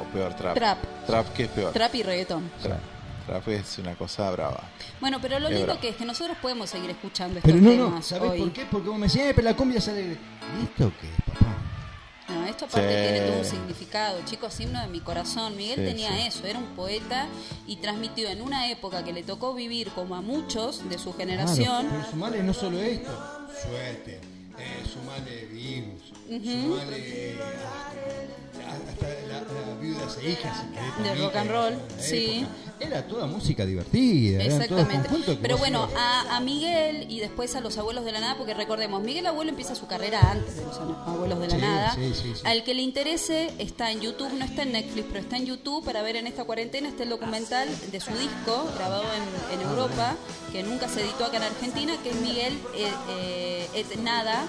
[0.00, 0.54] O peor, trap.
[0.54, 0.78] Trap.
[1.06, 1.72] Trap, ¿qué es peor?
[1.72, 2.50] Trap y reggaetón.
[2.62, 2.80] Trap.
[3.26, 4.60] Trap es una cosa brava.
[5.00, 7.70] Bueno, pero lo Es lindo que es que nosotros podemos seguir escuchando estos Pero no,
[7.70, 8.38] temas no, ¿sabes hoy.
[8.40, 8.66] por qué?
[8.70, 10.12] Porque vos me decís, "Eh, pero la cumbia sale de...
[10.12, 11.43] ¿Y esto qué es, papá?
[12.48, 13.12] Esto aparte Sí.
[13.12, 14.18] tiene todo un significado.
[14.24, 15.56] Chicos, himno de mi corazón.
[15.56, 16.26] Miguel Sí, tenía sí.
[16.28, 17.26] eso, era un poeta
[17.66, 21.86] y transmitió en una época que le tocó vivir como a muchos de su generación.
[21.86, 23.10] Claro, pero sumale no solo esto,
[23.62, 24.20] suéter,
[24.58, 27.36] eh, sumale virus, sumale
[28.63, 30.58] ah, hasta la, viudas e hijas
[31.02, 32.46] De rock and roll, sí.
[32.80, 35.08] Era toda música divertida, Exactamente.
[35.40, 39.00] Pero bueno, a, a Miguel y después a los abuelos de la nada, porque recordemos,
[39.02, 41.94] Miguel Abuelo empieza su carrera antes de los abuelos de la Sí, nada.
[41.94, 42.40] sí, sí, sí.
[42.44, 45.84] Al que le interese está en YouTube, no está en Netflix, pero está en YouTube
[45.84, 49.04] para ver en esta cuarentena está el documental de su disco grabado
[49.52, 50.16] en, en Europa,
[50.52, 54.44] que nunca se editó acá en Argentina, que es Miguel eh, eh, Et Nada.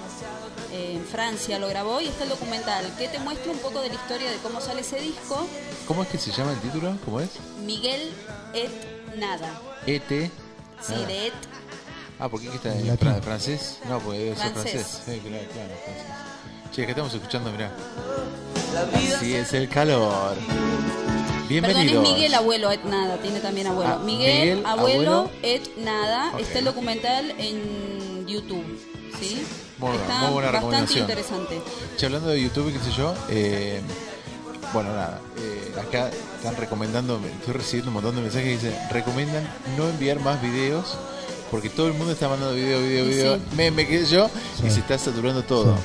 [0.73, 3.89] eh, en Francia lo grabó y está el documental que te muestra un poco de
[3.89, 5.45] la historia de cómo sale ese disco.
[5.87, 6.95] ¿Cómo es que se llama el título?
[7.05, 7.29] ¿Cómo es?
[7.65, 8.11] Miguel
[8.53, 8.71] Et
[9.17, 9.59] Nada.
[9.85, 10.07] ET.
[10.09, 11.07] Sí, Nada.
[11.07, 11.33] de Et
[12.17, 13.09] Ah, ¿por qué que está En en latín.
[13.11, 13.79] fra- francés?
[13.89, 14.71] No, porque debe ser Francés.
[14.71, 15.01] francés.
[15.05, 16.71] Sí, claro, claro, francés.
[16.71, 17.71] Che, que estamos escuchando, mirá.
[19.19, 20.35] Sí, es el calor.
[20.35, 22.05] Perdón, Bienvenidos.
[22.05, 23.93] es Miguel Abuelo Et Nada, tiene también abuelo.
[23.95, 25.31] Ah, Miguel, Miguel Abuelo, Abuelo.
[25.43, 28.63] Et Nada, está el documental en YouTube,
[29.19, 29.45] ¿sí?
[29.77, 30.99] Muy buena, está muy buena bastante recomendación.
[31.01, 31.61] interesante.
[31.97, 33.81] Che, hablando de YouTube, qué sé yo, eh,
[34.75, 39.47] bueno, nada, eh, acá están recomendando, estoy recibiendo un montón de mensajes que dicen, recomiendan
[39.77, 40.97] no enviar más videos
[41.49, 43.41] porque todo el mundo está mandando video, video, video, sí.
[43.55, 44.29] meme, sé yo,
[44.65, 45.77] y se está saturando todo.
[45.77, 45.81] Sí.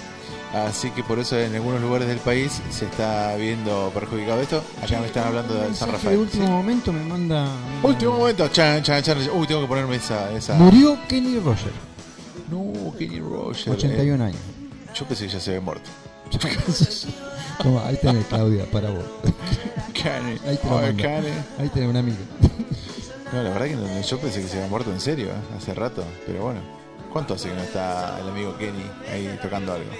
[0.56, 4.64] Así que por eso en algunos lugares del país se está viendo perjudicado esto.
[4.82, 6.16] Acá me están hablando de San Rafael.
[6.16, 6.50] De último ¿sí?
[6.50, 7.46] momento me manda...
[7.84, 9.18] Último momento, chan, chan, chan.
[9.32, 10.32] Uy, tengo que ponerme esa.
[10.32, 10.54] esa.
[10.54, 11.70] Murió Kenny Roger,
[12.50, 13.72] No, Kenny Roger.
[13.72, 14.36] 81 años.
[14.36, 15.88] Eh, yo pensé que ya se había muerto.
[17.62, 19.04] Toma, ahí tenés Claudia, para vos.
[19.92, 20.38] Kenny.
[20.46, 20.96] Ahí te.
[20.96, 21.28] Kenny.
[21.58, 22.16] Ahí tenés un amigo.
[23.32, 25.56] No, la verdad que no- yo pensé que se había muerto en serio, ¿eh?
[25.56, 26.02] hace rato.
[26.26, 26.60] Pero bueno,
[27.12, 28.82] ¿cuánto hace que no está el amigo Kenny
[29.12, 29.90] ahí tocando algo?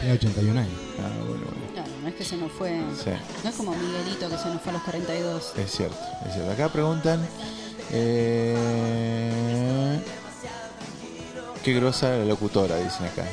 [0.00, 0.72] Tiene 81 años.
[1.00, 1.72] Ah, bueno, bueno.
[1.74, 2.80] Claro, no es que se nos fue.
[3.02, 3.10] Sí.
[3.44, 5.52] No es como Miguelito que se nos fue a los 42.
[5.58, 5.96] Es cierto,
[6.26, 6.52] es cierto.
[6.52, 7.20] Acá preguntan.
[7.90, 8.56] Eh,
[11.64, 13.24] qué grosa la locutora, dicen acá.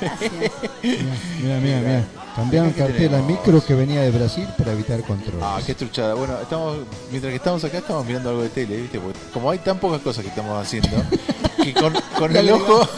[0.00, 0.52] Gracias.
[0.82, 2.04] Mira, mira, mira.
[2.34, 3.26] Cambiaron ¿Qué cartel tenemos?
[3.28, 5.40] micro que venía de Brasil para evitar control.
[5.42, 6.14] Ah, qué truchada.
[6.14, 6.78] Bueno, estamos,
[7.10, 8.98] mientras que estamos acá estamos mirando algo de tele, ¿viste?
[8.98, 10.88] Porque como hay tan pocas cosas que estamos haciendo,
[11.62, 12.88] que con, el ojo,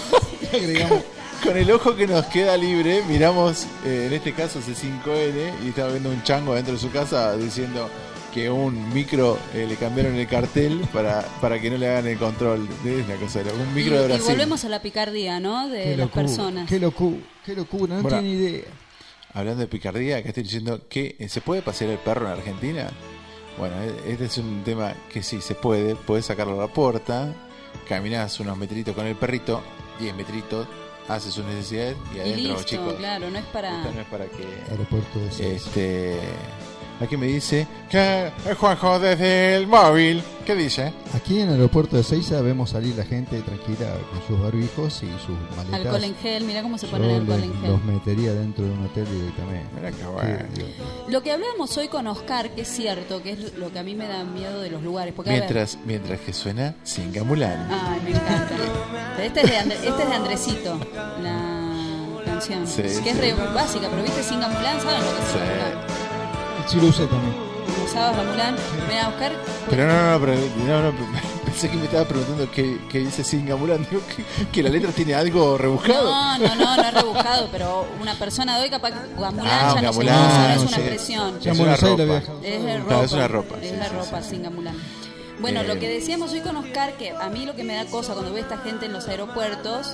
[1.45, 5.91] con el ojo que nos queda libre, miramos, eh, en este caso C5N, y estaba
[5.91, 7.91] viendo un chango dentro de su casa diciendo
[8.33, 12.19] que un micro eh, le cambiaron el cartel para, para que no le hagan el
[12.19, 12.67] control.
[12.87, 14.27] Es una cosa, un Y, micro de y Brasil.
[14.29, 15.69] volvemos a la picardía, ¿no?
[15.69, 16.69] De Qué las locura, personas.
[16.69, 18.19] Qué locura, qué locura, no Bueno.
[18.21, 18.65] tiene idea.
[19.37, 22.89] Hablando de picardía, acá estoy diciendo que eh, ¿se puede pasear el perro en Argentina?
[23.59, 25.95] Bueno, e- este es un tema que sí se puede.
[25.95, 27.33] Puedes sacarlo a la puerta,
[27.89, 29.63] caminás unos metritos con el perrito,
[30.01, 30.67] 10 metritos,
[31.09, 32.95] haces sus necesidades y Y adentro, listo, chicos.
[32.95, 33.77] claro, no es para...
[33.83, 34.45] Esto no es para que.
[34.71, 35.55] Aeropuerto de Ezeiza.
[35.69, 36.19] Este.
[37.01, 40.23] Aquí me dice que es Juanjo desde el móvil.
[40.47, 40.93] ¿Qué dice?
[41.12, 45.06] Aquí en el aeropuerto de Seiza vemos salir la gente tranquila con sus barbijos y
[45.27, 45.74] sus maletas.
[45.86, 47.70] Alcohol en gel, mira cómo se pone el alcohol en gel.
[47.73, 49.66] los metería dentro de un hotel directamente.
[49.74, 50.39] Mira qué bueno.
[51.09, 53.94] Lo que hablábamos hoy con Oscar, que es cierto, que es lo que a mí
[53.97, 55.12] me da miedo de los lugares.
[55.14, 57.68] Porque, a ver, Mientras, mientras que suena Singamulán.
[57.70, 58.48] Ay, me encanta.
[59.16, 60.78] Pero Este es de, Andre- este es de Andresito,
[61.23, 62.66] la canción.
[62.68, 63.09] Sí, que sí.
[63.09, 65.86] es re básica, pero viste Singa Mulan, ¿saben lo que es
[66.66, 66.78] Sí.
[66.78, 66.82] Singa Mulan?
[66.82, 67.34] Lo usé también.
[67.84, 68.56] ¿Usabas la Mulan?
[68.88, 69.32] Mira, Oscar,
[69.70, 70.34] Pero no, no, no, pero,
[70.66, 70.98] no, no,
[71.44, 73.86] pensé que me estaba preguntando qué, qué dice Singamulán.
[73.90, 76.10] Digo, que, que la letra tiene algo rebuscado.
[76.10, 79.74] No, no, no, no es rebuscado, pero una persona de hoy capaz que Gamulán Ah,
[79.74, 81.38] ya no se es una expresión.
[81.43, 82.22] Es una ropa.
[82.43, 82.88] Es de ropa.
[82.88, 84.30] Claro, es una ropa, Es sí, la sí, ropa, sí.
[84.30, 84.76] Singamulán.
[85.38, 87.84] Bueno, Eh, lo que decíamos hoy con Oscar, que a mí lo que me da
[87.86, 89.93] cosa cuando veo a esta gente en los aeropuertos,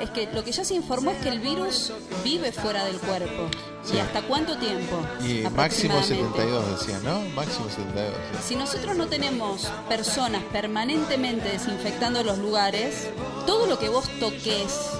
[0.00, 1.92] es que lo que ya se informó es que el virus
[2.24, 3.48] vive fuera del cuerpo.
[3.84, 3.96] Sí.
[3.96, 4.96] ¿Y hasta cuánto tiempo?
[5.20, 6.40] Y máximo aproximadamente?
[6.42, 7.20] 72 decían, ¿no?
[7.34, 8.14] Máximo 72.
[8.32, 8.48] sí.
[8.48, 13.08] Si nosotros no tenemos personas permanentemente desinfectando los lugares,
[13.46, 14.90] todo lo que vos toques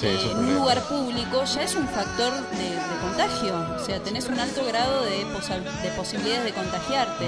[0.00, 3.54] Sí, eh, en un lugar público ya es un factor de, de contagio.
[3.76, 7.26] O sea, tenés un alto grado de, posa- de posibilidades de contagiarte.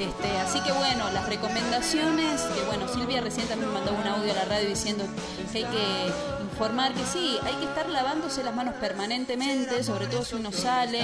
[0.00, 4.34] Este, así que bueno, las recomendaciones, que bueno, Silvia recién también mandó un audio a
[4.34, 5.04] la radio diciendo
[5.52, 6.10] que
[6.60, 11.00] informar que sí, hay que estar lavándose las manos permanentemente, sobre todo si uno sale.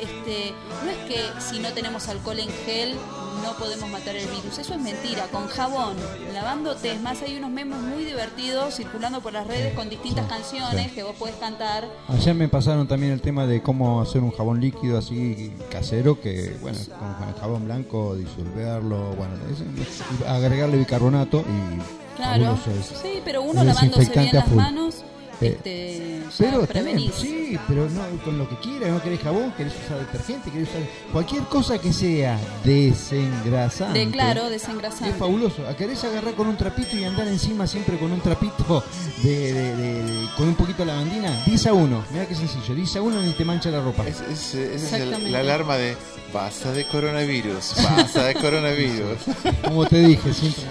[0.00, 0.52] Este,
[0.84, 2.96] no es que si no tenemos alcohol en gel
[3.44, 5.94] no podemos matar el virus, eso es mentira, con jabón,
[6.34, 10.88] lavándote, es más hay unos memes muy divertidos circulando por las redes con distintas canciones
[10.88, 10.94] sí.
[10.96, 11.88] que vos podés cantar.
[12.08, 16.56] Ayer me pasaron también el tema de cómo hacer un jabón líquido así casero, que
[16.60, 16.76] bueno,
[17.18, 22.98] con el jabón blanco, disolverlo, bueno, es- agregarle bicarbonato y Claro, es.
[23.00, 24.54] sí, pero uno Es lavándose bien las full.
[24.56, 24.94] manos,
[25.40, 27.14] Eh, este, Pero también, prevenís.
[27.14, 30.82] sí, pero no con lo que quieras, no querés jabón, querés usar detergente, querés usar
[31.12, 33.98] cualquier cosa que sea desengrasante.
[34.00, 35.14] De claro, Es desengrasante.
[35.16, 35.62] fabuloso.
[35.76, 38.82] Querés agarrar con un trapito y andar encima siempre con un trapito
[39.22, 41.30] de, de- de- de- con un poquito de lavandina.
[41.46, 42.04] 10 a 1.
[42.10, 42.74] Mira qué sencillo.
[42.74, 44.06] 10 a 1 ni te mancha la ropa.
[44.08, 45.30] Es, es- esa es el- Exactamente.
[45.30, 45.96] la alarma de
[46.32, 49.18] basta de coronavirus, basta de coronavirus.
[49.64, 50.64] Como te dije, siempre.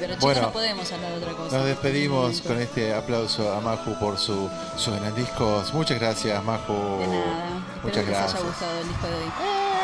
[0.00, 1.56] Pero chicos, Bueno, no podemos hablar de otra cosa.
[1.58, 5.72] Nos despedimos con este aplauso a Maju por su, sus grandes discos.
[5.74, 6.72] Muchas gracias, Maju.
[7.00, 7.20] De nada.
[7.20, 8.42] Espero Muchas que les haya gracias.
[8.44, 9.30] gustado el disco de hoy.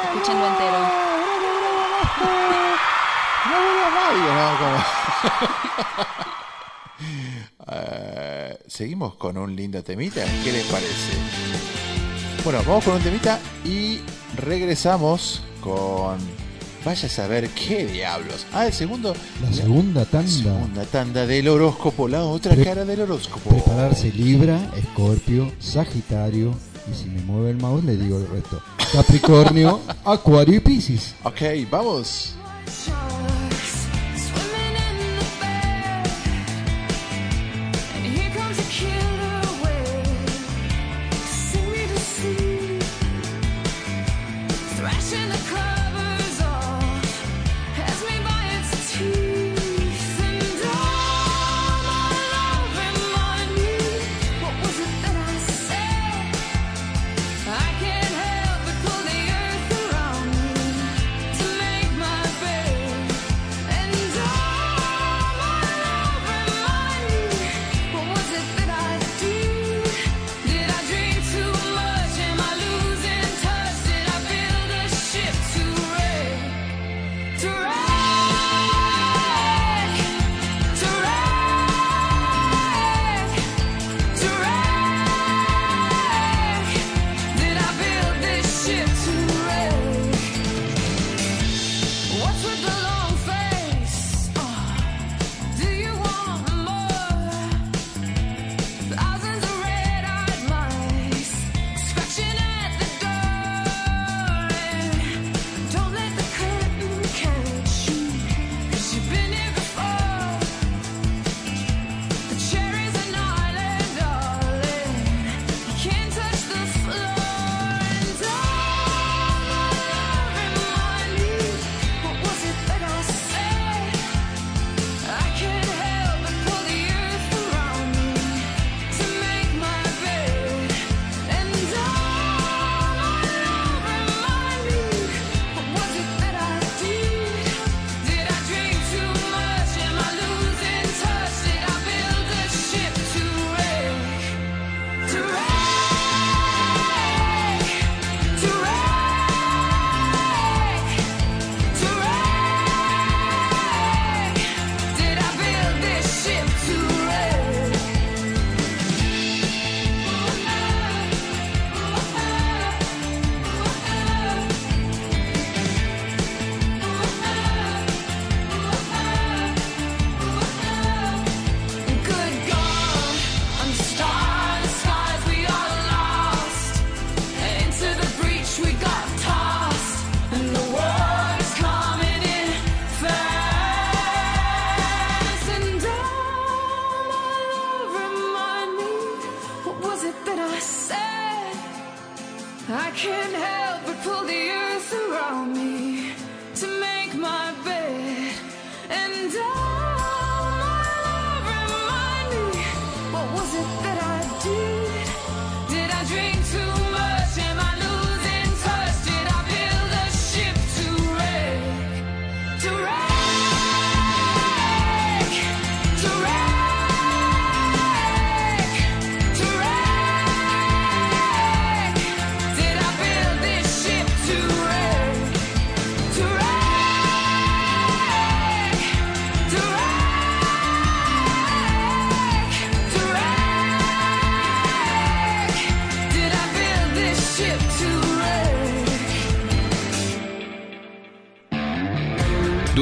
[0.05, 0.78] Escúchenlo entero.
[3.47, 4.59] No vuelve a radio, ¿no?
[4.59, 4.84] Como-
[7.68, 10.24] Eh, Seguimos con un lindo temita.
[10.44, 11.12] ¿Qué les parece?
[12.44, 14.01] Bueno, vamos con un temita y
[14.36, 16.18] regresamos con.
[16.86, 18.46] Vaya a saber qué diablos.
[18.52, 19.12] Ah, el segundo.
[19.42, 20.28] La segunda tanda.
[20.30, 23.50] Segunda tanda del horóscopo, la otra Pre- cara del horóscopo.
[23.50, 26.54] Prepararse Libra, Escorpio, Sagitario.
[26.88, 28.62] Y si me mueve el mouse, le digo el resto.
[28.92, 31.16] Capricornio, Acuario y Piscis.
[31.24, 32.34] Ok, vamos.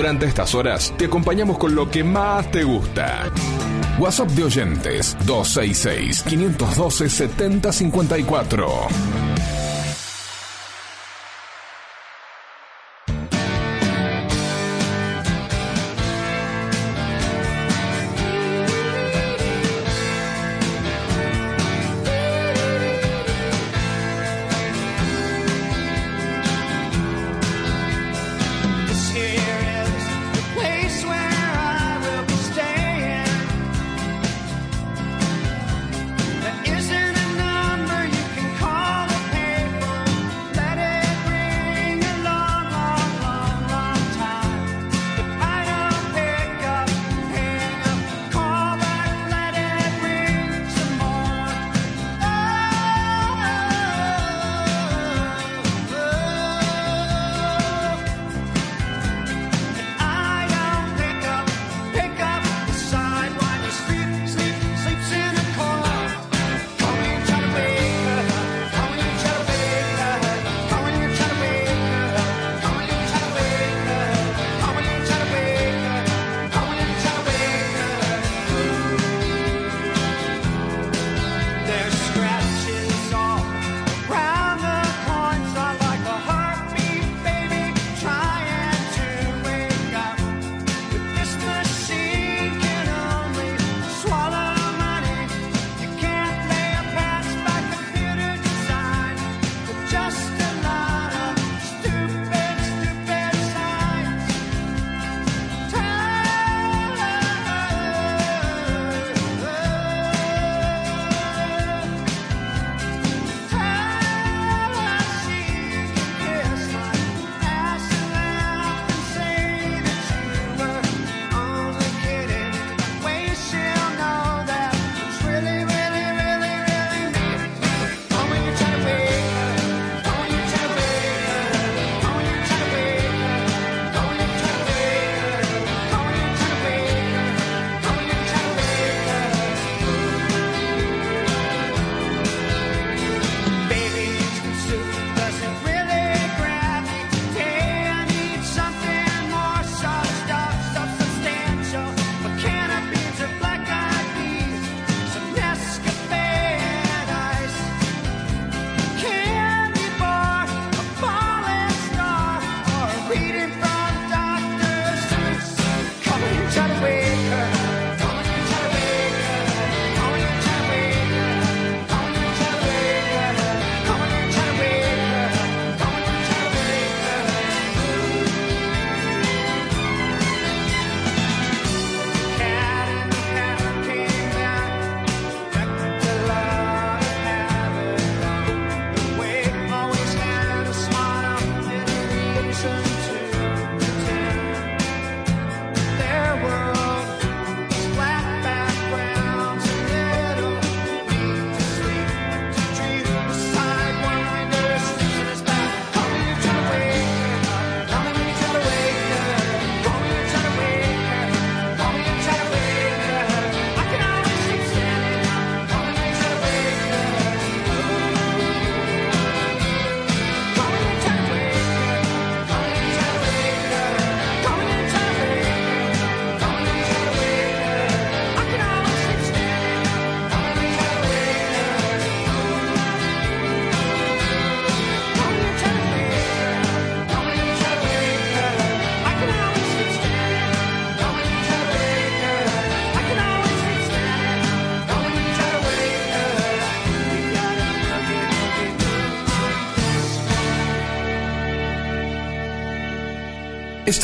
[0.04, 3.32] Durante estas horas te acompañamos con lo que más te gusta.
[3.98, 9.13] WhatsApp de oyentes 266 512 7054.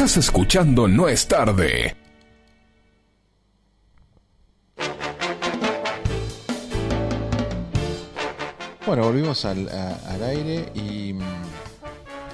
[0.00, 1.94] Estás escuchando No es tarde.
[8.86, 9.68] Bueno, volvimos al,
[10.22, 11.20] aire y mm,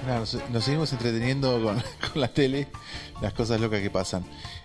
[0.07, 1.61] nos, seguimos entreteniendo
[2.13, 2.69] con, la tele,
[3.21, 4.23] las cosas locas que pasan.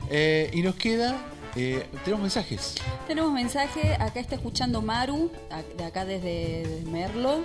[0.09, 1.17] Eh, y nos queda,
[1.57, 2.77] eh, tenemos mensajes.
[3.09, 5.33] Tenemos mensaje, acá está escuchando Maru,
[5.77, 7.45] de acá desde Merlo.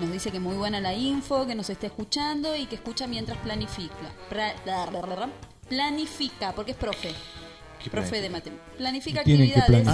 [0.00, 3.38] Nos dice que muy buena la info, que nos está escuchando y que escucha mientras
[3.38, 4.12] planifica.
[5.68, 7.14] Planifica, porque es profe.
[7.90, 8.76] Profe de matemáticas.
[8.76, 9.86] Planifica actividades.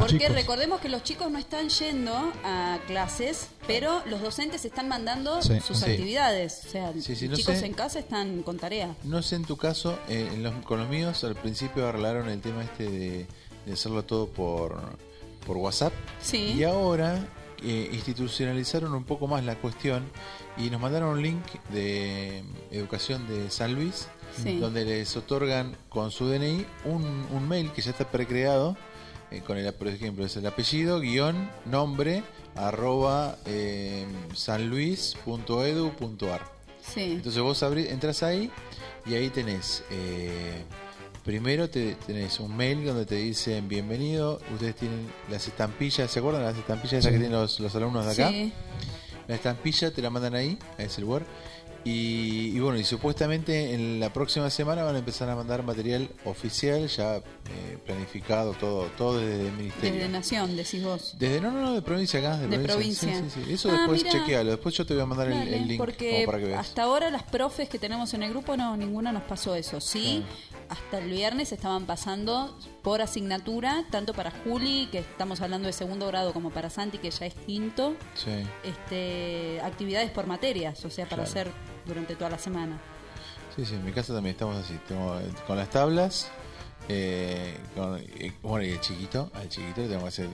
[0.00, 5.40] Porque recordemos que los chicos no están yendo a clases, pero los docentes están mandando
[5.42, 6.62] sus actividades.
[6.66, 8.94] O sea, los chicos en casa están con tarea.
[9.04, 12.90] No sé en tu caso, eh, con los míos al principio arreglaron el tema este
[12.90, 13.26] de,
[13.66, 14.80] de hacerlo todo por,
[15.46, 15.92] por WhatsApp.
[16.22, 16.54] Sí.
[16.56, 17.28] Y ahora
[17.62, 20.04] eh, institucionalizaron un poco más la cuestión
[20.56, 24.08] y nos mandaron un link de educación de San Luis,
[24.42, 24.58] Sí.
[24.58, 28.76] donde les otorgan con su DNI un, un mail que ya está precreado,
[29.30, 32.22] eh, con el, por ejemplo, es el apellido, guion, nombre,
[32.54, 36.42] arroba eh, sanluis.edu.ar.
[36.82, 37.12] Sí.
[37.12, 38.50] Entonces vos abrí- entras ahí
[39.06, 40.64] y ahí tenés, eh,
[41.28, 46.42] primero te, tenés un mail donde te dicen bienvenido, ustedes tienen las estampillas, ¿se acuerdan
[46.42, 47.10] las estampillas esas Sí.
[47.10, 48.30] que tienen los, los alumnos de acá?
[48.30, 48.50] Sí.
[49.26, 51.26] La estampilla te la mandan ahí, a ese lugar.
[51.84, 56.10] Y, y bueno, y supuestamente en la próxima semana van a empezar a mandar material
[56.24, 57.22] oficial, ya eh,
[57.86, 59.94] planificado, todo todo desde el ministerio.
[59.94, 61.14] Desde Nación, decís vos.
[61.18, 63.08] Desde, no, no, no, de provincia acá, de, De provincia.
[63.08, 63.30] provincia.
[63.34, 63.52] Sí, sí, sí.
[63.54, 66.24] Eso Ah, después chequealo, después yo te voy a mandar el, Dale, el link porque
[66.26, 66.60] para que veas.
[66.66, 69.80] hasta ahora las profes que tenemos en el grupo no ninguna nos pasó eso.
[69.80, 70.24] Sí,
[70.68, 76.06] hasta el viernes estaban pasando por asignatura, tanto para Juli, que estamos hablando de segundo
[76.06, 78.30] grado, como para Santi, que ya es quinto, Sí.
[78.64, 81.30] este, actividades por materias, o sea, para Claro.
[81.30, 81.52] hacer
[81.86, 82.78] durante toda la semana.
[83.56, 84.78] Sí, sí, en mi casa también estamos así.
[84.86, 86.28] Tengo, eh, con las tablas,
[86.88, 90.28] eh, con- eh, bueno, y el chiquito, al chiquito le tengo que hacer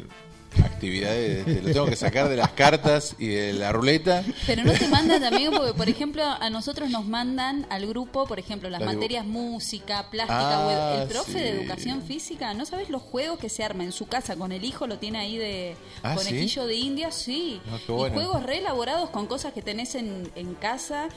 [0.60, 4.24] actividades, este, lo tengo que sacar de las cartas y de la ruleta.
[4.46, 8.38] Pero no te mandan también, porque por ejemplo, a nosotros nos mandan al grupo, por
[8.38, 10.34] ejemplo, las materias música, plástica,
[10.66, 14.06] Ah, el profe de educación física, ¿no sabes los juegos que se arma en su
[14.06, 14.86] casa con el hijo?
[14.86, 17.60] Lo tiene ahí de Ah, conejillo de India, sí.
[17.70, 18.14] Ah, qué y bueno.
[18.14, 21.08] juegos re elaborados con cosas que tenés en, en casa.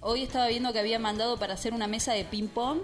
[0.00, 2.78] Hoy estaba viendo que había mandado para hacer una mesa de ping pong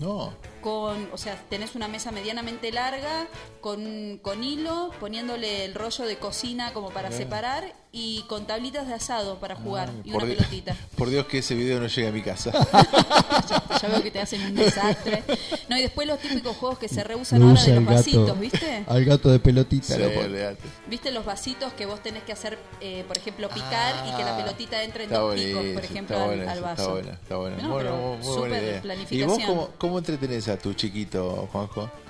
[0.00, 0.32] No,
[0.62, 3.26] con, o sea, tenés una mesa medianamente larga
[3.60, 7.20] con, con hilo, poniéndole el rollo de cocina como para Bien.
[7.22, 10.76] separar y con tablitas de asado para jugar y por, una di- pelotita.
[10.96, 12.50] por Dios que ese video no llegue a mi casa.
[13.80, 15.22] Ya veo que te hacen un desastre.
[15.70, 18.38] No, y después los típicos juegos que se reusan Lo ahora de los vasitos, gato.
[18.38, 18.84] ¿viste?
[18.86, 19.94] Al gato de pelotita.
[19.94, 20.10] Sí, lo.
[20.86, 24.36] ¿Viste los vasitos que vos tenés que hacer, eh, por ejemplo, picar y que la
[24.36, 26.82] pelotita entre en Ah, dos picos, por ejemplo, está al, buena al esa, vaso?
[26.82, 27.56] Está buena, está buena.
[27.56, 28.76] No, Bueno, pero muy buena súper idea.
[28.76, 29.28] ¿Y planificación.
[29.38, 31.90] vos cómo, cómo entretenés a tu chiquito, Juanjo?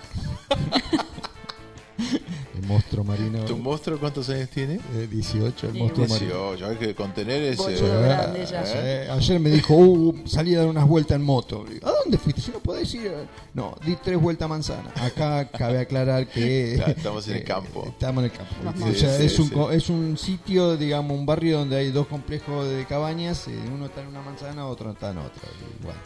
[2.61, 3.45] El monstruo marino.
[3.47, 4.75] ¿Tu monstruo cuántos años tiene?
[4.95, 6.51] eh, 18, el Sí, monstruo marino.
[6.53, 7.75] 18, hay que contener ese...
[7.75, 8.47] ¿eh?
[8.47, 11.65] Sí, ayer me dijo, uh, salí a dar unas vueltas en moto.
[11.69, 12.43] Digo, ¿A dónde fuiste?
[12.43, 13.13] Si no podés ir.
[13.55, 14.91] No, di tres vueltas a manzana.
[14.97, 16.75] Acá cabe aclarar que.
[16.77, 17.85] Claro, estamos en el eh, campo.
[17.89, 18.55] Estamos en el campo.
[18.91, 22.69] O sea, sí, es, un, es un sitio, digamos, un barrio donde hay dos complejos
[22.69, 23.49] de cabañas.
[23.49, 25.43] eh, uno está en una manzana, otro está en otra.
[25.83, 25.99] Bueno.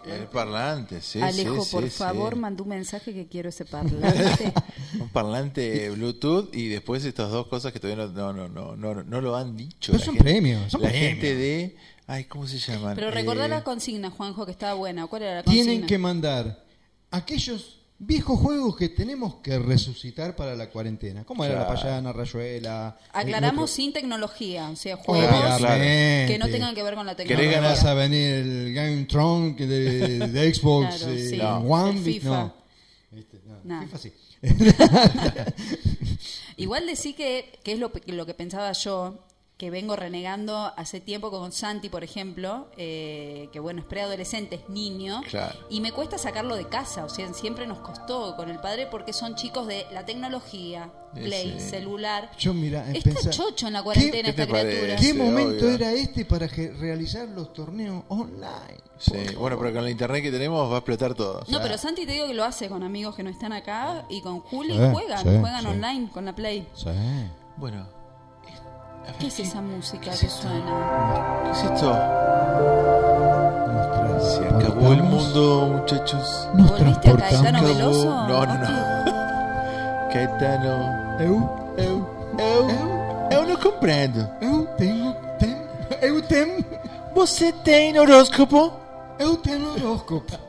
[0.05, 2.41] El parlante, sí, Alejo, sí, por sí, favor, sí.
[2.41, 4.53] manda un mensaje que quiero ese parlante.
[4.99, 9.05] Un parlante Bluetooth y después estas dos cosas que todavía no, no, no, no, no,
[9.05, 9.93] no lo han dicho.
[9.93, 11.09] Pero La son gente- premios, son la premios.
[11.11, 11.77] gente de...
[12.07, 12.95] Ay, ¿cómo se llaman?
[12.95, 15.07] Pero recordá Eh, la consigna, Juanjo, que estaba buena.
[15.07, 15.65] ¿Cuál era la consigna?
[15.67, 16.63] Tienen que mandar
[17.11, 21.23] aquellos viejos juegos que tenemos que resucitar para la cuarentena.
[21.25, 22.99] ¿Cómo era la payana, rayuela?
[23.13, 26.33] Aclaramos Eh, sin tecnología, o sea, juegos Obviamente.
[26.33, 27.61] que no tengan que ver con la ¿Querés tecnología.
[27.61, 31.41] No vas a venir el Game Tron de, de Xbox Claro, eh, sí.
[31.41, 32.29] One, El FIFA.
[32.29, 32.55] no.
[33.17, 33.83] Este, no, Nah.
[33.83, 34.13] FIFA sí.
[36.57, 39.25] Igual decí que, que es lo, lo que pensaba yo,
[39.63, 44.69] que vengo renegando hace tiempo con Santi, por ejemplo, eh, que bueno, es preadolescente, es
[44.69, 45.57] niño, Claro.
[45.71, 49.13] y me cuesta sacarlo de casa, o sea, siempre nos costó con el padre porque
[49.13, 51.71] son chicos de la tecnología, play, sí.
[51.71, 52.33] celular.
[52.41, 54.97] Yo mira, Está chocho en la cuarentena ¿Qué te esta criatura.
[54.97, 55.75] ¿Qué momento obvio.
[55.77, 58.81] era este para realizar los torneos online?
[58.99, 61.45] Sí, bueno, pero con la internet que tenemos va a explotar todo.
[61.47, 64.23] No, pero Santi te digo que lo hace con amigos que no están acá y
[64.23, 65.67] con Juli Sí, juegan, sí, juegan sí.
[65.69, 66.67] online con la Play.
[66.75, 66.89] Sí.
[67.59, 67.87] Bueno,
[69.19, 71.43] ¿Qué es esa música que suena?
[71.45, 71.93] ¿qué es esto?
[74.09, 76.49] Nos Se acabó el mundo, muchachos.
[76.55, 77.43] Nos ¿Volviste a transportamos.
[77.43, 77.75] Caetano acabó.
[77.75, 78.05] Veloso?
[78.05, 80.13] No, no, no.
[80.13, 80.73] Caetano.
[81.21, 82.07] Eu, Eu,
[82.39, 82.69] eu,
[83.31, 84.29] eu não compreendo.
[84.41, 85.57] eu tenho, tem,
[86.03, 86.65] eu tenho,
[87.15, 88.73] Você tem horóscopo?
[89.19, 90.33] eu tenho horóscopo.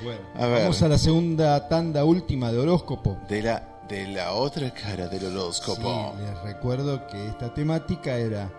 [0.00, 0.60] Bueno, A ver.
[0.62, 3.16] vamos a la segunda tanda última de horóscopo.
[3.28, 6.14] De la, de la otra cara del horóscopo.
[6.16, 8.50] Sí, les recuerdo que esta temática era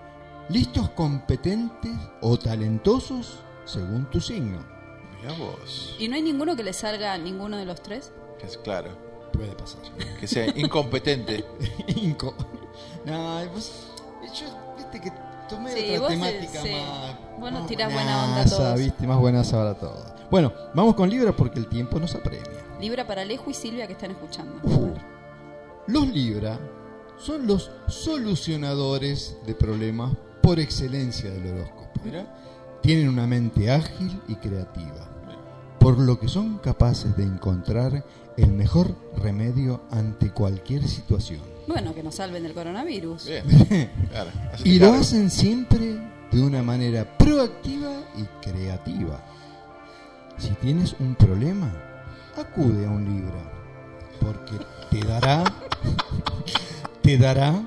[0.49, 1.91] listos, competentes
[2.21, 4.59] o talentosos según tu signo.
[5.21, 5.95] Mirá vos.
[5.99, 8.11] ¿Y no hay ninguno que le salga a ninguno de los tres?
[8.41, 8.89] Es claro.
[9.33, 9.81] Puede pasar.
[10.19, 11.45] Que sea incompetente.
[11.87, 12.33] Inco.
[13.05, 13.71] No, pues,
[14.33, 14.47] yo,
[14.77, 15.11] viste que
[15.47, 16.71] tomé Sí, otra vos, temática sí.
[16.71, 17.39] más.
[17.39, 18.79] Vos nos más tirás buena onda a todos.
[18.79, 20.03] viste, más buenas ahora todo.
[20.31, 22.65] Bueno, vamos con Libra porque el tiempo nos apremia.
[22.79, 24.53] Libra para Alejo y Silvia que están escuchando.
[25.89, 26.59] Los Libra
[27.17, 32.01] son los solucionadores de problemas por excelencia del horóscopo.
[32.83, 35.09] Tienen una mente ágil y creativa,
[35.79, 38.05] por lo que son capaces de encontrar
[38.37, 41.41] el mejor remedio ante cualquier situación.
[41.67, 43.27] Bueno, que nos salven del coronavirus.
[44.11, 45.99] Claro, hacete Y lo hacen siempre
[46.31, 49.23] de una manera proactiva y creativa.
[50.37, 51.73] Si tienes un problema,
[52.37, 53.41] acude a un Libra,
[54.19, 54.53] porque
[54.91, 55.43] te dará,
[57.01, 57.63] te dará,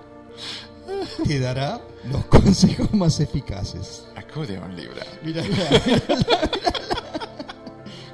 [1.26, 1.80] te dará
[2.10, 4.06] los consejos más eficaces.
[4.16, 5.04] Acude a un Libra.
[5.22, 6.50] Mira, mira, mira, mira.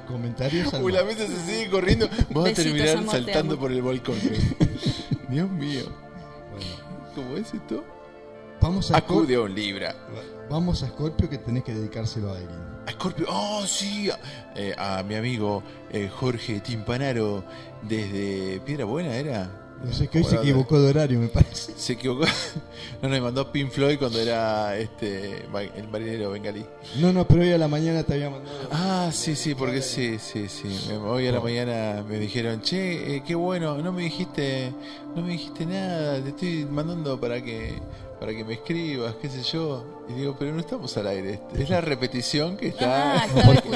[0.07, 2.09] Comentarios Uy, la mesa se sigue corriendo.
[2.29, 4.17] Vamos a terminar amor, saltando por el balcón.
[5.29, 5.83] Dios mío.
[7.15, 7.83] ¿Cómo es esto?
[8.61, 9.95] Vamos a Acude a un Libra.
[10.49, 12.78] Vamos a Scorpio que tenés que dedicárselo a alguien.
[12.89, 13.27] A Scorpio.
[13.29, 14.09] Oh, sí.
[14.55, 15.61] Eh, a mi amigo
[15.91, 17.43] eh, Jorge Timpanaro
[17.83, 19.47] desde Piedra Buena, ¿era?
[19.83, 21.73] No sé, que hoy se equivocó de horario, me parece.
[21.77, 22.25] Se equivocó.
[23.01, 25.45] No, no, me mandó Pink Floyd cuando era este
[25.75, 26.65] el marinero bengalí.
[26.97, 28.67] No, no, pero hoy a la mañana te había mandado.
[28.71, 30.67] Ah, sí, sí, porque sí, sí, sí.
[31.05, 34.73] Hoy a la mañana me dijeron, che, eh, qué bueno, no me dijiste,
[35.15, 37.79] no me dijiste nada, te estoy mandando para que,
[38.19, 39.83] para que me escribas, qué sé yo.
[40.09, 43.23] Y digo, pero no estamos al aire, es la repetición que está.
[43.23, 43.27] Ah,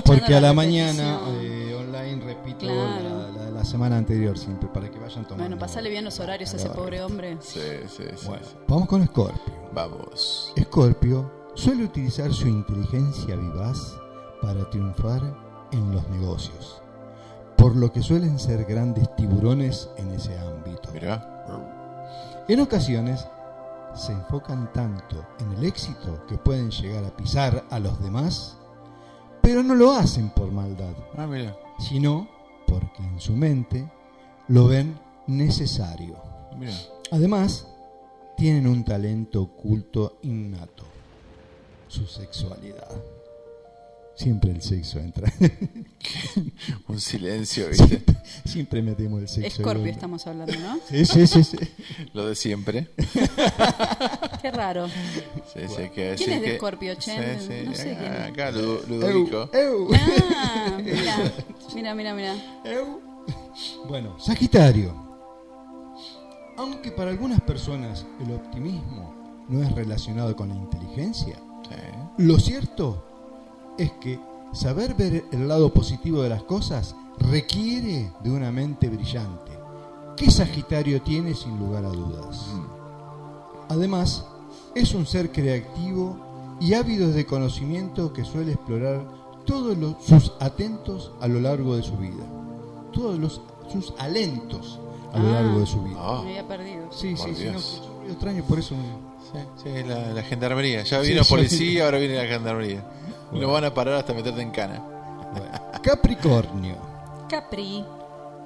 [0.05, 3.03] Porque, a la mañana eh, online repito Claro.
[3.03, 5.37] la, la- la semana anterior siempre para que vayan tomando.
[5.43, 7.37] Bueno, pasale bien los horarios a ese pobre hombre.
[7.39, 8.27] Sí, sí, sí.
[8.27, 9.53] Bueno, vamos con Scorpio.
[9.73, 10.51] Vamos.
[10.59, 13.95] Scorpio suele utilizar su inteligencia vivaz
[14.41, 15.21] para triunfar
[15.71, 16.81] en los negocios,
[17.55, 20.89] por lo que suelen ser grandes tiburones en ese ámbito.
[22.47, 23.25] En ocasiones
[23.95, 28.57] se enfocan tanto en el éxito que pueden llegar a pisar a los demás,
[29.41, 31.55] pero no lo hacen por maldad, Ah, mira.
[31.79, 32.27] sino
[32.67, 33.91] porque en su mente
[34.47, 34.97] lo ven
[35.27, 36.15] necesario.
[36.57, 36.73] Mira.
[37.11, 37.67] Además,
[38.37, 40.83] tienen un talento oculto innato,
[41.87, 42.89] su sexualidad.
[44.15, 45.31] Siempre el sexo entra.
[46.87, 47.87] Un silencio, ¿viste?
[47.87, 48.15] Siempre,
[48.45, 49.47] siempre metemos el sexo.
[49.47, 50.77] Escorpio en el- estamos hablando, ¿no?
[50.87, 51.57] Sí, sí, sí, sí.
[52.13, 52.89] Lo de siempre.
[54.41, 54.87] Qué raro.
[54.87, 57.39] Sí, que ¿Quién es de Escorpio, Chen?
[57.39, 58.19] Sí, sí, No sé quién es.
[58.29, 59.49] Acá, Ludo- Ludovico.
[59.53, 59.89] Eu, eu.
[60.35, 61.33] Ah, mira,
[61.73, 62.35] mira, mira, mira.
[63.87, 64.93] Bueno, Sagitario.
[66.57, 71.35] Aunque para algunas personas el optimismo no es relacionado con la inteligencia,
[72.17, 73.12] lo cierto
[73.77, 74.19] es que
[74.51, 79.51] saber ver el lado positivo de las cosas requiere de una mente brillante,
[80.15, 82.45] que Sagitario tiene sin lugar a dudas.
[83.69, 84.25] Además,
[84.75, 86.17] es un ser creativo
[86.59, 89.05] y ávido de conocimiento que suele explorar
[89.45, 92.23] todos los- sus atentos a lo largo de su vida.
[92.91, 93.41] Todos los,
[93.71, 94.79] sus alentos
[95.13, 95.99] a lo Ah, largo de su vida.
[96.23, 96.87] Me había perdido.
[96.91, 98.75] Sí, Por sí, sí, no, extraño, por eso.
[99.31, 100.83] Sí, sí, la, la gendarmería.
[100.83, 102.83] Ya Sí, vino ya policía, ahora viene la gendarmería.
[103.33, 104.81] Lo van a parar hasta meterte en cana.
[105.81, 106.75] Capricornio.
[107.29, 107.83] Capri.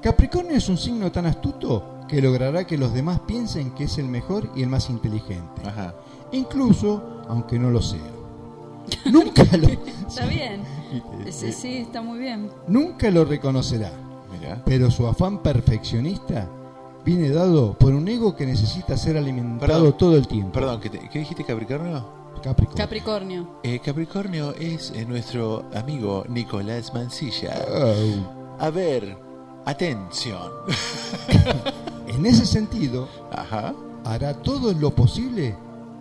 [0.01, 4.05] Capricornio es un signo tan astuto que logrará que los demás piensen que es el
[4.05, 5.61] mejor y el más inteligente.
[6.31, 7.99] Incluso aunque no lo sea.
[9.11, 10.61] Nunca lo, Está bien.
[11.25, 12.49] eh, Sí, sí, está muy bien.
[12.67, 13.91] nunca lo reconocerá.
[14.31, 14.61] Mira.
[14.65, 16.47] Pero su afán perfeccionista
[17.03, 19.97] viene dado por un ego que necesita ser alimentado Perdón.
[19.97, 20.51] todo el tiempo.
[20.53, 22.05] Perdón, ¿qué, te- qué dijiste, Capricornio?
[22.41, 22.77] Capricornio.
[22.77, 23.59] Capricornio.
[23.63, 27.55] Eh, Capricornio es eh, nuestro amigo Nicolás Mancilla.
[27.69, 28.57] Oh.
[28.59, 29.17] A ver,
[29.65, 30.51] atención.
[32.07, 33.73] En ese sentido, Ajá.
[34.05, 35.55] hará todo lo posible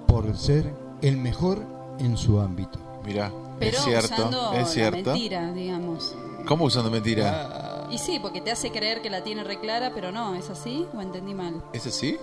[0.06, 0.72] por ser
[1.02, 1.58] el mejor
[1.98, 2.78] en su ámbito.
[3.04, 5.10] Mira, Pero es cierto, usando es la cierto.
[5.10, 6.14] mentira, digamos.
[6.46, 7.88] ¿Cómo usando mentira?
[7.90, 10.86] Y sí, porque te hace creer que la tiene reclara, pero no, ¿es así?
[10.94, 11.60] ¿O entendí mal?
[11.72, 12.16] ¿Es así?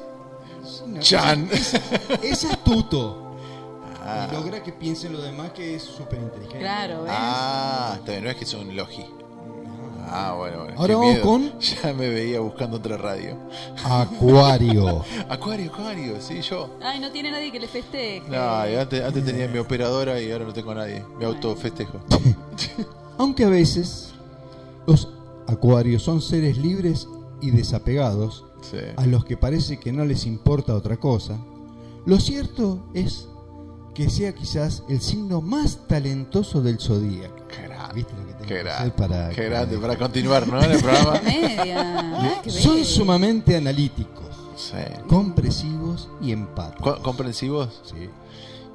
[0.99, 1.49] Chan.
[1.51, 1.73] Es,
[2.23, 3.32] es astuto.
[4.05, 4.27] Ah.
[4.29, 6.59] Y logra que piensen los demás que es súper inteligente.
[6.59, 7.11] Claro, ¿ves?
[7.15, 9.05] Ah, está bien, no es que es un logi.
[10.05, 10.73] Ah, bueno, bueno.
[10.77, 13.37] Ahora vamos con- Ya me veía buscando otra radio.
[13.83, 15.03] Acuario.
[15.29, 16.69] Acuario, Acuario, sí, yo.
[16.83, 18.23] Ay, no tiene nadie que le festeje.
[18.29, 18.37] No,
[18.79, 21.03] antes, antes tenía mi operadora y ahora no tengo a nadie.
[21.17, 21.99] Me autofestejo.
[23.17, 24.13] Aunque a veces
[24.85, 25.07] los
[25.47, 27.07] acuarios son seres libres
[27.41, 28.77] y desapegados, Sí.
[28.95, 31.37] a los que parece que no les importa otra cosa,
[32.05, 33.27] lo cierto es
[33.93, 37.35] que sea quizás el signo más talentoso del zodíaco.
[37.93, 40.63] ¿Viste lo que tengo Qué que grande, hacer para qué grande para continuar, ¿no?
[40.63, 41.21] En el programa.
[41.23, 42.39] Media.
[42.43, 42.85] Qué Son bello.
[42.85, 44.73] sumamente analíticos, Sí.
[45.07, 46.95] compresivos y empáticos.
[46.97, 47.81] Co- ¿Comprensivos?
[47.85, 48.09] Sí.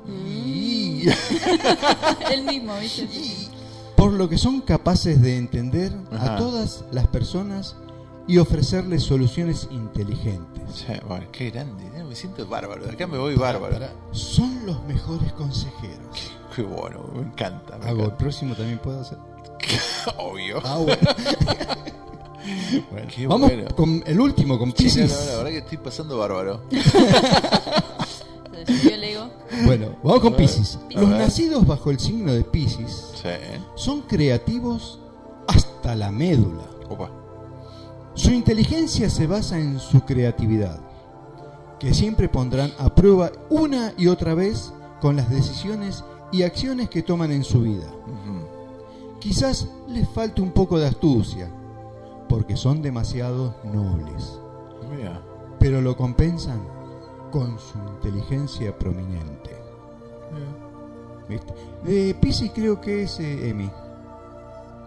[2.30, 3.08] El mismo, ¿viste?
[3.96, 6.34] Por lo que son capaces de entender Ajá.
[6.34, 7.74] a todas las personas
[8.28, 10.62] y ofrecerles soluciones inteligentes.
[10.74, 11.87] Sí, bueno, qué grande.
[12.08, 12.84] Me siento bárbaro.
[12.84, 13.78] De acá me voy bárbaro.
[14.12, 16.32] Son los mejores consejeros.
[16.56, 17.76] Qué bueno, me encanta.
[17.78, 18.16] me Hago el encanta.
[18.18, 19.18] próximo también puedo hacer.
[20.18, 20.60] Obvio.
[20.64, 20.96] Ah, bueno.
[22.90, 23.68] Bueno, Qué vamos bueno.
[23.76, 25.10] con el último, con Sí, no, Piscis.
[25.12, 26.62] no, la verdad que estoy pasando bárbaro.
[28.66, 29.30] El.
[29.66, 33.28] Bueno, vamos con a Los nacidos bajo el signo de Piscis Sí.
[33.74, 34.98] son creativos
[35.46, 36.64] hasta la médula.
[36.88, 37.10] Opa.
[38.14, 40.80] Su inteligencia se basa en su creatividad,
[41.78, 47.02] que siempre pondrán a prueba una y otra vez con las decisiones y acciones que
[47.02, 47.86] toman en su vida.
[48.06, 49.18] Ujú.
[49.20, 51.48] Quizás les falte un poco de astucia,
[52.28, 54.38] porque son demasiado nobles,
[54.96, 55.20] Mira.
[55.58, 56.60] pero lo compensan
[57.30, 59.56] con su inteligencia prominente.
[61.28, 61.52] ¿Viste?
[61.84, 63.70] De Pisces creo que es eh, Emi.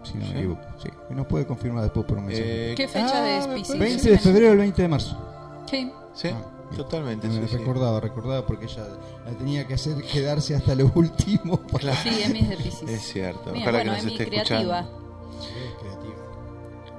[0.02, 0.38] Si no me Sí.
[0.38, 0.60] equivoco.
[0.82, 0.88] Sí.
[1.10, 2.72] Y nos puede confirmar después por un mensaje.
[2.72, 3.78] Eh, ¿Qué fecha ah, es me Piscis?
[3.78, 5.16] 20 de febrero al 20 de marzo.
[5.70, 5.92] Sí.
[6.14, 6.42] Sí, Ah,
[6.76, 7.28] totalmente.
[7.28, 7.56] Me sí, sí.
[7.58, 8.86] recordaba, recordaba porque ella
[9.24, 11.58] la tenía que hacer quedarse hasta lo último.
[11.72, 11.94] para-.
[11.96, 12.88] Sí, Emi es de Piscis.
[12.88, 13.50] Es cierto.
[13.52, 14.80] Mira, Ojalá bueno, que nos Emi, esté creativa.
[14.80, 15.02] escuchando.
[15.40, 16.14] Sí, es creativa.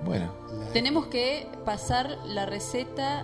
[0.05, 0.31] Bueno,
[0.73, 3.23] Tenemos que pasar la receta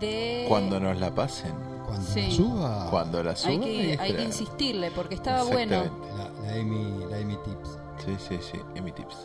[0.00, 0.44] de...
[0.48, 1.52] cuando nos la pasen,
[1.86, 2.22] Cuando Sí.
[2.22, 3.52] la suba, cuando la suban.
[3.52, 4.20] Hay que, hay que esperar.
[4.26, 5.84] insistirle porque estaba bueno.
[6.16, 7.78] La, la Emi, la Emi Tips.
[8.04, 8.58] Sí, sí, sí.
[8.74, 9.16] Emi Tips.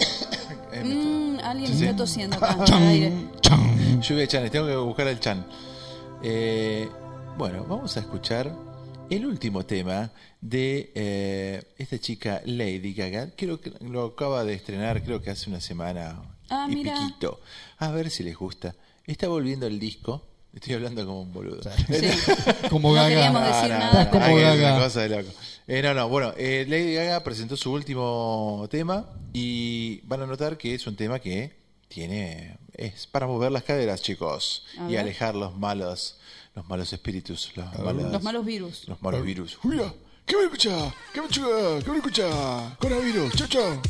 [0.84, 1.84] Mm, alguien Sí, sí.
[1.84, 2.56] está tosiendo acá.
[2.64, 5.44] Lluvia de Chanes, tengo que buscar al Chan.
[6.22, 6.88] Eh,
[7.36, 8.52] bueno, vamos a escuchar
[9.08, 10.10] el último tema
[10.40, 13.30] de eh, esta chica Lady Gaga.
[13.36, 16.94] Creo que lo acaba de estrenar, creo que hace una semana Ah, y mira.
[16.94, 17.40] piquito.
[17.78, 18.74] A ver si les gusta.
[19.06, 20.26] Está volviendo el disco.
[20.52, 21.60] Estoy hablando como un boludo.
[22.70, 23.08] Como No Gaga.
[23.08, 24.10] queríamos decir no, nada.
[24.10, 24.74] Como Gaga.
[24.76, 25.30] una cosa de loco.
[25.68, 30.58] Eh, no, no, bueno, eh, Lady Gaga presentó su último tema y van a notar
[30.58, 31.52] que es un tema que
[31.86, 36.16] tiene es para mover las caderas, chicos, y alejar los malos
[36.56, 38.88] los malos espíritus, los malos Los malos virus.
[38.88, 39.56] los malos virus.
[39.56, 39.94] Julia,
[40.26, 40.92] ¿qué me escucha?
[41.14, 41.84] ¿Qué me escucha?
[41.84, 42.76] ¿Qué me escucha?
[42.80, 43.82] Coronavirus, chao, chao.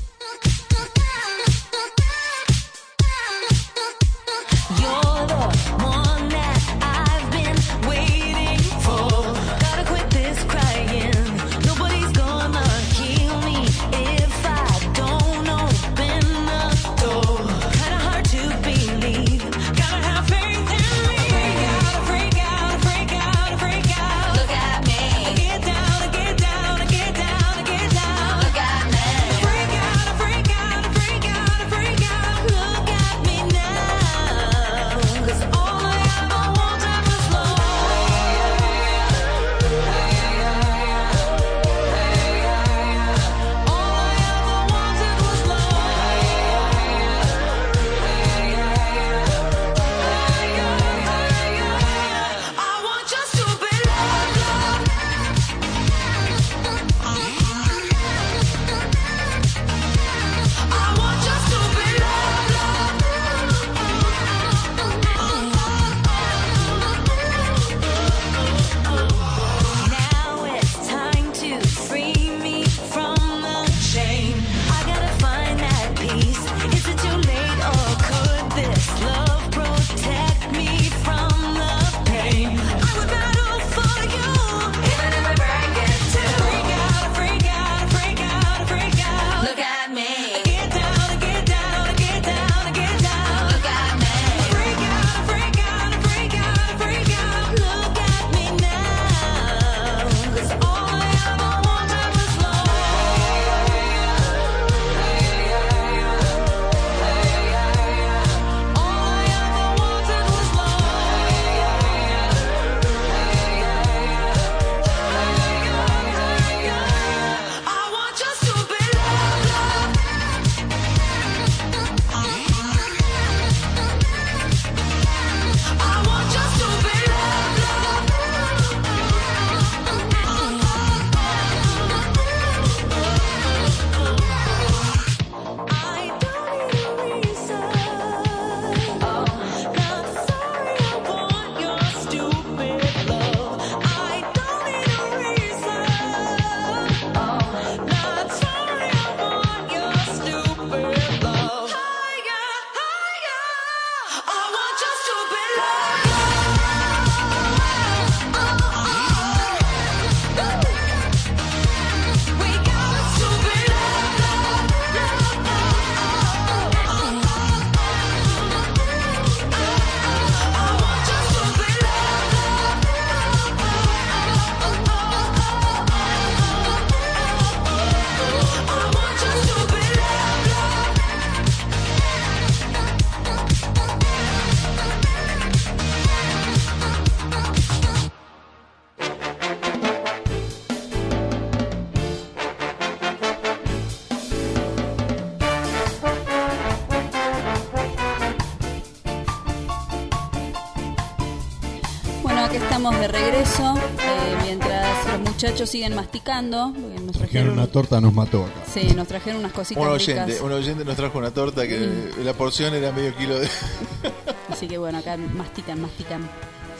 [205.50, 206.72] Muchachos siguen masticando.
[206.72, 208.64] porque Nos Trajeron trajeron, una torta, nos mató acá.
[208.72, 210.08] sí, nos trajeron unas cositas Un ricas.
[210.26, 212.24] oyente, un oyente nos trajo una torta que Mm.
[212.24, 213.48] la porción era medio kilo de.
[214.48, 216.28] Así que bueno, acá mastican, mastican.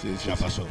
[0.00, 0.64] Sí, ya pasó.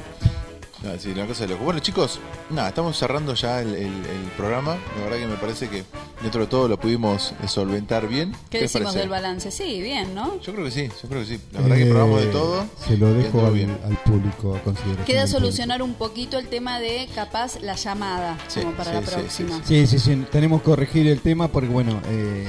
[0.81, 1.65] No, sí, una cosa de loco.
[1.65, 2.21] Bueno, chicos,
[2.51, 4.77] nada, estamos cerrando ya el, el- el programa.
[4.97, 5.83] La verdad que me parece que
[6.21, 8.31] dentro de todo lo pudimos eh, solventar bien.
[8.49, 8.99] ¿Qué les decimos parece?
[8.99, 9.51] del balance?
[9.51, 10.39] Sí, bien, ¿no?
[10.39, 11.41] Yo creo que sí, yo creo que sí.
[11.51, 12.65] La verdad que probamos de Eh, todo.
[12.87, 13.77] Se lo dejo al, bien.
[13.85, 15.05] al público a consideración.
[15.05, 19.01] Queda solucionar un poquito el tema de capaz la llamada, Sí, como para sí, la
[19.05, 19.61] sí, próxima.
[19.63, 22.45] Sí, sí, sí, tenemos que corregir el tema porque, bueno, eh,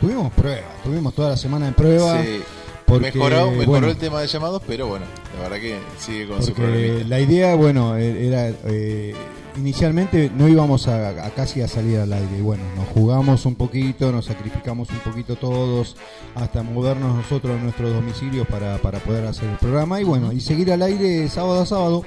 [0.00, 2.22] tuvimos prueba, tuvimos toda la semana de prueba.
[2.22, 2.42] Sí.
[2.86, 5.06] porque, mejoró, mejoró bueno, el tema de llamados, pero bueno,
[5.36, 7.08] la verdad que sigue con su Porque problemita.
[7.08, 9.14] la idea, bueno, e- era eh,
[9.56, 12.38] inicialmente no íbamos a, a casi a salir al aire.
[12.38, 15.96] Y bueno, nos jugamos un poquito, nos sacrificamos un poquito todos,
[16.34, 20.00] hasta movernos nosotros a nuestros domicilios para, para poder hacer el programa.
[20.00, 22.04] Y bueno, y seguir al aire sábado a sábado.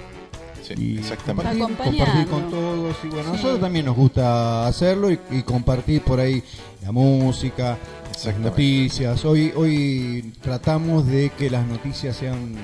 [0.61, 1.57] Sí, exactamente.
[1.59, 2.95] Compartir, compartir con todos.
[3.03, 6.43] Y bueno, a nosotros también nos gusta hacerlo y, y compartir por ahí
[6.83, 7.77] la música.
[8.26, 9.23] Las noticias.
[9.26, 12.56] Hoy, hoy tratamos de que las noticias sean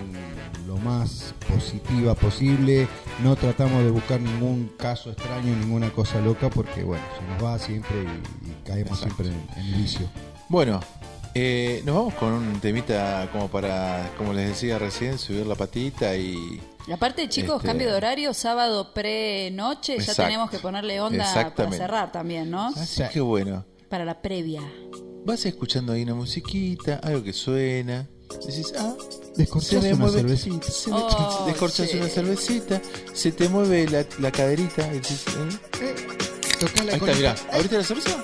[0.68, 2.88] lo más positiva posible.
[3.22, 7.60] No tratamos de buscar ningún caso extraño, ninguna cosa loca, porque bueno, se nos va
[7.60, 9.24] siempre y, y caemos Exacto.
[9.24, 9.28] siempre
[9.58, 10.10] en, en el vicio.
[10.50, 10.80] Bueno,
[11.36, 16.16] eh, nos vamos con un temita como para, como les decía recién, subir la patita
[16.16, 16.62] y...
[16.86, 21.72] Y aparte, chicos, Este- cambio de horario, sábado pre-noche, ya tenemos que ponerle onda para
[21.72, 22.68] cerrar también, ¿no?
[22.76, 24.62] Así que bueno, Para la previa.
[25.26, 28.08] Vas escuchando ahí una musiquita, algo que suena.
[28.46, 28.94] Decís, ah,
[29.36, 30.72] Descorchás se me una mueve- cervecita.
[30.72, 31.98] se me- Oh, descorchás sí.
[31.98, 32.82] una cervecita,
[33.14, 34.86] se te mueve la, la caderita.
[34.88, 35.24] y decís,
[35.82, 35.96] ¿eh?
[36.60, 37.36] Tocá la Ahí está, mirá.
[37.52, 38.24] ¿Abriste la cerveza?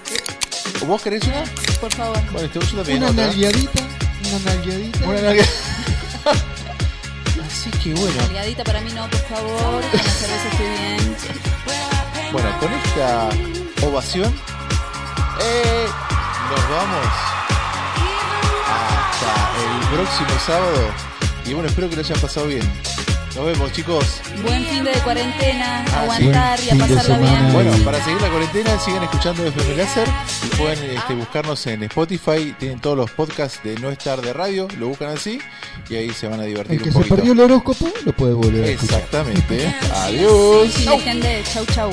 [0.82, 1.44] ¿O vos querés una?
[1.82, 2.18] Por favor.
[2.32, 2.98] Bueno, este yo también.
[3.00, 3.26] Una otra.
[3.28, 3.82] nalgueadita,
[4.28, 5.08] una nalgueadita.
[5.10, 5.46] Una nalga-
[7.46, 8.16] Así que bueno.
[8.18, 9.82] Nalgadita para mí no, por favor.
[9.82, 11.16] Con la cerveza estoy bien.
[12.32, 13.30] Bueno, con esta
[13.88, 14.34] ovación,
[15.42, 15.88] eh,
[16.50, 17.06] nos vamos
[18.68, 20.94] hasta el próximo sábado.
[21.46, 22.62] Y bueno, espero que lo hayan pasado bien.
[23.36, 24.22] Nos vemos, chicos.
[24.44, 26.70] Buen fin de cuarentena, Ah, aguantar sí.
[26.72, 27.54] y a pasarla bien.
[27.54, 30.08] Bueno, para seguir la cuarentena, sigan escuchando FM Láser
[30.46, 32.56] y pueden este, buscarnos en Spotify.
[32.58, 35.40] Tienen todos los podcasts de No Estar de Radio, lo buscan así
[35.90, 37.16] y ahí se van a divertir El que un se poquito.
[37.16, 38.68] perdió el horóscopo lo puede volver a.
[38.70, 39.76] Exactamente.
[39.96, 40.74] Adiós.
[41.54, 41.92] Chau, chau.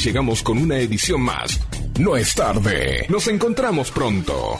[0.00, 1.60] Llegamos con una edición más.
[1.98, 3.06] No es tarde.
[3.08, 4.58] Nos encontramos pronto.